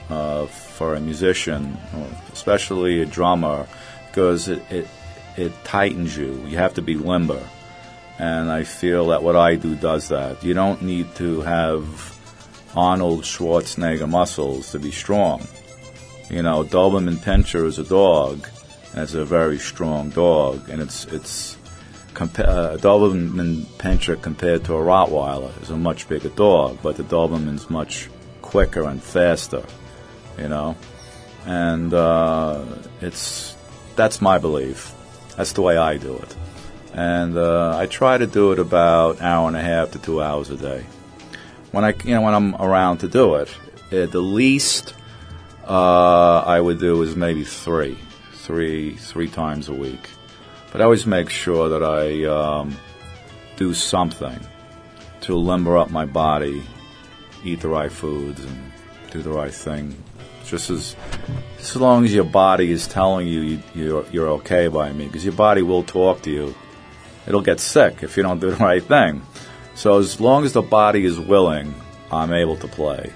uh, 0.09 0.45
for 0.47 0.95
a 0.95 0.99
musician, 0.99 1.77
especially 2.33 3.01
a 3.01 3.05
drummer 3.05 3.67
because 4.07 4.49
it, 4.49 4.63
it, 4.69 4.87
it 5.37 5.53
tightens 5.63 6.17
you. 6.17 6.33
You 6.45 6.57
have 6.57 6.73
to 6.75 6.81
be 6.81 6.95
limber. 6.95 7.41
And 8.19 8.51
I 8.51 8.65
feel 8.65 9.07
that 9.07 9.23
what 9.23 9.35
I 9.35 9.55
do 9.55 9.75
does 9.75 10.09
that. 10.09 10.43
You 10.43 10.53
don't 10.53 10.81
need 10.81 11.15
to 11.15 11.41
have 11.41 12.19
Arnold 12.75 13.23
Schwarzenegger 13.23 14.07
muscles 14.07 14.71
to 14.73 14.79
be 14.79 14.91
strong. 14.91 15.47
You 16.31 16.41
know, 16.41 16.63
Doberman 16.63 17.17
Pinscher 17.17 17.65
is 17.65 17.77
a 17.77 17.83
dog, 17.83 18.47
and 18.93 19.01
it's 19.01 19.15
a 19.15 19.25
very 19.25 19.59
strong 19.59 20.11
dog, 20.11 20.69
and 20.69 20.81
it's 20.81 21.03
it's 21.07 21.57
compa- 22.13 22.47
uh, 22.47 22.77
Doberman 22.77 23.65
Pinscher 23.77 24.19
compared 24.21 24.63
to 24.65 24.75
a 24.75 24.79
Rottweiler 24.79 25.61
is 25.61 25.71
a 25.71 25.75
much 25.75 26.07
bigger 26.07 26.29
dog, 26.29 26.77
but 26.81 26.95
the 26.95 27.03
Doberman's 27.03 27.69
much 27.69 28.09
quicker 28.41 28.83
and 28.83 29.03
faster. 29.03 29.61
You 30.37 30.47
know, 30.47 30.77
and 31.45 31.93
uh, 31.93 32.63
it's 33.01 33.53
that's 33.97 34.21
my 34.21 34.37
belief. 34.37 34.93
That's 35.35 35.51
the 35.51 35.61
way 35.61 35.75
I 35.75 35.97
do 35.97 36.15
it. 36.15 36.35
And 36.93 37.37
uh, 37.37 37.77
I 37.77 37.87
try 37.87 38.17
to 38.17 38.25
do 38.25 38.53
it 38.53 38.59
about 38.59 39.21
hour 39.21 39.49
and 39.49 39.57
a 39.57 39.61
half 39.61 39.91
to 39.91 39.99
two 39.99 40.23
hours 40.23 40.49
a 40.49 40.55
day. 40.55 40.85
When 41.71 41.83
I, 41.83 41.93
you 42.05 42.15
know, 42.15 42.21
when 42.21 42.33
I'm 42.33 42.55
around 42.55 42.99
to 42.99 43.09
do 43.09 43.35
it, 43.35 43.53
the 43.89 44.07
least 44.21 44.93
uh, 45.71 46.43
I 46.45 46.59
would 46.59 46.79
do 46.79 47.01
is 47.01 47.15
maybe 47.15 47.45
three, 47.45 47.97
three, 48.33 48.95
three 48.97 49.29
times 49.29 49.69
a 49.69 49.73
week. 49.73 50.09
But 50.71 50.81
I 50.81 50.83
always 50.83 51.05
make 51.05 51.29
sure 51.29 51.69
that 51.69 51.83
I 51.83 52.25
um, 52.25 52.77
do 53.55 53.73
something 53.73 54.39
to 55.21 55.35
limber 55.35 55.77
up 55.77 55.89
my 55.89 56.05
body, 56.05 56.61
eat 57.45 57.61
the 57.61 57.69
right 57.69 57.91
foods, 57.91 58.43
and 58.43 58.71
do 59.11 59.21
the 59.21 59.31
right 59.31 59.53
thing 59.53 59.95
just 60.51 60.69
as 60.69 60.95
as 61.59 61.75
long 61.75 62.03
as 62.03 62.13
your 62.13 62.25
body 62.25 62.71
is 62.71 62.87
telling 62.87 63.27
you, 63.27 63.41
you 63.41 63.63
you're, 63.73 64.05
you're 64.11 64.27
okay 64.39 64.67
by 64.67 64.91
me, 64.91 65.05
because 65.05 65.23
your 65.23 65.33
body 65.33 65.61
will 65.61 65.83
talk 65.83 66.21
to 66.23 66.31
you. 66.31 66.53
It'll 67.27 67.41
get 67.41 67.59
sick 67.59 68.03
if 68.03 68.17
you 68.17 68.23
don't 68.23 68.39
do 68.39 68.51
the 68.51 68.55
right 68.69 68.83
thing. 68.83 69.21
So 69.75 69.99
as 69.99 70.19
long 70.19 70.43
as 70.43 70.53
the 70.53 70.61
body 70.61 71.05
is 71.05 71.19
willing, 71.19 71.73
I'm 72.11 72.33
able 72.33 72.57
to 72.57 72.67
play. 72.67 73.13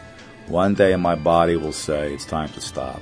One 0.47 0.73
day 0.73 0.95
my 0.95 1.15
body 1.15 1.55
will 1.55 1.73
say 1.73 2.13
it's 2.13 2.25
time 2.25 2.49
to 2.49 2.61
stop. 2.61 3.01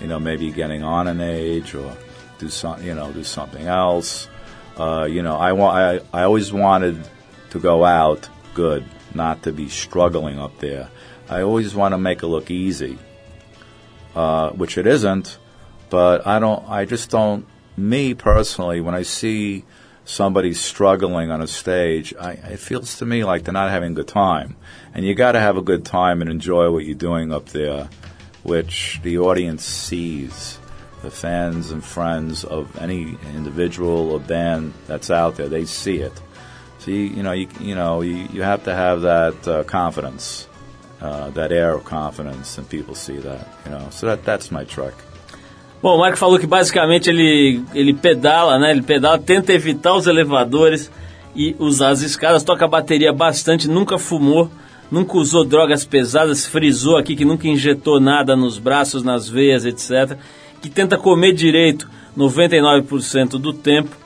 You 0.00 0.06
know, 0.06 0.20
maybe 0.20 0.50
getting 0.50 0.82
on 0.82 1.08
an 1.08 1.20
age 1.20 1.74
or 1.74 1.96
do 2.38 2.48
some, 2.48 2.82
you 2.82 2.94
know, 2.94 3.12
do 3.12 3.24
something 3.24 3.66
else. 3.66 4.28
Uh, 4.76 5.08
you 5.10 5.22
know, 5.22 5.36
I 5.36 5.52
want, 5.52 5.76
I, 6.12 6.20
I 6.20 6.24
always 6.24 6.52
wanted 6.52 7.08
to 7.50 7.58
go 7.58 7.84
out 7.84 8.28
good, 8.52 8.84
not 9.14 9.42
to 9.44 9.52
be 9.52 9.68
struggling 9.68 10.38
up 10.38 10.58
there. 10.58 10.90
I 11.28 11.42
always 11.42 11.74
want 11.74 11.92
to 11.92 11.98
make 11.98 12.22
it 12.22 12.26
look 12.26 12.50
easy. 12.50 12.98
Uh, 14.14 14.50
which 14.52 14.78
it 14.78 14.86
isn't. 14.86 15.38
But 15.90 16.26
I 16.26 16.38
don't. 16.38 16.66
I 16.68 16.86
just 16.86 17.10
don't. 17.10 17.46
Me 17.76 18.14
personally, 18.14 18.80
when 18.80 18.94
I 18.94 19.02
see 19.02 19.64
somebody 20.06 20.54
struggling 20.54 21.30
on 21.30 21.42
a 21.42 21.46
stage, 21.46 22.14
I, 22.18 22.32
it 22.32 22.58
feels 22.58 22.96
to 22.98 23.06
me 23.06 23.24
like 23.24 23.44
they're 23.44 23.52
not 23.52 23.70
having 23.70 23.92
a 23.92 23.94
good 23.94 24.08
time. 24.08 24.56
And 24.94 25.04
you 25.04 25.14
got 25.14 25.32
to 25.32 25.40
have 25.40 25.58
a 25.58 25.62
good 25.62 25.84
time 25.84 26.22
and 26.22 26.30
enjoy 26.30 26.70
what 26.70 26.86
you're 26.86 26.94
doing 26.94 27.32
up 27.32 27.50
there, 27.50 27.90
which 28.42 29.00
the 29.02 29.18
audience 29.18 29.64
sees. 29.64 30.58
The 31.02 31.10
fans 31.10 31.70
and 31.70 31.84
friends 31.84 32.42
of 32.42 32.74
any 32.78 33.18
individual 33.34 34.12
or 34.12 34.18
band 34.18 34.72
that's 34.86 35.10
out 35.10 35.36
there, 35.36 35.48
they 35.48 35.66
see 35.66 35.98
it. 35.98 36.22
So 36.78 36.90
you, 36.90 37.02
you 37.02 37.22
know, 37.22 37.32
you, 37.32 37.48
you 37.60 37.74
know, 37.74 38.00
you, 38.00 38.26
you 38.32 38.42
have 38.42 38.64
to 38.64 38.74
have 38.74 39.02
that 39.02 39.46
uh, 39.46 39.64
confidence 39.64 40.48
uh, 41.00 41.30
that 41.30 41.52
air 41.52 41.74
of 41.74 41.84
confidence, 41.84 42.58
and 42.58 42.68
people 42.68 42.94
see 42.94 43.18
that, 43.18 43.46
you 43.64 43.70
know. 43.70 43.88
So 43.90 44.06
that 44.06 44.24
that's 44.24 44.50
my 44.50 44.64
trick. 44.64 44.94
Bom, 45.86 45.94
o 45.94 45.98
Marco 46.00 46.18
falou 46.18 46.36
que 46.36 46.48
basicamente 46.48 47.08
ele, 47.08 47.62
ele 47.72 47.94
pedala, 47.94 48.58
né? 48.58 48.72
Ele 48.72 48.82
pedala, 48.82 49.20
tenta 49.20 49.52
evitar 49.52 49.94
os 49.94 50.08
elevadores 50.08 50.90
e 51.32 51.54
usar 51.60 51.90
as 51.90 52.00
escadas, 52.00 52.42
toca 52.42 52.66
bateria 52.66 53.12
bastante, 53.12 53.68
nunca 53.68 53.96
fumou, 53.96 54.50
nunca 54.90 55.16
usou 55.16 55.44
drogas 55.44 55.84
pesadas, 55.84 56.44
frisou 56.44 56.96
aqui 56.96 57.14
que 57.14 57.24
nunca 57.24 57.46
injetou 57.46 58.00
nada 58.00 58.34
nos 58.34 58.58
braços, 58.58 59.04
nas 59.04 59.28
veias, 59.28 59.64
etc. 59.64 60.18
Que 60.60 60.68
tenta 60.68 60.98
comer 60.98 61.32
direito 61.32 61.88
99% 62.18 63.38
do 63.38 63.52
tempo. 63.52 63.96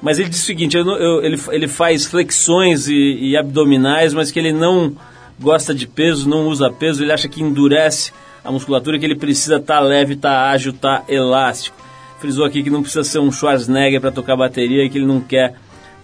Mas 0.00 0.20
ele 0.20 0.28
diz 0.28 0.40
o 0.40 0.46
seguinte: 0.46 0.76
eu, 0.76 0.86
eu, 0.86 1.24
ele, 1.24 1.40
ele 1.50 1.66
faz 1.66 2.06
flexões 2.06 2.86
e, 2.86 2.94
e 2.94 3.36
abdominais, 3.36 4.14
mas 4.14 4.30
que 4.30 4.38
ele 4.38 4.52
não 4.52 4.94
gosta 5.40 5.74
de 5.74 5.88
peso, 5.88 6.28
não 6.28 6.46
usa 6.46 6.70
peso, 6.70 7.02
ele 7.02 7.10
acha 7.10 7.28
que 7.28 7.42
endurece 7.42 8.12
a 8.44 8.52
musculatura, 8.52 8.98
que 8.98 9.06
ele 9.06 9.16
precisa 9.16 9.58
tá 9.58 9.80
leve, 9.80 10.16
tá 10.16 10.50
ágil, 10.50 10.72
tá 10.72 11.02
elástico. 11.08 11.76
Frisou 12.20 12.44
aqui 12.44 12.62
que 12.62 12.70
não 12.70 12.82
precisa 12.82 13.02
ser 13.02 13.18
um 13.18 13.32
Schwarzenegger 13.32 14.00
para 14.00 14.12
tocar 14.12 14.36
bateria 14.36 14.84
e 14.84 14.90
que 14.90 14.98
ele 14.98 15.06
não 15.06 15.20
quer 15.20 15.54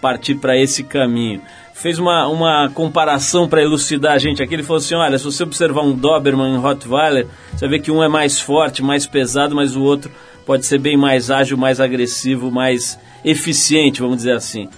partir 0.01 0.34
para 0.36 0.57
esse 0.57 0.82
caminho. 0.82 1.43
Fez 1.74 1.99
uma, 1.99 2.26
uma 2.28 2.70
comparação 2.70 3.49
para 3.49 3.62
elucidar 3.62 4.14
a 4.14 4.18
gente 4.18 4.43
aqui. 4.43 4.55
Ele 4.55 4.62
falou 4.62 4.78
assim: 4.78 4.95
olha, 4.95 5.18
se 5.18 5.24
você 5.24 5.43
observar 5.43 5.82
um 5.82 5.93
Doberman 5.93 6.55
e 6.55 6.57
um 6.57 6.61
Rottweiler, 6.61 7.26
você 7.53 7.68
ver 7.68 7.80
que 7.80 7.91
um 7.91 8.03
é 8.03 8.09
mais 8.09 8.41
forte, 8.41 8.82
mais 8.82 9.07
pesado, 9.07 9.55
mas 9.55 9.76
o 9.76 9.82
outro 9.82 10.11
pode 10.45 10.66
ser 10.66 10.78
bem 10.78 10.97
mais 10.97 11.30
ágil, 11.30 11.57
mais 11.57 11.80
agressivo, 11.80 12.51
mais 12.51 12.99
eficiente, 13.24 14.01
vamos 14.01 14.18
dizer 14.18 14.32
assim. 14.32 14.68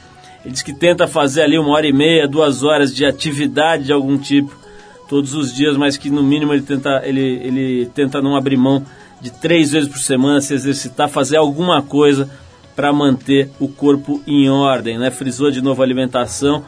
Ele 0.45 0.53
diz 0.53 0.63
que 0.63 0.73
tenta 0.73 1.07
fazer 1.07 1.43
ali 1.43 1.59
uma 1.59 1.71
hora 1.71 1.87
e 1.87 1.93
meia, 1.93 2.27
duas 2.27 2.63
horas 2.63 2.95
de 2.95 3.05
atividade 3.05 3.85
de 3.85 3.93
algum 3.93 4.19
tipo 4.19 4.62
todos 5.09 5.35
os 5.35 5.53
dias, 5.53 5.77
mas 5.77 5.97
que 5.97 6.11
no 6.11 6.23
mínimo 6.23 6.53
ele 6.53 6.63
tenta, 6.63 7.03
ele, 7.05 7.21
ele 7.21 7.87
tenta 7.95 8.21
não 8.21 8.37
abrir 8.37 8.57
mão 8.57 8.85
de 9.21 9.31
três 9.31 9.73
vezes 9.73 9.89
por 9.89 9.99
semana, 9.99 10.41
se 10.41 10.55
exercitar, 10.55 11.09
fazer 11.09 11.37
alguma 11.37 11.83
coisa 11.83 12.29
para 12.75 12.93
manter 12.93 13.51
o 13.61 13.69
corpo 13.69 14.21
em 14.27 14.49
ordem, 14.49 14.99
né? 14.99 15.11
Frisou 15.11 15.51
de 15.51 15.63
novo 15.63 15.83
a 15.83 15.85
alimentação. 15.85 16.65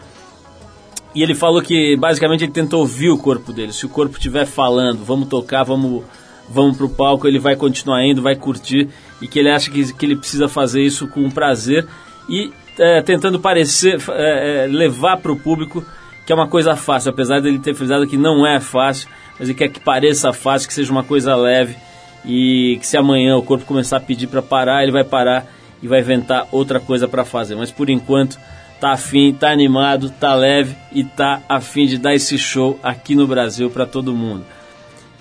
E 1.14 1.22
ele 1.22 1.35
falou 1.35 1.62
que 1.62 1.97
basicamente 1.97 2.45
ele 2.45 2.53
tentou 2.53 2.80
ouvir 2.80 3.11
o 3.11 3.18
corpo 3.18 3.53
dele. 3.53 3.72
Se 3.72 3.87
o 3.87 3.89
corpo 3.89 4.16
estiver 4.16 4.47
falando, 4.47 5.05
vamos 5.05 5.28
tocar, 5.28 5.62
vamos, 5.62 6.05
vamos 6.49 6.76
pro 6.76 6.89
palco, 6.89 7.26
ele 7.26 7.39
vai 7.39 7.57
continuar 7.57 8.05
indo, 8.05 8.20
vai 8.20 8.37
curtir 8.37 8.89
e 9.22 9.28
que 9.28 9.39
ele 9.39 9.51
acha 9.51 9.70
que, 9.70 9.93
que 9.93 10.07
ele 10.07 10.16
precisa 10.16 10.49
fazer 10.49 10.82
isso 10.82 11.07
com 11.07 11.30
prazer 11.30 11.87
e 12.28 12.53
é, 12.78 13.01
tentando 13.03 13.39
parecer, 13.39 13.99
é, 14.11 14.64
é, 14.64 14.66
levar 14.66 15.18
para 15.18 15.32
o 15.32 15.37
público 15.37 15.85
que 16.25 16.33
é 16.33 16.35
uma 16.35 16.49
coisa 16.49 16.75
fácil, 16.75 17.11
apesar 17.11 17.41
dele 17.41 17.59
ter 17.59 17.75
frisado 17.75 18.07
que 18.07 18.16
não 18.16 18.47
é 18.47 18.59
fácil, 18.61 19.09
mas 19.39 19.49
ele 19.49 19.59
quer 19.59 19.68
que 19.68 19.81
pareça 19.81 20.33
fácil, 20.33 20.68
que 20.68 20.75
seja 20.75 20.91
uma 20.91 21.05
coisa 21.05 21.35
leve 21.37 21.77
e 22.25 22.79
que 22.81 22.87
se 22.87 22.97
amanhã 22.97 23.37
o 23.37 23.43
corpo 23.43 23.64
começar 23.64 23.99
a 23.99 24.01
pedir 24.01 24.27
para 24.27 24.41
parar, 24.41 24.83
ele 24.83 24.93
vai 24.93 25.05
parar 25.05 25.47
e 25.83 25.89
vai 25.89 26.01
inventar 26.01 26.49
outra 26.51 26.81
coisa 26.81 27.07
para 27.07 27.25
fazer. 27.25 27.55
Mas 27.55 27.70
por 27.70 27.91
enquanto 27.91 28.39
tá 28.81 28.93
afim, 28.93 29.33
tá 29.33 29.51
animado, 29.51 30.11
tá 30.11 30.35
leve 30.35 30.75
e 30.93 31.05
tá 31.05 31.43
afim 31.49 31.87
de 31.87 31.99
dar 31.99 32.14
esse 32.14 32.39
show 32.39 32.79
aqui 32.83 33.14
no 33.14 33.27
Brasil 33.27 33.68
para 33.68 33.85
todo 33.85 34.14
mundo. 34.14 34.45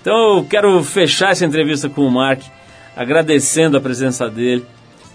Então 0.00 0.38
eu 0.38 0.44
quero 0.44 0.82
fechar 0.82 1.32
essa 1.32 1.44
entrevista 1.44 1.88
com 1.88 2.02
o 2.02 2.10
Mark 2.10 2.42
agradecendo 2.96 3.76
a 3.76 3.80
presença 3.80 4.28
dele, 4.30 4.64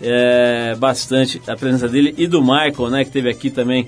é, 0.01 0.75
bastante 0.75 1.41
a 1.47 1.55
presença 1.55 1.87
dele 1.87 2.13
e 2.17 2.27
do 2.27 2.41
Michael, 2.41 2.89
né, 2.89 3.01
que 3.03 3.09
esteve 3.09 3.29
aqui 3.29 3.49
também 3.49 3.87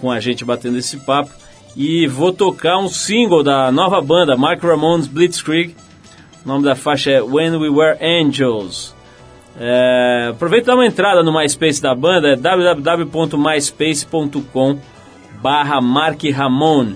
com 0.00 0.10
a 0.10 0.20
gente 0.20 0.44
batendo 0.44 0.78
esse 0.78 0.96
papo. 0.98 1.41
E 1.74 2.06
vou 2.06 2.30
tocar 2.32 2.78
um 2.78 2.88
single 2.88 3.42
da 3.42 3.72
nova 3.72 4.00
banda, 4.00 4.36
Mark 4.36 4.62
Ramones 4.62 5.06
Blitzkrieg. 5.06 5.74
O 6.44 6.48
nome 6.48 6.64
da 6.64 6.74
faixa 6.74 7.10
é 7.10 7.22
When 7.22 7.56
We 7.56 7.70
Were 7.70 7.96
Angels. 8.00 8.94
É, 9.58 10.28
aproveita 10.30 10.64
e 10.64 10.68
dá 10.68 10.74
uma 10.74 10.86
entrada 10.86 11.22
no 11.22 11.32
MySpace 11.32 11.80
da 11.80 11.94
banda, 11.94 12.32
é 12.32 12.36
www.myspace.com 12.36 14.78
barra 15.42 15.80
Mark 15.80 16.22
Ramon. 16.24 16.94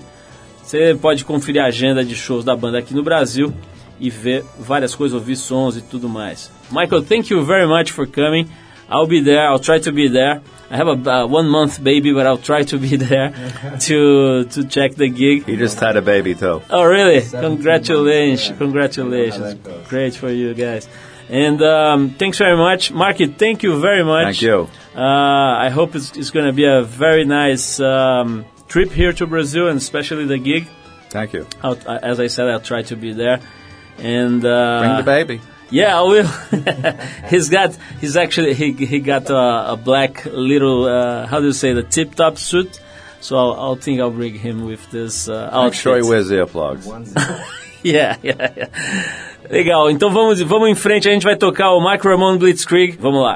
Você 0.63 0.97
pode 0.99 1.25
conferir 1.25 1.61
a 1.61 1.67
agenda 1.67 2.03
de 2.03 2.15
shows 2.15 2.43
da 2.43 2.55
banda 2.55 2.79
aqui 2.79 2.93
no 2.93 3.03
Brasil 3.03 3.53
e 3.99 4.09
ver 4.09 4.43
várias 4.59 4.93
coisas, 4.93 5.17
ouvir 5.17 5.35
sons 5.35 5.77
e 5.77 5.81
tudo 5.81 6.09
mais. 6.09 6.51
Michael, 6.71 7.03
thank 7.03 7.31
you 7.31 7.43
very 7.43 7.67
much 7.67 7.91
for 7.91 8.07
coming. 8.07 8.47
I'll 8.89 9.07
be 9.07 9.23
there, 9.23 9.47
I'll 9.47 9.59
try 9.59 9.79
to 9.79 9.91
be 9.91 10.09
there. 10.09 10.41
I 10.69 10.75
have 10.75 10.87
a 10.87 11.11
uh, 11.11 11.27
one 11.27 11.47
month 11.47 11.81
baby, 11.83 12.13
but 12.13 12.27
I'll 12.27 12.37
try 12.37 12.63
to 12.63 12.77
be 12.77 12.95
there 13.09 13.31
to 13.81 14.45
to 14.45 14.63
check 14.65 14.95
the 14.95 15.09
gig. 15.09 15.45
He 15.45 15.55
just 15.55 15.79
had 15.79 15.97
a 15.97 16.01
baby 16.01 16.35
too. 16.35 16.61
Oh, 16.69 16.83
really? 16.83 17.21
Congratulations! 17.21 18.57
Congratulations! 18.57 19.55
Great 19.87 20.15
for 20.15 20.29
you 20.29 20.53
guys. 20.53 20.87
And 21.29 21.61
um, 21.61 22.11
thanks 22.11 22.37
very 22.37 22.55
much, 22.55 22.91
Marky. 22.91 23.27
Thank 23.27 23.63
you 23.63 23.79
very 23.79 24.03
much. 24.03 24.39
Thank 24.39 24.41
you. 24.41 24.69
Uh, 24.95 25.57
I 25.59 25.69
hope 25.69 25.93
it's, 25.95 26.15
it's 26.15 26.31
going 26.31 26.45
to 26.45 26.53
be 26.53 26.65
a 26.65 26.83
very 26.83 27.25
nice 27.25 27.79
um, 27.81 28.45
trip 28.67 28.91
here 28.91 29.11
to 29.13 29.27
Brazil, 29.27 29.67
and 29.67 29.77
especially 29.77 30.25
the 30.25 30.37
gig. 30.37 30.67
Thank 31.09 31.33
you. 31.33 31.45
I'll, 31.61 31.77
as 31.87 32.19
I 32.19 32.27
said, 32.27 32.47
I'll 32.47 32.61
try 32.61 32.81
to 32.83 32.95
be 32.95 33.11
there. 33.13 33.41
And 33.97 34.43
uh, 34.45 34.79
bring 34.79 34.97
the 34.97 35.03
baby. 35.03 35.41
Yeah, 35.69 35.99
I 35.99 36.01
will. 36.03 36.27
he's 37.29 37.49
got. 37.49 37.77
He's 37.99 38.15
actually 38.15 38.53
he 38.53 38.71
he 38.71 38.99
got 38.99 39.29
a, 39.29 39.73
a 39.73 39.77
black 39.77 40.25
little. 40.25 40.85
Uh, 40.85 41.27
how 41.27 41.39
do 41.39 41.47
you 41.47 41.53
say 41.53 41.73
the 41.73 41.83
tip 41.83 42.15
top 42.15 42.37
suit? 42.37 42.79
So 43.19 43.37
I'll, 43.37 43.53
I'll 43.53 43.75
think 43.75 43.99
I'll 43.99 44.11
bring 44.11 44.35
him 44.35 44.65
with 44.65 44.89
this 44.91 45.27
uh, 45.27 45.49
outfit. 45.51 45.63
Make 45.63 45.73
sure 45.73 45.95
he 45.97 46.09
wears 46.09 46.31
earplugs. 46.31 46.85
yeah, 47.83 48.15
yeah, 48.21 48.53
yeah. 48.55 48.67
Legal. 49.49 49.89
Então 49.89 50.09
vamos 50.09 50.41
vamos 50.41 50.69
em 50.69 50.75
frente. 50.75 51.09
A 51.09 51.11
gente 51.11 51.23
vai 51.23 51.35
tocar 51.35 51.71
o 51.71 51.81
Mike 51.81 52.07
Ramon 52.07 52.37
Blitzkrieg. 52.37 52.97
Vamos 52.99 53.21
lá. 53.21 53.35